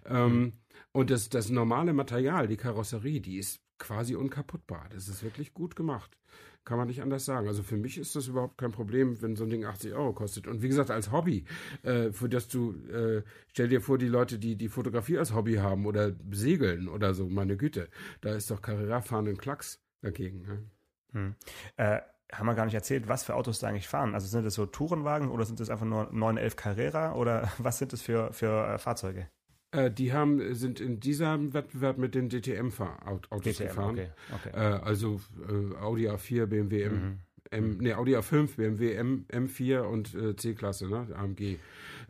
Ähm, 0.06 0.38
mhm. 0.38 0.52
und 0.92 1.10
das, 1.10 1.28
das 1.28 1.50
normale 1.50 1.92
Material, 1.92 2.46
die 2.46 2.56
Karosserie, 2.56 3.20
die 3.20 3.38
ist 3.38 3.60
quasi 3.78 4.14
unkaputtbar. 4.14 4.88
Das 4.90 5.08
ist 5.08 5.22
wirklich 5.22 5.54
gut 5.54 5.74
gemacht. 5.74 6.16
Kann 6.64 6.76
man 6.76 6.88
nicht 6.88 7.02
anders 7.02 7.24
sagen. 7.24 7.48
Also 7.48 7.62
für 7.62 7.76
mich 7.76 7.96
ist 7.96 8.14
das 8.14 8.28
überhaupt 8.28 8.58
kein 8.58 8.70
Problem, 8.70 9.20
wenn 9.22 9.34
so 9.34 9.44
ein 9.44 9.50
Ding 9.50 9.64
80 9.64 9.94
Euro 9.94 10.12
kostet. 10.12 10.46
Und 10.46 10.62
wie 10.62 10.68
gesagt, 10.68 10.90
als 10.90 11.10
Hobby, 11.10 11.44
äh, 11.82 12.12
für 12.12 12.28
das 12.28 12.48
du, 12.48 12.74
äh, 12.88 13.22
stell 13.48 13.68
dir 13.68 13.80
vor, 13.80 13.96
die 13.96 14.08
Leute, 14.08 14.38
die 14.38 14.56
die 14.56 14.68
Fotografie 14.68 15.18
als 15.18 15.34
Hobby 15.34 15.56
haben 15.56 15.86
oder 15.86 16.12
segeln 16.30 16.88
oder 16.88 17.14
so, 17.14 17.28
meine 17.28 17.56
Güte, 17.56 17.88
da 18.20 18.34
ist 18.34 18.50
doch 18.50 18.60
Carrera-Fahren 18.60 19.28
ein 19.28 19.38
Klacks 19.38 19.82
dagegen. 20.02 20.42
Ne? 20.42 20.70
Hm. 21.12 21.34
Äh, 21.76 22.00
haben 22.32 22.46
wir 22.46 22.54
gar 22.54 22.66
nicht 22.66 22.74
erzählt, 22.74 23.08
was 23.08 23.24
für 23.24 23.34
Autos 23.34 23.58
da 23.58 23.68
eigentlich 23.68 23.88
fahren. 23.88 24.14
Also 24.14 24.26
sind 24.26 24.44
das 24.44 24.54
so 24.54 24.66
Tourenwagen 24.66 25.30
oder 25.30 25.44
sind 25.44 25.60
das 25.60 25.70
einfach 25.70 25.86
nur 25.86 26.08
911 26.12 26.56
Carrera 26.56 27.14
oder 27.14 27.50
was 27.58 27.78
sind 27.78 27.92
das 27.92 28.02
für, 28.02 28.32
für 28.32 28.74
äh, 28.74 28.78
Fahrzeuge? 28.78 29.28
Äh, 29.72 29.90
die 29.90 30.12
haben, 30.12 30.54
sind 30.54 30.80
in 30.80 30.98
diesem 30.98 31.52
Wettbewerb 31.54 31.96
mit 31.96 32.14
den 32.16 32.28
DTM-Autos 32.28 33.42
DTM, 33.42 33.66
gefahren. 33.68 33.90
okay, 33.90 34.08
okay. 34.34 34.50
Äh, 34.52 34.80
also 34.80 35.20
äh, 35.48 35.76
Audi 35.76 36.08
A4, 36.08 36.46
BMW 36.46 36.82
M, 36.82 36.92
Mhm. 36.92 37.18
M, 37.50 37.78
nee, 37.78 37.94
Audi 37.94 38.16
A5, 38.16 38.56
BMW 38.56 38.94
M, 38.94 39.24
M4 39.28 39.80
und 39.80 40.14
äh, 40.14 40.36
C-Klasse, 40.36 40.88
ne, 40.88 41.08
AMG. 41.14 41.58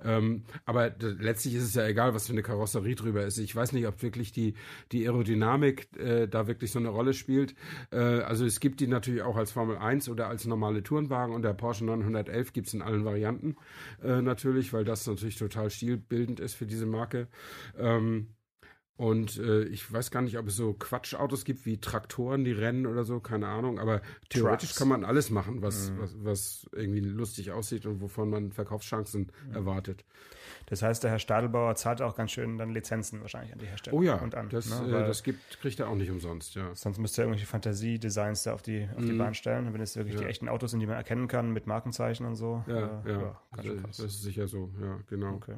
Ähm, 0.05 0.45
aber 0.65 0.95
letztlich 0.99 1.55
ist 1.55 1.65
es 1.65 1.75
ja 1.75 1.87
egal, 1.87 2.15
was 2.15 2.27
für 2.27 2.33
eine 2.33 2.43
Karosserie 2.43 2.95
drüber 2.95 3.25
ist. 3.25 3.39
Ich 3.39 3.55
weiß 3.55 3.73
nicht, 3.73 3.87
ob 3.87 4.03
wirklich 4.03 4.33
die, 4.33 4.55
die 4.93 5.07
Aerodynamik 5.07 5.97
äh, 5.99 6.27
da 6.27 6.47
wirklich 6.47 6.73
so 6.73 6.79
eine 6.79 6.89
Rolle 6.89 7.15
spielt. 7.15 7.55
Äh, 7.91 7.97
also 7.99 8.45
es 8.45 8.61
gibt 8.61 8.81
die 8.81 8.87
natürlich 8.87 9.23
auch 9.23 9.37
als 9.37 9.51
Formel 9.51 9.79
1 9.79 10.09
oder 10.09 10.29
als 10.29 10.47
normale 10.47 10.83
Tourenwagen 10.83 11.35
und 11.35 11.43
der 11.43 11.55
Porsche 11.55 11.85
911 11.85 12.53
gibt 12.53 12.67
es 12.69 12.75
in 12.75 12.83
allen 12.83 13.05
Varianten 13.05 13.57
äh, 14.03 14.21
natürlich, 14.23 14.73
weil 14.73 14.85
das 14.85 15.07
natürlich 15.07 15.37
total 15.37 15.71
stilbildend 15.71 16.41
ist 16.41 16.55
für 16.55 16.67
diese 16.67 16.87
Marke. 16.87 17.29
Ähm, 17.79 18.29
und 19.01 19.39
äh, 19.39 19.63
ich 19.65 19.91
weiß 19.91 20.11
gar 20.11 20.21
nicht, 20.21 20.37
ob 20.37 20.49
es 20.49 20.57
so 20.57 20.75
Quatschautos 20.75 21.47
gibt 21.47 21.65
wie 21.65 21.79
Traktoren, 21.79 22.45
die 22.45 22.53
rennen 22.53 22.85
oder 22.87 23.05
so, 23.05 23.19
keine 23.19 23.49
Ahnung. 23.49 23.79
Aber 23.79 24.03
theoretisch 24.29 24.69
Trucks. 24.71 24.79
kann 24.79 24.89
man 24.89 25.07
alles 25.07 25.31
machen, 25.31 25.63
was, 25.63 25.91
was, 25.99 26.15
was 26.23 26.71
irgendwie 26.73 27.01
lustig 27.01 27.51
aussieht 27.51 27.87
und 27.87 28.03
wovon 28.03 28.29
man 28.29 28.53
Verkaufschancen 28.53 29.33
erwartet. 29.55 30.05
Das 30.67 30.83
heißt, 30.83 31.03
der 31.03 31.13
Herr 31.13 31.19
Stadelbauer 31.19 31.77
zahlt 31.77 32.03
auch 32.03 32.15
ganz 32.15 32.33
schön 32.33 32.59
dann 32.59 32.69
Lizenzen 32.75 33.23
wahrscheinlich 33.23 33.55
an 33.55 33.59
die 33.59 33.67
Hersteller. 33.69 33.97
Oh 33.97 34.03
ja, 34.03 34.17
und 34.17 34.35
an, 34.35 34.51
das, 34.51 34.69
ne? 34.69 34.87
äh, 34.89 34.93
Weil 34.93 35.07
das 35.07 35.23
gibt, 35.23 35.59
kriegt 35.63 35.81
er 35.81 35.89
auch 35.89 35.97
nicht 35.97 36.11
umsonst, 36.11 36.55
ja. 36.57 36.75
Sonst 36.75 36.99
müsste 36.99 37.23
er 37.23 37.25
irgendwelche 37.25 37.47
Fantasiedesigns 37.47 38.43
da 38.43 38.53
auf 38.53 38.61
die, 38.61 38.87
auf 38.97 39.03
die 39.03 39.13
Bahn 39.15 39.33
stellen. 39.33 39.73
Wenn 39.73 39.81
es 39.81 39.97
wirklich 39.97 40.17
Mhm. 40.17 40.21
Ja. 40.21 40.27
die 40.27 40.31
echten 40.31 40.49
Autos 40.51 40.73
sind, 40.73 40.81
die 40.81 40.87
man 40.87 40.97
erkennen 40.97 41.27
kann 41.27 41.53
mit 41.55 41.67
Markenzeichen 41.67 42.27
und 42.27 42.35
so. 42.37 42.63
Ja, 42.67 43.03
äh, 43.07 43.13
ja, 43.13 43.41
ganz 43.53 43.67
schön 43.67 43.77
das, 43.77 43.83
krass. 43.85 43.97
das 43.97 44.07
ist 44.13 44.23
sicher 44.25 44.47
so, 44.47 44.71
ja, 44.79 44.99
genau. 45.09 45.37
Okay. 45.37 45.57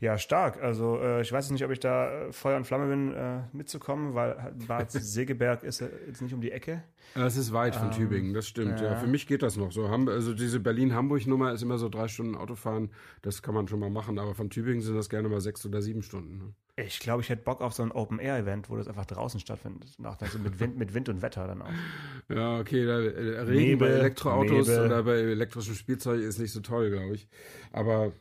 Ja, 0.00 0.18
stark. 0.18 0.62
Also 0.62 0.98
äh, 1.00 1.22
ich 1.22 1.32
weiß 1.32 1.50
nicht, 1.50 1.64
ob 1.64 1.70
ich 1.70 1.80
da 1.80 2.10
äh, 2.28 2.32
Feuer 2.32 2.56
und 2.56 2.66
Flamme 2.66 2.88
bin, 2.88 3.14
äh, 3.14 3.40
mitzukommen, 3.52 4.14
weil 4.14 4.54
Bad 4.66 4.90
Segeberg 4.90 5.62
ist 5.62 5.80
äh, 5.80 5.88
jetzt 6.06 6.22
nicht 6.22 6.34
um 6.34 6.40
die 6.40 6.50
Ecke. 6.52 6.82
Das 7.14 7.36
ist 7.36 7.52
weit 7.52 7.74
von 7.74 7.88
Ähm, 7.88 7.92
Tübingen, 7.92 8.34
das 8.34 8.46
stimmt. 8.48 8.80
Ja. 8.80 8.92
ja. 8.92 8.96
für 8.96 9.06
mich 9.06 9.26
geht 9.26 9.42
das 9.42 9.56
noch 9.56 9.72
so. 9.72 9.86
Also 9.86 10.34
diese 10.34 10.60
Berlin-Hamburg-Nummer 10.60 11.52
ist 11.52 11.62
immer 11.62 11.78
so 11.78 11.88
drei 11.88 12.08
Stunden 12.08 12.36
Autofahren. 12.36 12.90
Das 13.22 13.42
kann 13.42 13.54
man 13.54 13.68
schon 13.68 13.80
mal 13.80 13.90
machen. 13.90 14.18
Aber 14.18 14.34
von 14.34 14.50
Tübingen 14.50 14.80
sind 14.80 14.94
das 14.96 15.08
gerne 15.08 15.28
mal 15.28 15.40
sechs 15.40 15.64
oder 15.66 15.82
sieben 15.82 16.02
Stunden. 16.02 16.38
ne? 16.38 16.54
Ich 16.76 17.00
glaube, 17.00 17.20
ich 17.20 17.28
hätte 17.28 17.42
Bock 17.42 17.60
auf 17.60 17.74
so 17.74 17.82
ein 17.82 17.92
Open-Air-Event, 17.92 18.70
wo 18.70 18.76
das 18.76 18.88
einfach 18.88 19.04
draußen 19.04 19.38
stattfindet. 19.40 19.92
Nach, 19.98 20.18
also 20.20 20.38
mit, 20.38 20.58
Wind, 20.58 20.78
mit 20.78 20.94
Wind 20.94 21.10
und 21.10 21.20
Wetter 21.20 21.46
dann 21.46 21.60
auch. 21.62 21.68
Ja, 22.34 22.58
okay, 22.58 22.86
da, 22.86 22.98
äh, 23.00 23.40
Regen 23.40 23.78
bei 23.78 23.86
Nebel, 23.88 23.88
Elektroautos 24.00 24.68
Nebel. 24.68 24.86
oder 24.86 25.02
bei 25.02 25.16
elektrischem 25.16 25.74
Spielzeug 25.74 26.22
ist 26.22 26.38
nicht 26.38 26.52
so 26.52 26.60
toll, 26.60 26.90
glaube 26.90 27.14
ich. 27.14 27.28
Aber 27.72 28.12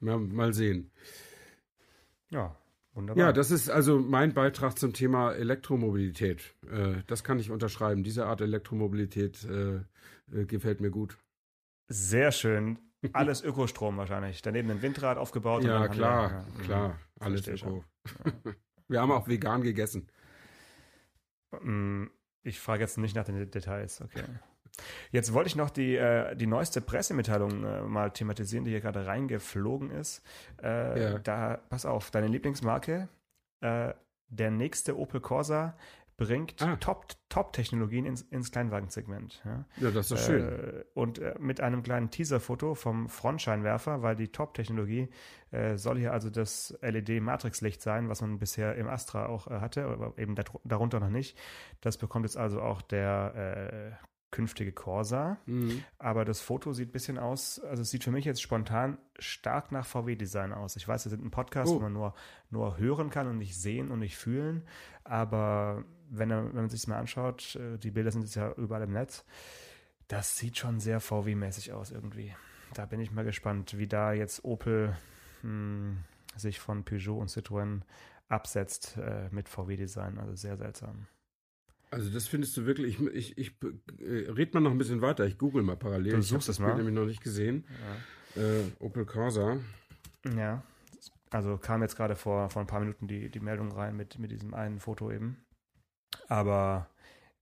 ja, 0.00 0.16
mal 0.18 0.52
sehen. 0.52 0.90
Ja, 2.30 2.56
wunderbar. 2.92 3.26
Ja, 3.26 3.32
das 3.32 3.50
ist 3.50 3.70
also 3.70 3.98
mein 3.98 4.34
Beitrag 4.34 4.78
zum 4.78 4.92
Thema 4.92 5.32
Elektromobilität. 5.32 6.54
Äh, 6.70 7.02
das 7.06 7.24
kann 7.24 7.38
ich 7.38 7.50
unterschreiben. 7.50 8.02
Diese 8.02 8.26
Art 8.26 8.40
Elektromobilität 8.40 9.44
äh, 9.44 9.76
äh, 10.32 10.44
gefällt 10.46 10.80
mir 10.80 10.90
gut. 10.90 11.16
Sehr 11.88 12.32
schön. 12.32 12.78
Alles 13.12 13.42
Ökostrom 13.42 13.96
wahrscheinlich. 13.96 14.42
Daneben 14.42 14.70
ein 14.70 14.82
Windrad 14.82 15.18
aufgebaut. 15.18 15.62
Ja, 15.64 15.86
klar, 15.88 16.30
wir- 16.30 16.58
ja, 16.58 16.64
klar. 16.64 16.88
mhm. 16.88 16.94
Alles 17.20 17.44
Verstehe 17.44 17.68
Öko. 17.70 17.84
Wir 18.88 19.00
haben 19.02 19.12
auch 19.12 19.28
vegan 19.28 19.62
gegessen. 19.62 20.08
Mm, 21.62 22.06
Ich 22.42 22.58
frage 22.60 22.82
jetzt 22.82 22.96
nicht 22.98 23.14
nach 23.14 23.24
den 23.24 23.50
Details, 23.50 24.00
okay. 24.00 24.24
Jetzt 25.10 25.32
wollte 25.32 25.48
ich 25.48 25.56
noch 25.56 25.70
die, 25.70 25.96
äh, 25.96 26.34
die 26.36 26.46
neueste 26.46 26.80
Pressemitteilung 26.80 27.64
äh, 27.64 27.82
mal 27.82 28.10
thematisieren, 28.10 28.64
die 28.64 28.70
hier 28.70 28.80
gerade 28.80 29.06
reingeflogen 29.06 29.90
ist. 29.90 30.22
Äh, 30.62 31.02
Ja. 31.02 31.18
Da, 31.18 31.60
pass 31.68 31.86
auf, 31.86 32.10
deine 32.10 32.28
Lieblingsmarke, 32.28 33.08
äh, 33.60 33.92
der 34.28 34.50
nächste 34.50 34.98
Opel 34.98 35.20
Corsa 35.20 35.76
bringt 36.18 36.60
Ah. 36.60 36.74
Top- 36.76 37.06
Top-Technologien 37.28 38.04
ins, 38.04 38.22
ins 38.22 38.50
Kleinwagensegment. 38.50 39.40
Ja? 39.44 39.64
Ja, 39.76 39.90
das 39.92 40.10
ist 40.10 40.10
doch 40.10 40.18
schön. 40.26 40.42
Äh, 40.48 40.84
und 40.94 41.20
äh, 41.20 41.34
mit 41.38 41.60
einem 41.60 41.84
kleinen 41.84 42.10
Teaserfoto 42.10 42.74
vom 42.74 43.08
Frontscheinwerfer, 43.08 44.02
weil 44.02 44.16
die 44.16 44.26
Top-Technologie 44.28 45.08
äh, 45.52 45.76
soll 45.76 45.96
hier 45.98 46.12
also 46.12 46.28
das 46.28 46.76
LED-Matrixlicht 46.82 47.80
sein, 47.80 48.08
was 48.08 48.20
man 48.20 48.38
bisher 48.40 48.74
im 48.74 48.88
Astra 48.88 49.26
auch 49.26 49.46
äh, 49.46 49.60
hatte, 49.60 49.84
aber 49.86 50.18
eben 50.18 50.34
dar- 50.34 50.44
darunter 50.64 50.98
noch 50.98 51.08
nicht. 51.10 51.38
Das 51.80 51.96
bekommt 51.98 52.24
jetzt 52.26 52.36
also 52.36 52.60
auch 52.62 52.82
der 52.82 53.92
äh, 54.02 54.06
künftige 54.30 54.72
Corsa. 54.72 55.38
Mhm. 55.46 55.82
Aber 55.98 56.24
das 56.24 56.40
Foto 56.40 56.72
sieht 56.72 56.90
ein 56.90 56.92
bisschen 56.92 57.18
aus, 57.18 57.60
also 57.60 57.82
es 57.82 57.90
sieht 57.90 58.04
für 58.04 58.10
mich 58.10 58.24
jetzt 58.24 58.42
spontan 58.42 58.98
stark 59.18 59.72
nach 59.72 59.86
VW-Design 59.86 60.52
aus. 60.52 60.76
Ich 60.76 60.86
weiß, 60.86 61.06
wir 61.06 61.10
sind 61.10 61.24
ein 61.24 61.30
Podcast, 61.30 61.70
Oh. 61.72 61.76
wo 61.76 61.80
man 61.80 61.92
nur, 61.92 62.14
nur 62.50 62.78
hören 62.78 63.10
kann 63.10 63.26
und 63.26 63.38
nicht 63.38 63.56
sehen 63.58 63.90
und 63.90 64.00
nicht 64.00 64.16
fühlen. 64.16 64.64
Aber 65.04 65.84
wenn, 66.10 66.30
er, 66.30 66.44
wenn 66.48 66.54
man 66.56 66.68
sich 66.68 66.80
das 66.80 66.86
mal 66.86 66.98
anschaut, 66.98 67.56
äh, 67.56 67.78
die 67.78 67.90
Bilder 67.90 68.10
sind 68.10 68.22
jetzt 68.22 68.34
ja 68.34 68.52
überall 68.52 68.82
im 68.82 68.92
Netz, 68.92 69.24
das 70.08 70.36
sieht 70.36 70.56
schon 70.58 70.80
sehr 70.80 71.00
VW-mäßig 71.00 71.72
aus 71.72 71.90
irgendwie. 71.90 72.34
Da 72.74 72.86
bin 72.86 73.00
ich 73.00 73.10
mal 73.10 73.24
gespannt, 73.24 73.78
wie 73.78 73.86
da 73.86 74.12
jetzt 74.12 74.44
Opel 74.44 74.96
hm, 75.40 75.98
sich 76.36 76.60
von 76.60 76.84
Peugeot 76.84 77.18
und 77.18 77.30
Citroën 77.30 77.80
absetzt 78.28 78.98
äh, 78.98 79.28
mit 79.30 79.48
VW-Design. 79.48 80.18
Also 80.18 80.34
sehr 80.34 80.56
seltsam. 80.58 81.06
Also 81.90 82.10
das 82.10 82.28
findest 82.28 82.56
du 82.56 82.66
wirklich, 82.66 83.00
ich, 83.00 83.36
ich, 83.38 83.38
ich 83.38 83.52
äh, 84.00 84.30
red 84.30 84.52
mal 84.54 84.60
noch 84.60 84.70
ein 84.72 84.78
bisschen 84.78 85.00
weiter, 85.00 85.26
ich 85.26 85.38
google 85.38 85.62
mal 85.62 85.76
parallel. 85.76 86.12
Du 86.12 86.18
ich 86.18 86.26
suchst 86.28 86.48
das 86.48 86.56
es 86.56 86.58
Bild 86.58 86.70
mal. 86.70 86.76
nämlich 86.76 86.94
noch 86.94 87.06
nicht 87.06 87.22
gesehen. 87.22 87.64
Äh, 88.36 88.62
Opel 88.78 89.06
Corsa. 89.06 89.56
Ja, 90.36 90.62
also 91.30 91.56
kam 91.56 91.82
jetzt 91.82 91.96
gerade 91.96 92.14
vor, 92.16 92.50
vor 92.50 92.60
ein 92.62 92.66
paar 92.66 92.80
Minuten 92.80 93.08
die, 93.08 93.30
die 93.30 93.40
Meldung 93.40 93.72
rein 93.72 93.96
mit, 93.96 94.18
mit 94.18 94.30
diesem 94.30 94.52
einen 94.54 94.80
Foto 94.80 95.10
eben. 95.10 95.38
Aber 96.28 96.88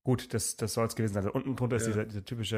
gut, 0.04 0.32
das, 0.34 0.56
das 0.56 0.74
soll 0.74 0.86
es 0.86 0.94
gewesen 0.94 1.14
sein. 1.14 1.24
Also 1.24 1.32
unten 1.34 1.56
drunter 1.56 1.76
ist 1.76 1.82
Ja. 1.86 1.88
dieser, 1.92 2.04
dieser 2.04 2.24
typische 2.24 2.56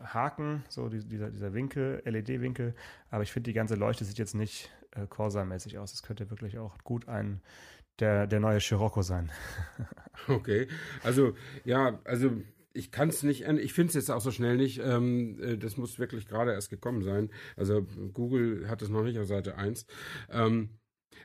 äh, 0.00 0.04
Haken, 0.06 0.64
so 0.68 0.88
die, 0.88 1.06
dieser, 1.06 1.30
dieser 1.30 1.52
Winkel, 1.54 2.02
LED-Winkel. 2.04 2.74
Aber 3.10 3.22
ich 3.22 3.30
finde, 3.32 3.50
die 3.50 3.54
ganze 3.54 3.76
Leuchte 3.76 4.04
sieht 4.04 4.18
jetzt 4.18 4.34
nicht 4.34 4.70
äh, 4.92 5.06
Corsa-mäßig 5.06 5.78
aus. 5.78 5.92
Es 5.92 6.02
könnte 6.02 6.30
wirklich 6.30 6.58
auch 6.58 6.76
gut 6.84 7.06
ein 7.08 7.40
der, 8.00 8.26
der 8.26 8.40
neue 8.40 8.60
Scirocco 8.60 9.02
sein. 9.02 9.30
Okay, 10.28 10.68
also 11.02 11.34
ja, 11.64 12.00
also 12.04 12.30
ich 12.72 12.92
kann 12.92 13.08
es 13.08 13.22
nicht, 13.22 13.42
ich 13.42 13.72
finde 13.72 13.88
es 13.88 13.94
jetzt 13.94 14.10
auch 14.10 14.20
so 14.20 14.30
schnell 14.30 14.56
nicht. 14.56 14.80
Ähm, 14.82 15.38
äh, 15.40 15.56
das 15.56 15.76
muss 15.76 15.98
wirklich 15.98 16.26
gerade 16.26 16.52
erst 16.52 16.70
gekommen 16.70 17.02
sein. 17.02 17.30
Also 17.56 17.86
Google 18.12 18.68
hat 18.68 18.82
es 18.82 18.88
noch 18.88 19.02
nicht 19.02 19.18
auf 19.18 19.26
Seite 19.26 19.56
1. 19.56 19.86
Ähm, 20.30 20.77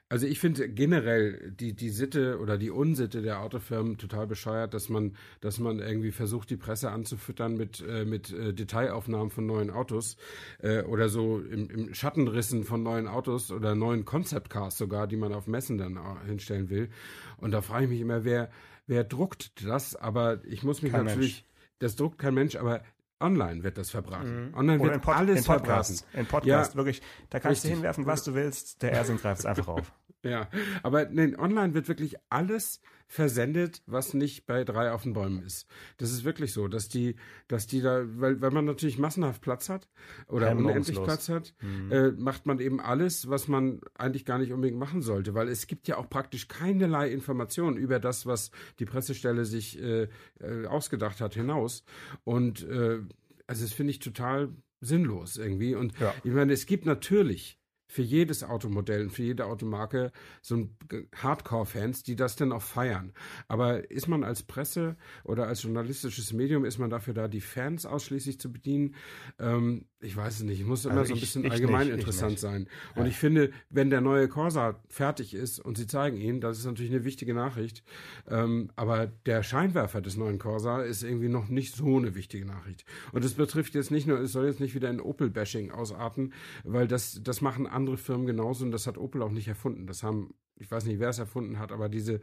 also 0.10 0.28
ich 0.28 0.40
finde 0.40 0.70
generell 0.70 1.52
die, 1.52 1.76
die 1.76 1.90
Sitte 1.90 2.40
oder 2.40 2.58
die 2.58 2.70
Unsitte 2.70 3.22
der 3.22 3.40
Autofirmen 3.40 3.98
total 3.98 4.28
bescheuert, 4.28 4.74
dass 4.74 4.90
man, 4.90 5.16
dass 5.42 5.60
man 5.60 5.80
irgendwie 5.80 6.12
versucht, 6.12 6.50
die 6.50 6.58
Presse 6.58 6.92
anzufüttern 6.92 7.56
mit, 7.56 7.84
äh, 7.88 8.06
mit 8.06 8.32
äh, 8.32 8.54
Detailaufnahmen 8.54 9.30
von 9.32 9.46
neuen 9.46 9.70
Autos 9.72 10.18
äh, 10.60 10.84
oder 10.84 11.10
so 11.10 11.40
im, 11.40 11.70
im 11.70 11.94
Schattenrissen 11.94 12.64
von 12.64 12.84
neuen 12.84 13.08
Autos 13.08 13.52
oder 13.52 13.76
neuen 13.76 14.06
Concept 14.06 14.50
Cars 14.50 14.78
sogar, 14.78 15.08
die 15.08 15.18
man 15.18 15.34
auf 15.34 15.48
Messen 15.48 15.78
dann 15.78 16.00
hinstellen 16.26 16.70
will. 16.70 16.90
Und 17.38 17.52
da 17.52 17.62
frage 17.62 17.86
ich 17.86 17.90
mich 17.90 18.02
immer, 18.02 18.24
wer, 18.24 18.52
wer 18.88 19.04
druckt 19.04 19.66
das? 19.66 19.96
Aber 19.96 20.44
ich 20.46 20.64
muss 20.64 20.82
mich 20.82 20.92
Kein 20.92 21.06
natürlich, 21.06 21.46
das 21.80 21.96
druckt 21.96 22.20
kein 22.20 22.34
Mensch, 22.34 22.56
aber 22.56 22.84
online 23.24 23.64
wird 23.64 23.78
das 23.78 23.90
verbraten. 23.90 24.54
Online 24.56 24.78
Mhm. 24.78 24.82
Oder 24.82 24.90
wird 24.92 24.96
in, 24.96 25.02
Pod, 25.02 25.16
alles 25.16 25.40
in 25.40 25.46
Podcast. 25.46 26.00
verbraten. 26.02 26.20
In 26.20 26.26
Podcast, 26.28 26.72
Ja, 26.74 26.78
wirklich. 26.78 27.02
Da 27.30 27.40
kannst 27.40 27.64
du 27.64 27.68
richtig. 27.68 27.72
hinwerfen, 27.74 28.06
was 28.06 28.24
du 28.24 28.34
willst. 28.36 28.82
Der 28.84 28.92
Ersin 28.92 29.18
greift 29.18 29.40
es 29.40 29.46
einfach 29.46 29.68
auf. 29.68 29.92
Ja, 30.24 30.50
aber 30.84 31.06
nee, 31.10 31.36
online 31.38 31.74
wird 31.74 31.88
wirklich 31.90 32.16
alles 32.30 32.80
versendet, 33.08 33.82
was 33.86 34.14
nicht 34.14 34.46
bei 34.48 34.64
drei 34.64 34.92
auf 34.92 35.04
den 35.04 35.14
Bäumen 35.14 35.44
ist. 35.44 35.68
Das 35.98 36.12
ist 36.12 36.24
wirklich 36.24 36.54
so, 36.54 36.68
dass 36.68 36.88
die, 36.90 37.16
dass 37.48 37.68
die 37.68 37.82
da, 37.82 38.04
weil, 38.20 38.42
weil 38.42 38.52
man 38.52 38.66
natürlich 38.66 38.98
massenhaft 38.98 39.42
Platz 39.42 39.70
hat 39.70 39.90
oder 40.28 40.56
unendlich. 40.56 41.00
Platz 41.02 41.30
hat, 41.30 41.54
Mhm. 41.62 41.92
äh, 41.92 42.12
macht 42.12 42.46
man 42.46 42.60
eben 42.60 42.80
alles, 42.80 43.30
was 43.30 43.48
man 43.48 43.82
eigentlich 43.96 44.26
gar 44.26 44.40
nicht 44.40 44.52
unbedingt 44.52 44.80
machen 44.80 45.02
sollte, 45.02 45.34
weil 45.34 45.48
es 45.50 45.68
gibt 45.68 45.88
ja 45.88 45.98
auch 45.98 46.10
praktisch 46.10 46.48
keinerlei 46.48 47.12
Informationen 47.12 47.78
über 47.78 48.00
das, 48.00 48.26
was 48.26 48.50
die 48.80 48.86
Pressestelle 48.86 49.46
sich 49.46 49.80
äh, 49.82 50.08
äh, 50.40 50.66
ausgedacht 50.68 51.22
hat, 51.22 51.36
hinaus. 51.36 51.84
Und 52.24 52.64
äh, 52.68 53.02
also 53.46 53.64
das 53.64 53.74
finde 53.74 53.92
ich 53.92 54.00
total 54.00 54.50
sinnlos 54.82 55.38
irgendwie. 55.38 55.76
Und 55.76 55.98
Ja. 56.00 56.16
ich 56.24 56.32
meine, 56.32 56.54
es 56.54 56.66
gibt 56.66 56.86
natürlich 56.86 57.60
für 57.94 58.02
jedes 58.02 58.44
Automodell 58.44 59.04
und 59.04 59.12
für 59.12 59.22
jede 59.22 59.46
Automarke 59.46 60.12
so 60.42 60.56
ein 60.56 60.78
Hardcore-Fans, 61.16 62.02
die 62.02 62.16
das 62.16 62.36
dann 62.36 62.52
auch 62.52 62.64
feiern. 62.64 63.14
Aber 63.48 63.92
ist 63.92 64.08
man 64.08 64.24
als 64.24 64.42
Presse 64.42 64.98
oder 65.24 65.48
als 65.48 65.62
journalistisches 65.62 66.34
Medium, 66.34 66.66
ist 66.66 66.80
man 66.80 66.90
dafür 66.90 67.14
da, 67.14 67.28
die 67.28 67.40
Fans 67.40 67.86
ausschließlich 67.86 68.40
zu 68.40 68.52
bedienen? 68.52 68.96
Ähm, 69.38 69.86
ich 70.00 70.18
weiß 70.18 70.38
es 70.38 70.44
nicht. 70.44 70.62
Es 70.62 70.66
muss 70.66 70.86
immer 70.86 70.96
Also 70.96 71.10
so 71.10 71.14
ein 71.14 71.20
bisschen 71.20 71.46
ich 71.46 71.52
allgemein 71.52 71.88
nicht, 71.88 71.90
ich 71.90 72.00
interessant 72.00 72.40
sein. 72.40 72.68
Und 72.96 73.06
ich 73.06 73.16
finde, 73.16 73.52
wenn 73.70 73.92
der 73.92 74.02
neue 74.02 74.28
Corsa 74.28 74.82
fertig 74.90 75.36
ist 75.36 75.60
und 75.60 75.78
sie 75.78 75.86
zeigen 75.86 76.18
ihn, 76.18 76.42
das 76.42 76.58
ist 76.58 76.66
natürlich 76.66 76.92
eine 76.92 77.06
wichtige 77.06 77.36
Nachricht. 77.36 77.84
Ähm, 78.28 78.72
aber 78.76 79.06
der 79.06 79.44
Scheinwerfer 79.44 80.02
des 80.02 80.18
neuen 80.18 80.40
Corsa 80.40 80.82
ist 80.82 81.04
irgendwie 81.04 81.30
noch 81.30 81.48
nicht 81.48 81.76
so 81.76 81.96
eine 81.96 82.16
wichtige 82.16 82.46
Nachricht. 82.46 82.86
Und 83.12 83.24
es 83.24 83.36
betrifft 83.36 83.76
jetzt 83.76 83.92
nicht 83.92 84.08
nur, 84.08 84.20
es 84.20 84.32
soll 84.32 84.48
jetzt 84.48 84.60
nicht 84.60 84.74
wieder 84.74 84.90
in 84.90 85.00
Opel-Bashing 85.00 85.70
ausarten, 85.70 86.34
weil 86.64 86.88
das, 86.88 87.22
das 87.24 87.42
machen 87.42 87.68
andere 87.68 87.83
Firmen 87.98 88.26
genauso 88.26 88.66
und 88.66 88.72
das 88.72 88.88
hat 88.88 88.98
Opel 88.98 89.22
auch 89.22 89.32
nicht 89.32 89.48
erfunden. 89.48 89.88
Das 89.88 90.04
haben 90.04 90.34
ich 90.60 90.72
weiß 90.72 90.86
nicht, 90.86 91.00
wer 91.00 91.10
es 91.10 91.20
erfunden 91.20 91.60
hat, 91.60 91.72
aber 91.72 91.90
diese, 91.90 92.20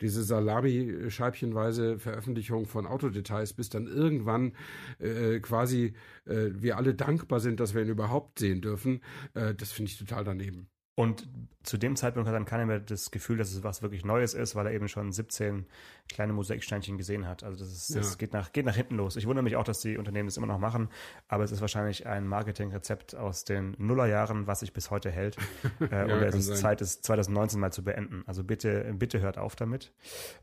diese 0.00 0.22
Salami-scheibchenweise 0.24 1.98
Veröffentlichung 1.98 2.66
von 2.66 2.86
Autodetails, 2.86 3.52
bis 3.52 3.68
dann 3.68 3.86
irgendwann 3.86 4.52
äh, 4.98 5.38
quasi 5.40 5.94
äh, 6.26 6.50
wir 6.52 6.76
alle 6.76 6.94
dankbar 6.94 7.40
sind, 7.40 7.60
dass 7.60 7.74
wir 7.74 7.82
ihn 7.82 7.88
überhaupt 7.88 8.38
sehen 8.38 8.60
dürfen, 8.60 9.00
äh, 9.34 9.54
das 9.54 9.72
finde 9.72 9.90
ich 9.90 9.98
total 9.98 10.24
daneben. 10.24 10.68
Und 10.96 11.28
zu 11.64 11.76
dem 11.76 11.96
Zeitpunkt 11.96 12.28
hat 12.28 12.36
dann 12.36 12.44
keiner 12.44 12.66
mehr 12.66 12.78
das 12.78 13.10
Gefühl, 13.10 13.36
dass 13.36 13.52
es 13.52 13.64
was 13.64 13.82
wirklich 13.82 14.04
Neues 14.04 14.34
ist, 14.34 14.54
weil 14.54 14.66
er 14.66 14.72
eben 14.72 14.86
schon 14.86 15.10
17 15.10 15.66
kleine 16.08 16.32
Mosaiksteinchen 16.32 16.98
gesehen 16.98 17.26
hat. 17.26 17.42
Also 17.42 17.58
das, 17.64 17.72
ist, 17.72 17.96
das 17.96 18.10
ja. 18.12 18.16
geht, 18.16 18.32
nach, 18.32 18.52
geht 18.52 18.64
nach 18.64 18.76
hinten 18.76 18.96
los. 18.96 19.16
Ich 19.16 19.26
wundere 19.26 19.42
mich 19.42 19.56
auch, 19.56 19.64
dass 19.64 19.80
die 19.80 19.96
Unternehmen 19.96 20.28
das 20.28 20.36
immer 20.36 20.46
noch 20.46 20.58
machen, 20.58 20.88
aber 21.26 21.42
es 21.42 21.50
ist 21.50 21.60
wahrscheinlich 21.60 22.06
ein 22.06 22.28
Marketingrezept 22.28 23.16
aus 23.16 23.44
den 23.44 23.74
Nullerjahren, 23.78 24.46
was 24.46 24.60
sich 24.60 24.72
bis 24.72 24.90
heute 24.90 25.10
hält. 25.10 25.36
äh, 25.80 26.08
ja, 26.08 26.14
und 26.14 26.22
es 26.22 26.36
ist 26.36 26.46
sein. 26.46 26.56
Zeit, 26.58 26.80
es 26.80 27.00
2019 27.00 27.58
mal 27.58 27.72
zu 27.72 27.82
beenden. 27.82 28.22
Also 28.26 28.44
bitte, 28.44 28.94
bitte 28.96 29.20
hört 29.20 29.38
auf 29.38 29.56
damit. 29.56 29.92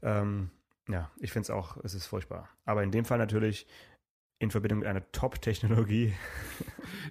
Ähm, 0.02 0.50
ja, 0.90 1.12
ich 1.20 1.32
finde 1.32 1.46
es 1.46 1.50
auch, 1.50 1.78
es 1.84 1.94
ist 1.94 2.08
furchtbar. 2.08 2.50
Aber 2.66 2.84
in 2.84 2.92
dem 2.92 3.06
Fall 3.06 3.20
natürlich 3.20 3.68
in 4.42 4.50
Verbindung 4.50 4.80
mit 4.80 4.88
einer 4.88 5.10
Top-Technologie. 5.12 6.14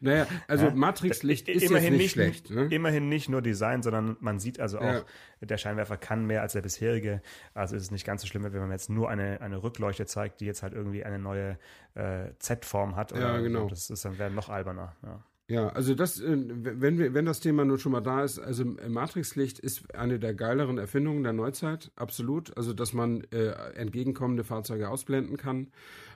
Naja, 0.02 0.26
also 0.48 0.66
ja, 0.66 0.74
Matrixlicht 0.74 1.48
ist 1.48 1.62
immerhin 1.62 1.92
nicht, 1.92 2.02
nicht 2.02 2.12
schlecht. 2.12 2.50
Ne? 2.50 2.68
Immerhin 2.70 3.08
nicht 3.08 3.28
nur 3.28 3.42
Design, 3.42 3.82
sondern 3.82 4.16
man 4.20 4.38
sieht 4.38 4.58
also 4.58 4.78
auch, 4.78 4.84
ja. 4.84 5.04
der 5.42 5.58
Scheinwerfer 5.58 5.98
kann 5.98 6.26
mehr 6.26 6.40
als 6.40 6.54
der 6.54 6.62
bisherige. 6.62 7.20
Also 7.54 7.76
ist 7.76 7.82
es 7.82 7.90
nicht 7.90 8.06
ganz 8.06 8.22
so 8.22 8.26
schlimm, 8.26 8.44
wenn 8.44 8.52
man 8.60 8.70
jetzt 8.70 8.88
nur 8.88 9.10
eine, 9.10 9.40
eine 9.42 9.62
Rückleuchte 9.62 10.06
zeigt, 10.06 10.40
die 10.40 10.46
jetzt 10.46 10.62
halt 10.62 10.72
irgendwie 10.72 11.04
eine 11.04 11.18
neue 11.18 11.58
äh, 11.94 12.30
Z-Form 12.38 12.96
hat. 12.96 13.12
Oder 13.12 13.34
ja, 13.34 13.40
genau. 13.40 13.68
Das 13.68 13.90
ist 13.90 14.04
dann 14.04 14.18
wäre 14.18 14.30
noch 14.30 14.48
alberner. 14.48 14.96
Ja. 15.02 15.22
Ja, 15.50 15.68
also 15.70 15.96
das, 15.96 16.20
äh, 16.20 16.36
wenn 16.36 16.96
wir, 16.96 17.12
wenn 17.12 17.26
das 17.26 17.40
Thema 17.40 17.64
nur 17.64 17.78
schon 17.78 17.90
mal 17.90 18.00
da 18.00 18.22
ist, 18.22 18.38
also 18.38 18.64
Matrixlicht 18.64 19.58
ist 19.58 19.92
eine 19.96 20.20
der 20.20 20.32
geileren 20.32 20.78
Erfindungen 20.78 21.24
der 21.24 21.32
Neuzeit, 21.32 21.90
absolut. 21.96 22.56
Also 22.56 22.72
dass 22.72 22.92
man 22.92 23.24
äh, 23.32 23.48
entgegenkommende 23.74 24.44
Fahrzeuge 24.44 24.88
ausblenden 24.88 25.36
kann 25.36 25.72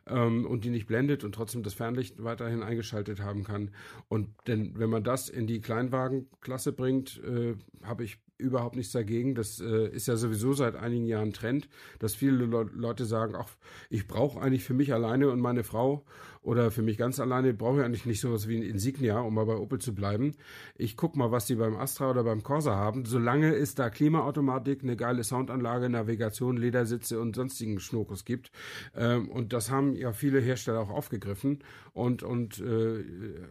ähm, 0.09 0.47
und 0.47 0.65
die 0.65 0.71
nicht 0.71 0.87
blendet 0.87 1.25
und 1.25 1.35
trotzdem 1.35 1.63
das 1.63 1.75
Fernlicht 1.75 2.23
weiterhin 2.23 2.63
eingeschaltet 2.63 3.21
haben 3.21 3.45
kann. 3.45 3.71
Und 4.09 4.29
denn 4.47 4.79
wenn 4.79 4.91
man 4.91 5.05
das 5.05 5.29
in 5.29 5.47
die 5.47 5.61
Kleinwagenklasse 5.61 6.73
bringt, 6.73 7.21
äh, 7.25 7.55
habe 7.83 8.05
ich 8.05 8.19
überhaupt 8.45 8.77
nichts 8.77 8.93
dagegen. 8.93 9.35
Das 9.35 9.61
äh, 9.61 9.89
ist 9.89 10.07
ja 10.07 10.17
sowieso 10.17 10.53
seit 10.53 10.77
einigen 10.77 11.07
Jahren 11.07 11.33
Trend, 11.33 11.69
dass 11.99 12.15
viele 12.15 12.47
Le 12.47 12.71
Leute 12.75 13.05
sagen, 13.05 13.35
ach, 13.37 13.49
ich 13.91 14.07
brauche 14.07 14.41
eigentlich 14.41 14.65
für 14.65 14.75
mich 14.75 14.93
alleine 14.93 15.31
und 15.31 15.41
meine 15.41 15.65
Frau 15.65 16.05
oder 16.45 16.71
für 16.71 16.83
mich 16.83 16.99
ganz 16.99 17.21
alleine 17.21 17.55
brauche 17.55 17.79
ich 17.79 17.85
eigentlich 17.85 18.05
nicht 18.05 18.21
sowas 18.21 18.47
wie 18.47 18.59
ein 18.59 18.63
Insignia, 18.63 19.19
um 19.19 19.35
mal 19.35 19.47
bei 19.47 19.57
Opel 19.57 19.79
zu 19.79 19.95
bleiben. 19.95 20.35
Ich 20.77 20.95
guck 20.95 21.17
mal, 21.17 21.33
was 21.33 21.47
die 21.47 21.55
beim 21.55 21.75
Astra 21.75 22.11
oder 22.11 22.23
beim 22.23 22.43
Corsa 22.43 22.77
haben. 22.77 23.07
Solange 23.07 23.55
es 23.55 23.75
da 23.75 23.89
Klimaautomatik, 23.89 24.83
eine 24.83 24.95
geile 24.95 25.25
Soundanlage, 25.25 25.89
Navigation, 25.89 26.59
Ledersitze 26.59 27.19
und 27.19 27.35
sonstigen 27.35 27.81
Schnokus 27.81 28.27
gibt. 28.27 28.51
Ähm, 28.95 29.31
und 29.31 29.55
das 29.55 29.71
haben 29.71 29.97
ja 29.97 30.13
viele 30.13 30.39
Hersteller 30.39 30.81
auch 30.81 30.91
aufgegriffen 30.91 31.61
und, 31.95 32.23
und 32.23 32.61
äh, 32.61 33.05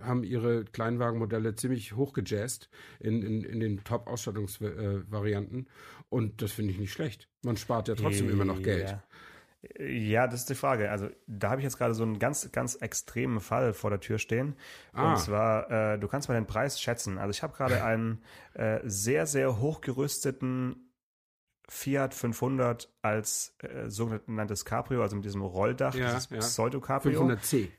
haben 0.03 0.23
ihre 0.23 0.63
Kleinwagenmodelle 0.63 1.55
ziemlich 1.55 1.95
hochgejazzt 1.95 2.69
in, 2.99 3.23
in, 3.23 3.43
in 3.43 3.59
den 3.59 3.83
Top-Ausstattungsvarianten. 3.83 4.82
Äh, 4.83 5.65
und 6.09 6.41
das 6.41 6.51
finde 6.51 6.71
ich 6.71 6.79
nicht 6.79 6.91
schlecht. 6.91 7.29
Man 7.43 7.57
spart 7.57 7.87
ja 7.87 7.95
trotzdem 7.95 8.25
yeah. 8.25 8.33
immer 8.33 8.45
noch 8.45 8.61
Geld. 8.61 8.97
Ja, 9.79 10.27
das 10.27 10.41
ist 10.41 10.49
die 10.49 10.55
Frage. 10.55 10.91
Also 10.91 11.09
da 11.25 11.49
habe 11.51 11.61
ich 11.61 11.63
jetzt 11.63 11.77
gerade 11.77 11.93
so 11.93 12.03
einen 12.03 12.19
ganz, 12.19 12.51
ganz 12.51 12.75
extremen 12.75 13.39
Fall 13.39 13.73
vor 13.73 13.89
der 13.89 14.01
Tür 14.01 14.19
stehen. 14.19 14.55
Ah. 14.91 15.13
Und 15.13 15.19
zwar, 15.19 15.71
äh, 15.71 15.99
du 15.99 16.07
kannst 16.09 16.27
mal 16.27 16.35
den 16.35 16.47
Preis 16.47 16.81
schätzen. 16.81 17.17
Also 17.17 17.31
ich 17.31 17.43
habe 17.43 17.55
gerade 17.55 17.83
einen 17.85 18.21
äh, 18.53 18.81
sehr, 18.83 19.25
sehr 19.25 19.59
hochgerüsteten 19.59 20.91
Fiat 21.69 22.13
500 22.13 22.93
als 23.01 23.55
äh, 23.59 23.89
sogenanntes 23.89 24.65
Cabrio, 24.65 25.01
also 25.01 25.15
mit 25.15 25.23
diesem 25.23 25.41
Rolldach, 25.41 25.95
ja, 25.95 26.07
dieses 26.07 26.29
ja. 26.29 26.39
Pseudo-Cabrio. 26.39 27.21
500C. 27.21 27.69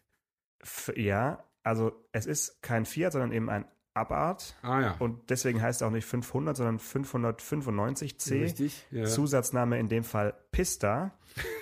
F 0.61 0.93
ja, 0.97 1.45
also 1.62 1.93
es 2.12 2.25
ist 2.25 2.62
kein 2.62 2.87
Fiat, 2.87 3.12
sondern 3.12 3.33
eben 3.33 3.51
ein 3.51 3.67
Abart. 3.94 4.57
Ah, 4.62 4.80
ja. 4.80 4.96
Und 4.98 5.30
deswegen 5.30 5.62
heißt 5.62 5.80
es 5.80 5.87
auch 5.87 5.90
nicht 5.92 6.04
500, 6.04 6.57
sondern 6.57 6.78
595C. 6.78 8.42
Richtig. 8.42 8.87
Ja. 8.90 9.04
Zusatzname 9.04 9.78
in 9.78 9.88
dem 9.88 10.04
Fall 10.04 10.35
Pista. 10.50 11.12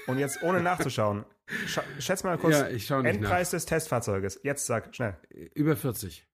Und 0.06 0.18
jetzt 0.18 0.42
ohne 0.42 0.60
nachzuschauen, 0.62 1.24
schätz 1.98 2.24
mal 2.24 2.38
kurz 2.38 2.56
ja, 2.88 3.00
Endpreis 3.00 3.48
nach. 3.48 3.58
des 3.58 3.66
Testfahrzeuges. 3.66 4.40
Jetzt 4.42 4.66
sag 4.66 4.94
schnell. 4.94 5.16
Über 5.54 5.76
40. 5.76 6.26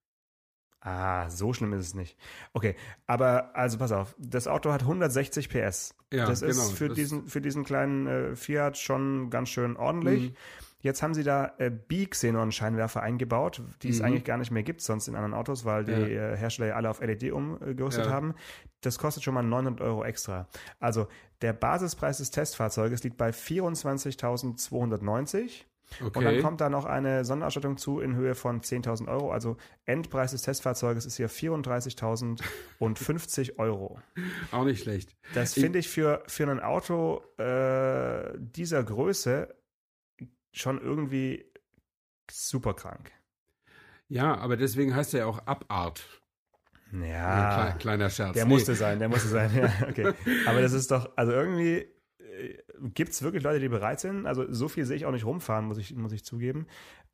Ah, 0.80 1.28
so 1.28 1.52
schlimm 1.52 1.72
ist 1.72 1.86
es 1.86 1.94
nicht. 1.94 2.16
Okay, 2.52 2.76
aber 3.06 3.56
also 3.56 3.78
pass 3.78 3.90
auf, 3.90 4.14
das 4.18 4.46
Auto 4.46 4.72
hat 4.72 4.82
160 4.82 5.48
PS. 5.48 5.94
Ja, 6.12 6.26
das 6.26 6.42
ist 6.42 6.56
genau, 6.56 6.68
für 6.70 6.88
das 6.88 6.96
diesen 6.96 7.26
für 7.26 7.40
diesen 7.40 7.64
kleinen 7.64 8.06
äh, 8.06 8.36
Fiat 8.36 8.78
schon 8.78 9.30
ganz 9.30 9.48
schön 9.48 9.76
ordentlich. 9.76 10.30
Mhm. 10.30 10.36
Jetzt 10.80 11.02
haben 11.02 11.12
sie 11.12 11.24
da 11.24 11.54
äh, 11.58 11.70
Bi-Xenon-Scheinwerfer 11.70 13.02
eingebaut, 13.02 13.62
die 13.82 13.88
es 13.88 13.98
mhm. 13.98 14.04
eigentlich 14.04 14.24
gar 14.24 14.38
nicht 14.38 14.52
mehr 14.52 14.62
gibt 14.62 14.80
sonst 14.80 15.08
in 15.08 15.16
anderen 15.16 15.34
Autos, 15.34 15.64
weil 15.64 15.84
die 15.84 15.90
ja. 15.90 16.32
äh, 16.32 16.36
Hersteller 16.36 16.68
ja 16.68 16.76
alle 16.76 16.88
auf 16.88 17.00
LED 17.00 17.32
umgerüstet 17.32 18.06
ja. 18.06 18.12
haben. 18.12 18.36
Das 18.80 18.96
kostet 18.98 19.24
schon 19.24 19.34
mal 19.34 19.42
900 19.42 19.80
Euro 19.80 20.04
extra. 20.04 20.46
Also 20.78 21.08
der 21.42 21.52
Basispreis 21.52 22.18
des 22.18 22.30
Testfahrzeuges 22.30 23.02
liegt 23.02 23.16
bei 23.16 23.30
24.290. 23.30 25.64
Okay. 25.94 26.18
Und 26.18 26.24
dann 26.24 26.42
kommt 26.42 26.60
da 26.60 26.68
noch 26.68 26.84
eine 26.84 27.24
Sonderausstattung 27.24 27.76
zu 27.76 28.00
in 28.00 28.14
Höhe 28.14 28.34
von 28.34 28.60
10.000 28.60 29.08
Euro. 29.08 29.32
Also 29.32 29.56
Endpreis 29.84 30.32
des 30.32 30.42
Testfahrzeuges 30.42 31.06
ist 31.06 31.16
hier 31.16 31.30
34.050 31.30 33.58
Euro. 33.58 33.98
Auch 34.52 34.64
nicht 34.64 34.82
schlecht. 34.82 35.16
Das 35.34 35.54
finde 35.54 35.78
ich 35.78 35.88
für, 35.88 36.22
für 36.26 36.50
ein 36.50 36.60
Auto 36.60 37.22
äh, 37.38 38.32
dieser 38.38 38.84
Größe 38.84 39.54
schon 40.52 40.78
irgendwie 40.80 41.46
super 42.30 42.74
krank. 42.74 43.10
Ja, 44.08 44.36
aber 44.36 44.56
deswegen 44.56 44.94
heißt 44.94 45.14
er 45.14 45.20
ja 45.20 45.26
auch 45.26 45.46
Abart. 45.46 46.04
Ja, 46.92 47.72
Kle 47.72 47.78
kleiner 47.78 48.10
Scherz. 48.10 48.34
Der 48.34 48.46
nee. 48.46 48.54
musste 48.54 48.74
sein, 48.74 48.98
der 48.98 49.10
musste 49.10 49.28
sein, 49.28 49.54
ja, 49.54 49.70
okay. 49.88 50.14
Aber 50.46 50.62
das 50.62 50.72
ist 50.72 50.90
doch, 50.90 51.10
also 51.16 51.32
irgendwie 51.32 51.86
äh, 52.38 52.58
gibt 52.94 53.12
es 53.12 53.22
wirklich 53.22 53.42
Leute, 53.42 53.60
die 53.60 53.68
bereit 53.68 54.00
sind. 54.00 54.26
Also 54.26 54.44
so 54.52 54.68
viel 54.68 54.84
sehe 54.84 54.96
ich 54.96 55.06
auch 55.06 55.12
nicht 55.12 55.24
rumfahren, 55.26 55.66
muss 55.66 55.78
ich, 55.78 55.94
muss 55.94 56.12
ich 56.12 56.24
zugeben. 56.24 56.66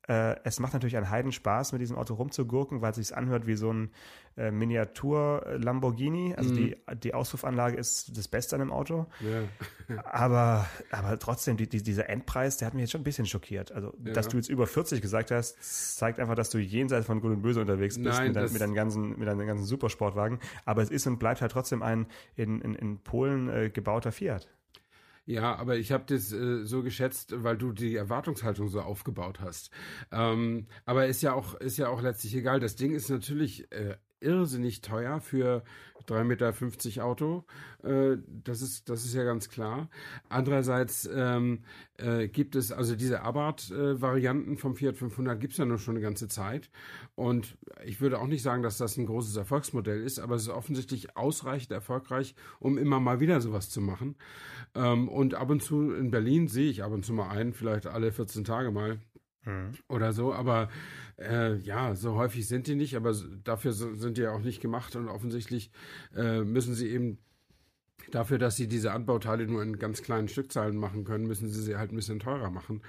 Äh, 0.07 0.35
es 0.43 0.59
macht 0.59 0.73
natürlich 0.73 0.97
einen 0.97 1.09
Heidenspaß, 1.09 1.71
mit 1.71 1.81
diesem 1.81 1.97
Auto 1.97 2.13
rumzugurken, 2.13 2.81
weil 2.81 2.91
es 2.91 2.97
sich 2.97 3.15
anhört 3.15 3.47
wie 3.47 3.55
so 3.55 3.73
ein 3.73 3.89
äh, 4.37 4.51
Miniatur-Lamborghini. 4.51 6.35
Also 6.35 6.53
mm. 6.53 6.55
die, 6.55 6.75
die 7.01 7.13
Auspuffanlage 7.15 7.75
ist 7.75 8.15
das 8.15 8.27
Beste 8.27 8.55
an 8.55 8.59
dem 8.59 8.71
Auto. 8.71 9.07
Ja. 9.19 9.97
aber, 10.03 10.67
aber 10.91 11.17
trotzdem, 11.17 11.57
die, 11.57 11.67
die, 11.67 11.81
dieser 11.81 12.07
Endpreis, 12.07 12.57
der 12.57 12.67
hat 12.67 12.75
mich 12.75 12.81
jetzt 12.81 12.91
schon 12.91 13.01
ein 13.01 13.05
bisschen 13.05 13.25
schockiert. 13.25 13.71
Also, 13.71 13.93
ja. 14.03 14.13
dass 14.13 14.27
du 14.27 14.37
jetzt 14.37 14.49
über 14.49 14.67
40 14.67 15.01
gesagt 15.01 15.31
hast, 15.31 15.97
zeigt 15.97 16.19
einfach, 16.19 16.35
dass 16.35 16.51
du 16.51 16.59
jenseits 16.59 17.07
von 17.07 17.19
Gut 17.19 17.31
und 17.31 17.41
Böse 17.41 17.61
unterwegs 17.61 17.97
bist 17.97 18.07
Nein, 18.07 18.27
mit, 18.27 18.35
dein, 18.35 18.51
mit, 18.51 18.61
deinen 18.61 18.75
ganzen, 18.75 19.17
mit 19.17 19.27
deinen 19.27 19.47
ganzen 19.47 19.65
Supersportwagen. 19.65 20.39
Aber 20.65 20.83
es 20.83 20.91
ist 20.91 21.07
und 21.07 21.17
bleibt 21.17 21.41
halt 21.41 21.51
trotzdem 21.51 21.81
ein 21.81 22.05
in, 22.35 22.61
in, 22.61 22.75
in 22.75 22.99
Polen 22.99 23.49
äh, 23.49 23.69
gebauter 23.71 24.11
Fiat. 24.11 24.49
Ja, 25.27 25.55
aber 25.55 25.77
ich 25.77 25.91
habe 25.91 26.03
das 26.07 26.31
äh, 26.31 26.65
so 26.65 26.83
geschätzt, 26.83 27.33
weil 27.43 27.57
du 27.57 27.71
die 27.71 27.95
Erwartungshaltung 27.95 28.67
so 28.67 28.81
aufgebaut 28.81 29.39
hast. 29.39 29.71
Ähm, 30.11 30.67
aber 30.85 31.07
ist 31.07 31.23
ja 31.23 31.33
auch 31.33 31.55
ist 31.55 31.77
ja 31.77 31.89
auch 31.89 32.01
letztlich 32.01 32.35
egal. 32.35 32.59
Das 32.59 32.75
Ding 32.75 32.93
ist 32.93 33.09
natürlich 33.09 33.71
äh, 33.71 33.97
irrsinnig 34.25 34.81
teuer 34.81 35.21
für 35.21 35.63
3,50 36.07 36.23
Meter 36.23 37.05
Auto. 37.05 37.45
Äh, 37.83 38.17
das, 38.43 38.61
ist, 38.61 38.89
das 38.89 39.05
ist 39.05 39.13
ja 39.13 39.23
ganz 39.23 39.49
klar. 39.49 39.89
Andererseits 40.29 41.09
ähm, 41.13 41.63
äh, 41.97 42.27
gibt 42.27 42.55
es, 42.55 42.71
also 42.71 42.95
diese 42.95 43.21
Abarth-Varianten 43.21 44.53
äh, 44.53 44.57
vom 44.57 44.75
Fiat 44.75 44.97
500 44.97 45.39
gibt 45.39 45.53
es 45.53 45.57
ja 45.57 45.65
noch 45.65 45.79
schon 45.79 45.95
eine 45.95 46.03
ganze 46.03 46.27
Zeit. 46.27 46.69
Und 47.15 47.57
ich 47.85 48.01
würde 48.01 48.19
auch 48.19 48.27
nicht 48.27 48.43
sagen, 48.43 48.63
dass 48.63 48.77
das 48.77 48.97
ein 48.97 49.05
großes 49.05 49.35
Erfolgsmodell 49.35 50.01
ist, 50.01 50.19
aber 50.19 50.35
es 50.35 50.43
ist 50.43 50.49
offensichtlich 50.49 51.17
ausreichend 51.17 51.71
erfolgreich, 51.71 52.35
um 52.59 52.77
immer 52.77 52.99
mal 52.99 53.19
wieder 53.19 53.41
sowas 53.41 53.69
zu 53.69 53.81
machen. 53.81 54.15
Ähm, 54.75 55.07
und 55.09 55.35
ab 55.35 55.49
und 55.49 55.63
zu 55.63 55.93
in 55.93 56.11
Berlin 56.11 56.47
sehe 56.47 56.69
ich 56.69 56.83
ab 56.83 56.91
und 56.91 57.05
zu 57.05 57.13
mal 57.13 57.29
einen, 57.29 57.53
vielleicht 57.53 57.87
alle 57.87 58.11
14 58.11 58.43
Tage 58.43 58.71
mal. 58.71 58.99
Mhm. 59.45 59.73
Oder 59.87 60.13
so, 60.13 60.33
aber 60.33 60.69
äh, 61.17 61.55
ja, 61.57 61.95
so 61.95 62.15
häufig 62.15 62.47
sind 62.47 62.67
die 62.67 62.75
nicht, 62.75 62.95
aber 62.95 63.13
dafür 63.43 63.73
sind 63.73 64.17
die 64.17 64.21
ja 64.21 64.31
auch 64.31 64.41
nicht 64.41 64.61
gemacht 64.61 64.95
und 64.95 65.07
offensichtlich 65.07 65.71
äh, 66.15 66.41
müssen 66.41 66.73
sie 66.73 66.89
eben 66.89 67.19
dafür, 68.11 68.37
dass 68.37 68.55
sie 68.55 68.67
diese 68.67 68.91
Anbauteile 68.91 69.47
nur 69.47 69.63
in 69.63 69.79
ganz 69.79 70.03
kleinen 70.03 70.27
Stückzahlen 70.27 70.77
machen 70.77 71.05
können, 71.05 71.25
müssen 71.25 71.49
sie 71.49 71.61
sie 71.61 71.77
halt 71.77 71.91
ein 71.91 71.95
bisschen 71.95 72.19
teurer 72.19 72.51
machen. 72.51 72.81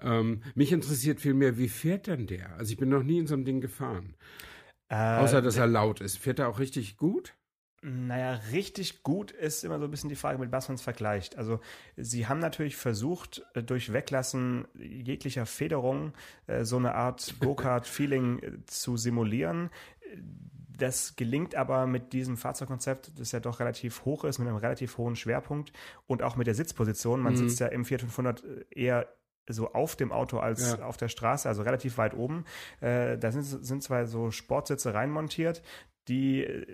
Ähm, 0.00 0.42
mich 0.54 0.72
interessiert 0.72 1.20
vielmehr, 1.20 1.58
wie 1.58 1.68
fährt 1.68 2.06
denn 2.06 2.26
der? 2.26 2.56
Also 2.56 2.72
ich 2.72 2.78
bin 2.78 2.88
noch 2.88 3.02
nie 3.02 3.18
in 3.18 3.26
so 3.26 3.34
einem 3.34 3.44
Ding 3.44 3.60
gefahren. 3.60 4.14
Äh, 4.88 5.18
Außer, 5.18 5.42
dass 5.42 5.56
er 5.56 5.66
laut 5.66 6.00
ist. 6.00 6.18
Fährt 6.18 6.38
er 6.38 6.48
auch 6.48 6.58
richtig 6.58 6.96
gut? 6.96 7.34
Naja, 7.86 8.40
richtig 8.50 9.02
gut 9.02 9.30
ist 9.30 9.62
immer 9.62 9.78
so 9.78 9.84
ein 9.84 9.90
bisschen 9.90 10.08
die 10.08 10.16
Frage, 10.16 10.38
mit 10.38 10.50
was 10.50 10.68
man 10.68 10.76
es 10.76 10.80
vergleicht. 10.82 11.36
Also 11.36 11.60
sie 11.98 12.26
haben 12.26 12.38
natürlich 12.38 12.76
versucht, 12.76 13.44
äh, 13.52 13.62
durch 13.62 13.92
Weglassen 13.92 14.66
jeglicher 14.74 15.44
Federung 15.44 16.14
äh, 16.46 16.64
so 16.64 16.78
eine 16.78 16.94
Art 16.94 17.34
Go-Kart-Feeling 17.40 18.38
äh, 18.38 18.52
zu 18.66 18.96
simulieren 18.96 19.70
das 20.76 21.14
gelingt 21.14 21.54
aber 21.54 21.86
mit 21.86 22.12
diesem 22.12 22.36
Fahrzeugkonzept, 22.36 23.12
das 23.18 23.30
ja 23.30 23.38
doch 23.38 23.60
relativ 23.60 24.04
hoch 24.04 24.24
ist, 24.24 24.38
mit 24.38 24.48
einem 24.48 24.56
relativ 24.56 24.98
hohen 24.98 25.14
Schwerpunkt 25.14 25.72
und 26.06 26.22
auch 26.22 26.34
mit 26.34 26.46
der 26.48 26.54
Sitzposition. 26.54 27.20
Man 27.20 27.34
mhm. 27.34 27.36
sitzt 27.36 27.60
ja 27.60 27.68
im 27.68 27.84
Fiat 27.84 28.00
500 28.00 28.42
eher 28.70 29.08
so 29.48 29.72
auf 29.72 29.94
dem 29.94 30.10
Auto 30.10 30.38
als 30.38 30.72
ja. 30.72 30.84
auf 30.84 30.96
der 30.96 31.08
Straße, 31.08 31.48
also 31.48 31.62
relativ 31.62 31.98
weit 31.98 32.14
oben. 32.14 32.44
Äh, 32.80 33.18
da 33.18 33.30
sind, 33.30 33.44
sind 33.44 33.82
zwei 33.82 34.06
so 34.06 34.30
Sportsitze 34.30 34.94
reinmontiert. 34.94 35.62
Die 36.08 36.44
äh, 36.44 36.66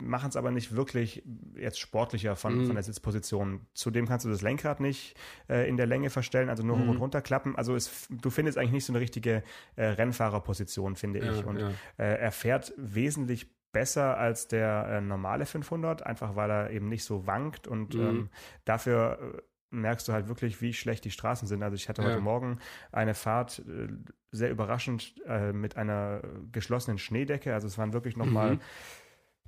machen 0.00 0.28
es 0.28 0.36
aber 0.36 0.50
nicht 0.50 0.74
wirklich 0.74 1.22
jetzt 1.56 1.80
sportlicher 1.80 2.36
von, 2.36 2.58
mhm. 2.58 2.66
von 2.66 2.74
der 2.74 2.84
Sitzposition. 2.84 3.66
Zudem 3.74 4.06
kannst 4.06 4.26
du 4.26 4.30
das 4.30 4.42
Lenkrad 4.42 4.80
nicht 4.80 5.16
äh, 5.48 5.68
in 5.68 5.76
der 5.76 5.86
Länge 5.86 6.10
verstellen, 6.10 6.48
also 6.48 6.62
nur 6.62 6.76
mhm. 6.76 6.82
hoch 6.82 6.90
und 6.90 6.96
runter 6.98 7.22
klappen. 7.22 7.56
Also 7.56 7.74
es, 7.74 8.08
du 8.10 8.30
findest 8.30 8.58
eigentlich 8.58 8.72
nicht 8.72 8.84
so 8.84 8.92
eine 8.92 9.00
richtige 9.00 9.42
äh, 9.76 9.84
Rennfahrerposition, 9.84 10.96
finde 10.96 11.24
ja, 11.24 11.32
ich. 11.32 11.44
Und 11.44 11.58
ja. 11.58 11.70
äh, 11.96 12.18
er 12.18 12.32
fährt 12.32 12.72
wesentlich 12.76 13.48
besser 13.72 14.18
als 14.18 14.48
der 14.48 14.86
äh, 14.88 15.00
normale 15.00 15.46
500, 15.46 16.04
einfach 16.04 16.36
weil 16.36 16.50
er 16.50 16.70
eben 16.70 16.88
nicht 16.88 17.04
so 17.04 17.26
wankt 17.26 17.68
und 17.68 17.94
mhm. 17.94 18.00
ähm, 18.00 18.28
dafür 18.64 19.18
äh, 19.36 19.42
merkst 19.70 20.06
du 20.08 20.12
halt 20.12 20.28
wirklich, 20.28 20.60
wie 20.60 20.72
schlecht 20.72 21.04
die 21.04 21.10
Straßen 21.10 21.48
sind. 21.48 21.62
Also 21.62 21.74
ich 21.74 21.88
hatte 21.88 22.02
heute 22.02 22.20
Morgen 22.20 22.58
eine 22.92 23.14
Fahrt 23.14 23.60
äh, 23.60 23.88
sehr 24.32 24.50
überraschend 24.50 25.14
äh, 25.26 25.52
mit 25.52 25.76
einer 25.76 26.22
geschlossenen 26.52 26.98
Schneedecke. 26.98 27.54
Also 27.54 27.66
es 27.66 27.78
waren 27.78 27.92
wirklich 27.92 28.16
nochmal 28.16 28.54
mhm. 28.54 28.60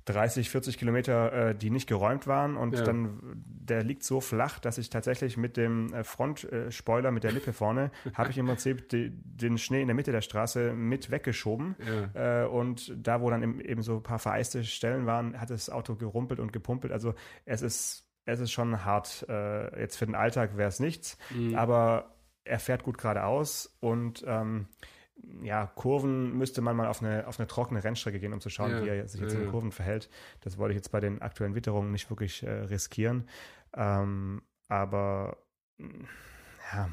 30, 0.05 0.49
40 0.49 0.77
Kilometer, 0.77 1.49
äh, 1.49 1.55
die 1.55 1.69
nicht 1.69 1.87
geräumt 1.87 2.27
waren 2.27 2.57
und 2.57 2.73
ja. 2.73 2.83
dann, 2.83 3.19
der 3.45 3.83
liegt 3.83 4.03
so 4.03 4.19
flach, 4.19 4.59
dass 4.59 4.77
ich 4.77 4.89
tatsächlich 4.89 5.37
mit 5.37 5.55
dem 5.55 5.93
Frontspoiler, 6.03 7.11
mit 7.11 7.23
der 7.23 7.31
Lippe 7.31 7.53
vorne, 7.53 7.89
habe 8.13 8.29
ich 8.29 8.37
im 8.37 8.47
Prinzip 8.47 8.89
die, 8.89 9.11
den 9.11 9.57
Schnee 9.57 9.81
in 9.81 9.87
der 9.87 9.95
Mitte 9.95 10.11
der 10.11 10.19
Straße 10.19 10.73
mit 10.73 11.09
weggeschoben 11.09 11.77
ja. 12.13 12.47
und 12.47 12.93
da, 12.97 13.21
wo 13.21 13.29
dann 13.29 13.61
eben 13.61 13.81
so 13.81 13.95
ein 13.97 14.03
paar 14.03 14.19
vereiste 14.19 14.65
Stellen 14.65 15.05
waren, 15.05 15.39
hat 15.39 15.49
das 15.49 15.69
Auto 15.69 15.95
gerumpelt 15.95 16.41
und 16.41 16.51
gepumpelt. 16.51 16.91
Also 16.91 17.13
es 17.45 17.61
ist 17.61 18.12
es 18.25 18.39
ist 18.39 18.51
schon 18.51 18.85
hart. 18.85 19.25
Äh, 19.29 19.79
jetzt 19.79 19.97
für 19.97 20.05
den 20.05 20.15
Alltag 20.15 20.57
wäre 20.57 20.69
es 20.69 20.79
nichts, 20.79 21.17
mhm. 21.29 21.55
aber 21.55 22.15
er 22.43 22.59
fährt 22.59 22.83
gut 22.83 22.97
geradeaus 22.97 23.75
und 23.79 24.23
ähm, 24.27 24.67
ja, 25.41 25.67
Kurven 25.67 26.37
müsste 26.37 26.61
man 26.61 26.75
mal 26.75 26.87
auf 26.87 27.01
eine, 27.01 27.27
auf 27.27 27.39
eine 27.39 27.47
trockene 27.47 27.83
Rennstrecke 27.83 28.19
gehen, 28.19 28.33
um 28.33 28.41
zu 28.41 28.49
schauen, 28.49 28.71
ja, 28.71 28.83
wie 28.83 28.89
er 28.89 29.07
sich 29.07 29.21
jetzt 29.21 29.33
ja, 29.33 29.39
in 29.39 29.51
Kurven 29.51 29.71
verhält. 29.71 30.09
Das 30.41 30.57
wollte 30.57 30.73
ich 30.73 30.77
jetzt 30.77 30.91
bei 30.91 30.99
den 30.99 31.21
aktuellen 31.21 31.55
Witterungen 31.55 31.91
nicht 31.91 32.09
wirklich 32.09 32.43
äh, 32.43 32.49
riskieren. 32.49 33.29
Ähm, 33.75 34.41
aber 34.67 35.37
ja, 35.77 36.89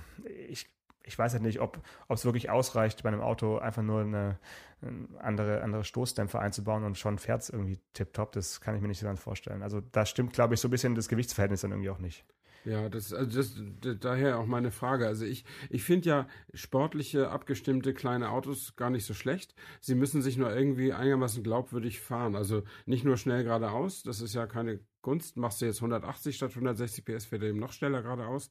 ich 0.49 0.69
ich 1.05 1.19
weiß 1.19 1.33
halt 1.33 1.43
nicht, 1.43 1.61
ob 1.61 1.81
es 2.09 2.25
wirklich 2.25 2.51
ausreicht, 2.51 3.03
bei 3.03 3.09
einem 3.09 3.21
Auto 3.21 3.59
einfach 3.59 3.83
nur 3.83 4.01
eine, 4.01 4.39
eine 4.83 5.09
andere, 5.19 5.63
andere 5.63 5.85
Stoßdämpfer 5.85 6.41
einzubauen 6.41 6.85
und 6.85 6.99
schon 6.99 7.19
fährt 7.19 7.43
es 7.43 7.51
irgendwie 7.51 7.79
tipptopp. 7.95 8.33
Das 8.33 8.61
kann 8.61 8.75
ich 8.75 8.83
mir 8.83 8.89
nicht 8.89 9.01
so 9.01 9.07
ganz 9.07 9.21
vorstellen. 9.21 9.63
Also 9.63 9.81
da 9.81 10.07
stimmt, 10.07 10.33
glaube 10.33 10.55
ich, 10.55 10.61
so 10.61 10.69
ein 10.69 10.71
bisschen 10.71 10.95
das 10.95 11.09
Gewichtsverhältnis 11.09 11.63
dann 11.63 11.71
irgendwie 11.71 11.91
auch 11.91 11.99
nicht. 11.99 12.25
Ja, 12.65 12.91
das, 12.91 13.15
also 13.15 13.39
das, 13.39 13.99
daher 14.01 14.39
auch 14.39 14.47
meine 14.47 14.71
Frage. 14.71 15.07
Also 15.07 15.25
ich, 15.25 15.45
ich 15.71 15.83
finde 15.83 16.09
ja 16.09 16.29
sportliche, 16.53 17.31
abgestimmte 17.31 17.95
kleine 17.95 18.31
Autos 18.31 18.77
gar 18.77 18.91
nicht 18.91 19.07
so 19.07 19.15
schlecht. 19.15 19.55
Sie 19.81 19.95
müssen 19.95 20.21
sich 20.21 20.37
nur 20.37 20.55
irgendwie 20.55 20.93
einigermaßen 20.93 21.43
glaubwürdig 21.43 22.01
fahren. 22.01 22.37
Also 22.37 22.63
nicht 22.85 23.05
nur 23.05 23.17
schnell 23.17 23.45
geradeaus, 23.45 24.03
das 24.03 24.21
ist 24.21 24.35
ja 24.35 24.47
keine 24.47 24.81
Kunst. 25.03 25.37
Machst 25.37 25.61
du 25.61 25.67
jetzt 25.67 25.79
180 25.79 26.37
statt 26.37 26.51
160 26.51 27.05
PS, 27.05 27.27
fährt 27.27 27.43
er 27.43 27.51
eben 27.51 27.59
noch 27.59 27.73
schneller 27.73 28.03
geradeaus. 28.03 28.51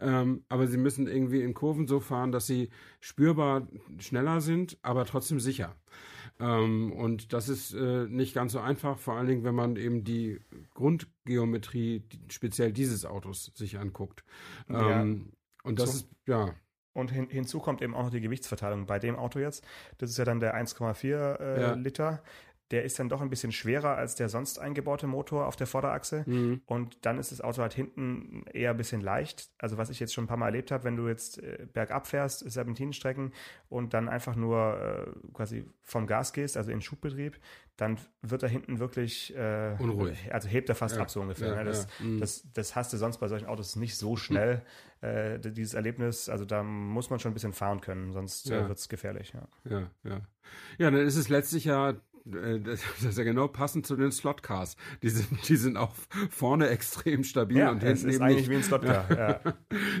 Ähm, 0.00 0.44
aber 0.48 0.66
sie 0.66 0.78
müssen 0.78 1.06
irgendwie 1.06 1.42
in 1.42 1.54
Kurven 1.54 1.86
so 1.86 2.00
fahren, 2.00 2.32
dass 2.32 2.46
sie 2.46 2.70
spürbar 3.00 3.68
schneller 3.98 4.40
sind, 4.40 4.78
aber 4.82 5.04
trotzdem 5.04 5.40
sicher. 5.40 5.76
Ähm, 6.38 6.92
und 6.92 7.32
das 7.32 7.48
ist 7.48 7.72
äh, 7.74 8.06
nicht 8.08 8.34
ganz 8.34 8.52
so 8.52 8.60
einfach, 8.60 8.98
vor 8.98 9.14
allen 9.14 9.26
Dingen, 9.26 9.44
wenn 9.44 9.54
man 9.54 9.76
eben 9.76 10.04
die 10.04 10.40
Grundgeometrie 10.74 12.04
speziell 12.28 12.72
dieses 12.72 13.06
Autos 13.06 13.52
sich 13.54 13.78
anguckt. 13.78 14.22
Ähm, 14.68 14.76
ja. 14.76 15.32
Und 15.62 15.78
das 15.78 15.92
so. 15.92 15.96
ist, 15.96 16.08
ja. 16.26 16.54
Und 16.92 17.10
hin, 17.10 17.28
hinzu 17.28 17.60
kommt 17.60 17.82
eben 17.82 17.94
auch 17.94 18.04
noch 18.04 18.10
die 18.10 18.22
Gewichtsverteilung 18.22 18.86
bei 18.86 18.98
dem 18.98 19.16
Auto 19.16 19.38
jetzt. 19.38 19.66
Das 19.98 20.08
ist 20.08 20.16
ja 20.16 20.24
dann 20.24 20.40
der 20.40 20.56
1,4 20.56 21.40
äh, 21.40 21.60
ja. 21.60 21.74
Liter 21.74 22.22
der 22.72 22.84
ist 22.84 22.98
dann 22.98 23.08
doch 23.08 23.20
ein 23.20 23.30
bisschen 23.30 23.52
schwerer 23.52 23.96
als 23.96 24.16
der 24.16 24.28
sonst 24.28 24.58
eingebaute 24.58 25.06
Motor 25.06 25.46
auf 25.46 25.54
der 25.54 25.68
Vorderachse. 25.68 26.24
Mhm. 26.26 26.62
Und 26.66 27.04
dann 27.06 27.18
ist 27.18 27.30
das 27.30 27.40
Auto 27.40 27.62
halt 27.62 27.74
hinten 27.74 28.44
eher 28.52 28.70
ein 28.70 28.76
bisschen 28.76 29.00
leicht. 29.00 29.50
Also 29.58 29.78
was 29.78 29.88
ich 29.88 30.00
jetzt 30.00 30.12
schon 30.12 30.24
ein 30.24 30.26
paar 30.26 30.36
Mal 30.36 30.46
erlebt 30.46 30.72
habe, 30.72 30.84
wenn 30.84 30.96
du 30.96 31.06
jetzt 31.06 31.42
äh, 31.42 31.66
bergab 31.72 32.08
fährst, 32.08 32.50
Serpentinenstrecken 32.50 33.32
und 33.68 33.94
dann 33.94 34.08
einfach 34.08 34.34
nur 34.34 34.80
äh, 34.80 35.32
quasi 35.32 35.64
vom 35.82 36.08
Gas 36.08 36.32
gehst, 36.32 36.56
also 36.56 36.72
in 36.72 36.80
Schubbetrieb, 36.80 37.38
dann 37.76 37.98
wird 38.22 38.42
da 38.42 38.48
hinten 38.48 38.80
wirklich 38.80 39.36
äh, 39.36 39.76
unruhig. 39.78 40.32
Also 40.32 40.48
hebt 40.48 40.68
er 40.68 40.74
fast 40.74 40.96
ja. 40.96 41.02
ab 41.02 41.10
so 41.10 41.20
ungefähr. 41.20 41.48
Ja, 41.48 41.56
ne? 41.56 41.64
das, 41.64 41.86
ja. 42.00 42.06
mhm. 42.06 42.20
das, 42.20 42.48
das 42.52 42.74
hast 42.74 42.92
du 42.92 42.96
sonst 42.96 43.18
bei 43.18 43.28
solchen 43.28 43.46
Autos 43.46 43.76
nicht 43.76 43.96
so 43.96 44.16
schnell, 44.16 44.62
mhm. 45.02 45.08
äh, 45.08 45.38
dieses 45.38 45.74
Erlebnis. 45.74 46.28
Also 46.28 46.44
da 46.44 46.64
muss 46.64 47.10
man 47.10 47.20
schon 47.20 47.30
ein 47.30 47.34
bisschen 47.34 47.52
fahren 47.52 47.80
können, 47.80 48.12
sonst 48.12 48.50
äh, 48.50 48.66
wird 48.66 48.78
es 48.78 48.88
gefährlich. 48.88 49.34
Ja. 49.34 49.48
ja, 49.70 49.90
ja. 50.78 50.90
Dann 50.90 50.96
ist 50.96 51.16
es 51.16 51.28
letztlich 51.28 51.66
ja 51.66 51.94
das, 52.64 52.82
ist 53.04 53.18
ja 53.18 53.24
genau 53.24 53.46
passend 53.46 53.86
zu 53.86 53.96
den 53.96 54.10
Slotcars. 54.10 54.76
Die 55.02 55.10
sind, 55.10 55.48
die 55.48 55.56
sind 55.56 55.76
auch 55.76 55.92
vorne 56.30 56.68
extrem 56.68 57.22
stabil 57.22 57.58
ja, 57.58 57.70
und 57.70 57.82
hinten 57.82 58.08
ist 58.08 58.20
eigentlich 58.20 58.48
nicht. 58.48 58.50
wie 58.50 58.56
ein 58.56 58.62
Slotcar. 58.62 59.06
Ja. 59.16 59.40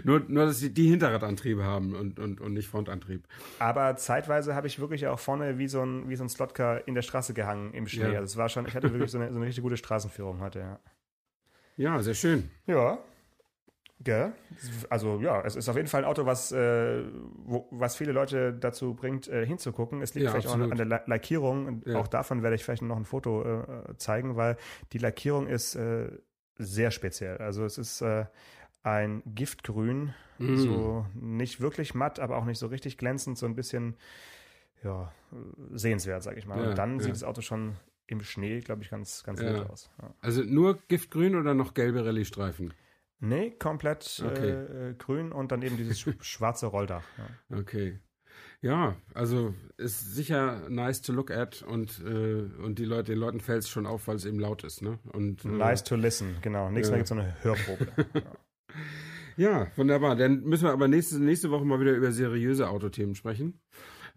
nur, 0.04 0.20
nur, 0.28 0.46
dass 0.46 0.58
sie 0.58 0.72
die 0.74 0.88
Hinterradantriebe 0.88 1.64
haben 1.64 1.94
und, 1.94 2.18
und, 2.18 2.40
und 2.40 2.52
nicht 2.52 2.68
Frontantrieb. 2.68 3.26
Aber 3.58 3.96
zeitweise 3.96 4.54
habe 4.54 4.66
ich 4.66 4.78
wirklich 4.78 5.06
auch 5.06 5.18
vorne 5.18 5.58
wie 5.58 5.68
so 5.68 5.82
ein, 5.82 6.08
wie 6.08 6.16
so 6.16 6.24
ein 6.24 6.28
Slotcar 6.28 6.86
in 6.88 6.94
der 6.94 7.02
Straße 7.02 7.34
gehangen 7.34 7.72
im 7.72 7.86
Schnee. 7.86 8.16
Also 8.16 8.24
es 8.24 8.36
war 8.36 8.48
schon, 8.48 8.66
ich 8.66 8.74
hatte 8.74 8.92
wirklich 8.92 9.10
so 9.10 9.18
eine, 9.18 9.30
so 9.30 9.36
eine 9.36 9.46
richtig 9.46 9.62
gute 9.62 9.76
Straßenführung 9.76 10.40
hatte, 10.40 10.58
ja. 10.58 10.80
Ja, 11.76 12.02
sehr 12.02 12.14
schön. 12.14 12.50
Ja, 12.66 12.98
Gell? 14.00 14.32
Also 14.90 15.20
ja, 15.20 15.42
es 15.42 15.56
ist 15.56 15.68
auf 15.68 15.76
jeden 15.76 15.88
Fall 15.88 16.02
ein 16.02 16.08
Auto, 16.08 16.26
was, 16.26 16.52
äh, 16.52 17.02
wo, 17.44 17.66
was 17.70 17.96
viele 17.96 18.12
Leute 18.12 18.52
dazu 18.52 18.94
bringt, 18.94 19.26
äh, 19.28 19.46
hinzugucken. 19.46 20.02
Es 20.02 20.14
liegt 20.14 20.24
ja, 20.24 20.30
vielleicht 20.30 20.48
absolut. 20.48 20.68
auch 20.68 20.78
an 20.78 20.88
der 20.88 21.02
Lackierung. 21.06 21.82
Ja. 21.86 21.98
Auch 21.98 22.06
davon 22.06 22.42
werde 22.42 22.56
ich 22.56 22.64
vielleicht 22.64 22.82
noch 22.82 22.96
ein 22.96 23.06
Foto 23.06 23.42
äh, 23.42 23.96
zeigen, 23.96 24.36
weil 24.36 24.58
die 24.92 24.98
Lackierung 24.98 25.46
ist 25.46 25.76
äh, 25.76 26.10
sehr 26.58 26.90
speziell. 26.90 27.38
Also 27.38 27.64
es 27.64 27.78
ist 27.78 28.02
äh, 28.02 28.26
ein 28.82 29.22
Giftgrün, 29.26 30.14
mm. 30.38 30.56
so 30.56 31.06
nicht 31.14 31.60
wirklich 31.60 31.94
matt, 31.94 32.20
aber 32.20 32.36
auch 32.36 32.44
nicht 32.44 32.58
so 32.58 32.66
richtig 32.66 32.98
glänzend, 32.98 33.38
so 33.38 33.46
ein 33.46 33.56
bisschen 33.56 33.96
ja, 34.84 35.12
sehenswert, 35.72 36.22
sag 36.22 36.36
ich 36.36 36.46
mal. 36.46 36.62
Ja, 36.62 36.70
Und 36.70 36.78
dann 36.78 37.00
sieht 37.00 37.12
das 37.12 37.24
Auto 37.24 37.40
schon 37.40 37.76
im 38.06 38.22
Schnee, 38.22 38.60
glaube 38.60 38.82
ich, 38.82 38.90
ganz, 38.90 39.24
ganz 39.24 39.40
nett 39.40 39.68
aus. 39.68 39.90
Also 40.20 40.42
nur 40.42 40.78
Giftgrün 40.88 41.34
oder 41.34 41.54
noch 41.54 41.74
gelbe 41.74 42.04
Rallye-Streifen? 42.04 42.72
Nee, 43.18 43.50
komplett 43.50 44.22
okay. 44.24 44.50
äh, 44.50 44.94
grün 44.94 45.32
und 45.32 45.52
dann 45.52 45.62
eben 45.62 45.76
dieses 45.76 45.98
schwarze 46.20 46.66
Rolldach. 46.66 47.04
Ja. 47.18 47.58
Okay. 47.58 47.98
Ja, 48.62 48.96
also 49.14 49.54
ist 49.76 50.14
sicher 50.14 50.68
nice 50.68 51.02
to 51.02 51.12
look 51.12 51.30
at 51.30 51.62
und, 51.62 52.02
äh, 52.04 52.42
und 52.62 52.78
die 52.78 52.84
Leute, 52.84 53.12
den 53.12 53.18
Leuten 53.18 53.40
fällt 53.40 53.62
es 53.62 53.68
schon 53.68 53.86
auf, 53.86 54.08
weil 54.08 54.16
es 54.16 54.24
eben 54.24 54.38
laut 54.38 54.64
ist. 54.64 54.82
Ne? 54.82 54.98
Und, 55.12 55.44
äh, 55.44 55.48
nice 55.48 55.84
to 55.84 55.94
listen, 55.94 56.36
genau. 56.42 56.70
Nächstes 56.70 56.90
Mal 56.90 56.96
gibt 56.96 57.04
es 57.04 57.08
so 57.10 57.14
eine 57.14 57.36
Hörprobe. 57.42 57.86
ja. 59.36 59.68
wunderbar. 59.76 60.16
Dann 60.16 60.42
müssen 60.42 60.64
wir 60.64 60.72
aber 60.72 60.88
nächste, 60.88 61.22
nächste 61.22 61.50
Woche 61.50 61.64
mal 61.64 61.80
wieder 61.80 61.92
über 61.92 62.12
seriöse 62.12 62.68
Autothemen 62.68 63.14
sprechen. 63.14 63.60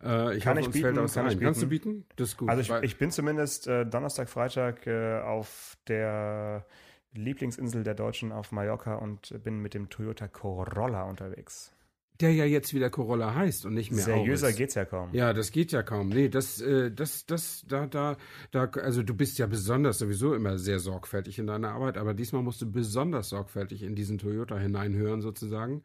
Äh, 0.01 0.37
ich 0.37 0.43
kann 0.43 0.57
hoffe, 0.57 0.69
ich 0.69 0.73
bieten, 0.73 0.95
kann 0.95 1.25
ein. 1.25 1.31
Ich 1.31 1.39
Kannst 1.39 1.61
du 1.61 1.67
bieten? 1.67 2.05
Das 2.15 2.29
ist 2.29 2.37
gut. 2.37 2.49
Also 2.49 2.61
ich, 2.61 2.83
ich 2.83 2.97
bin 2.97 3.11
zumindest 3.11 3.67
äh, 3.67 3.85
Donnerstag, 3.85 4.29
Freitag 4.29 4.87
äh, 4.87 5.19
auf 5.19 5.77
der 5.87 6.65
Lieblingsinsel 7.13 7.83
der 7.83 7.95
Deutschen 7.95 8.31
auf 8.31 8.51
Mallorca 8.51 8.95
und 8.95 9.33
bin 9.43 9.59
mit 9.59 9.73
dem 9.73 9.89
Toyota 9.89 10.27
Corolla 10.27 11.03
unterwegs. 11.03 11.73
Der 12.19 12.33
ja 12.33 12.43
jetzt 12.43 12.73
wieder 12.73 12.89
Corolla 12.89 13.33
heißt 13.33 13.65
und 13.65 13.73
nicht 13.73 13.91
mehr 13.91 14.03
Seriöser 14.03 14.47
Auris. 14.47 14.57
geht's 14.57 14.75
ja 14.75 14.83
kaum. 14.83 15.09
Ja, 15.13 15.31
das 15.31 15.51
geht 15.51 15.71
ja 15.71 15.83
kaum. 15.83 16.09
Nee, 16.09 16.27
das, 16.27 16.59
äh, 16.59 16.91
das, 16.91 17.25
das, 17.25 17.63
da, 17.65 17.87
da, 17.87 18.17
da, 18.51 18.65
also 18.65 19.03
du 19.03 19.13
bist 19.13 19.37
ja 19.37 19.47
besonders 19.47 19.99
sowieso 19.99 20.33
immer 20.33 20.57
sehr 20.57 20.79
sorgfältig 20.79 21.39
in 21.39 21.47
deiner 21.47 21.69
Arbeit, 21.69 21.97
aber 21.97 22.13
diesmal 22.13 22.43
musst 22.43 22.61
du 22.61 22.69
besonders 22.69 23.29
sorgfältig 23.29 23.83
in 23.83 23.95
diesen 23.95 24.17
Toyota 24.17 24.57
hineinhören 24.57 25.21
sozusagen, 25.21 25.83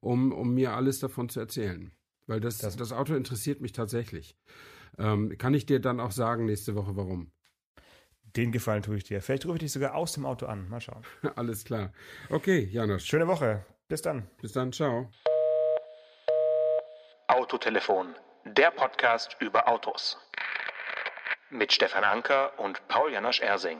um, 0.00 0.32
um 0.32 0.54
mir 0.54 0.72
alles 0.72 0.98
davon 0.98 1.28
zu 1.28 1.38
erzählen. 1.38 1.92
Weil 2.26 2.40
das, 2.40 2.58
das, 2.58 2.76
das 2.76 2.90
Auto 2.90 3.14
interessiert 3.14 3.60
mich 3.60 3.72
tatsächlich. 3.72 4.36
Ähm, 4.98 5.38
kann 5.38 5.54
ich 5.54 5.66
dir 5.66 5.78
dann 5.78 6.00
auch 6.00 6.10
sagen 6.10 6.46
nächste 6.46 6.74
Woche, 6.74 6.96
warum? 6.96 7.30
Den 8.36 8.52
Gefallen 8.52 8.82
tue 8.82 8.96
ich 8.96 9.04
dir. 9.04 9.22
Vielleicht 9.22 9.46
rufe 9.46 9.56
ich 9.56 9.62
dich 9.62 9.72
sogar 9.72 9.94
aus 9.94 10.12
dem 10.12 10.26
Auto 10.26 10.46
an. 10.46 10.68
Mal 10.68 10.80
schauen. 10.80 11.02
Alles 11.36 11.64
klar. 11.64 11.92
Okay, 12.28 12.68
Janusz. 12.70 13.06
Schöne 13.06 13.26
Woche. 13.26 13.64
Bis 13.88 14.02
dann. 14.02 14.28
Bis 14.42 14.52
dann. 14.52 14.72
Ciao. 14.72 15.10
Autotelefon. 17.28 18.14
Der 18.44 18.70
Podcast 18.70 19.36
über 19.40 19.68
Autos. 19.68 20.18
Mit 21.50 21.72
Stefan 21.72 22.04
Anker 22.04 22.58
und 22.58 22.86
Paul 22.88 23.12
Janosch 23.12 23.40
Ersing. 23.40 23.78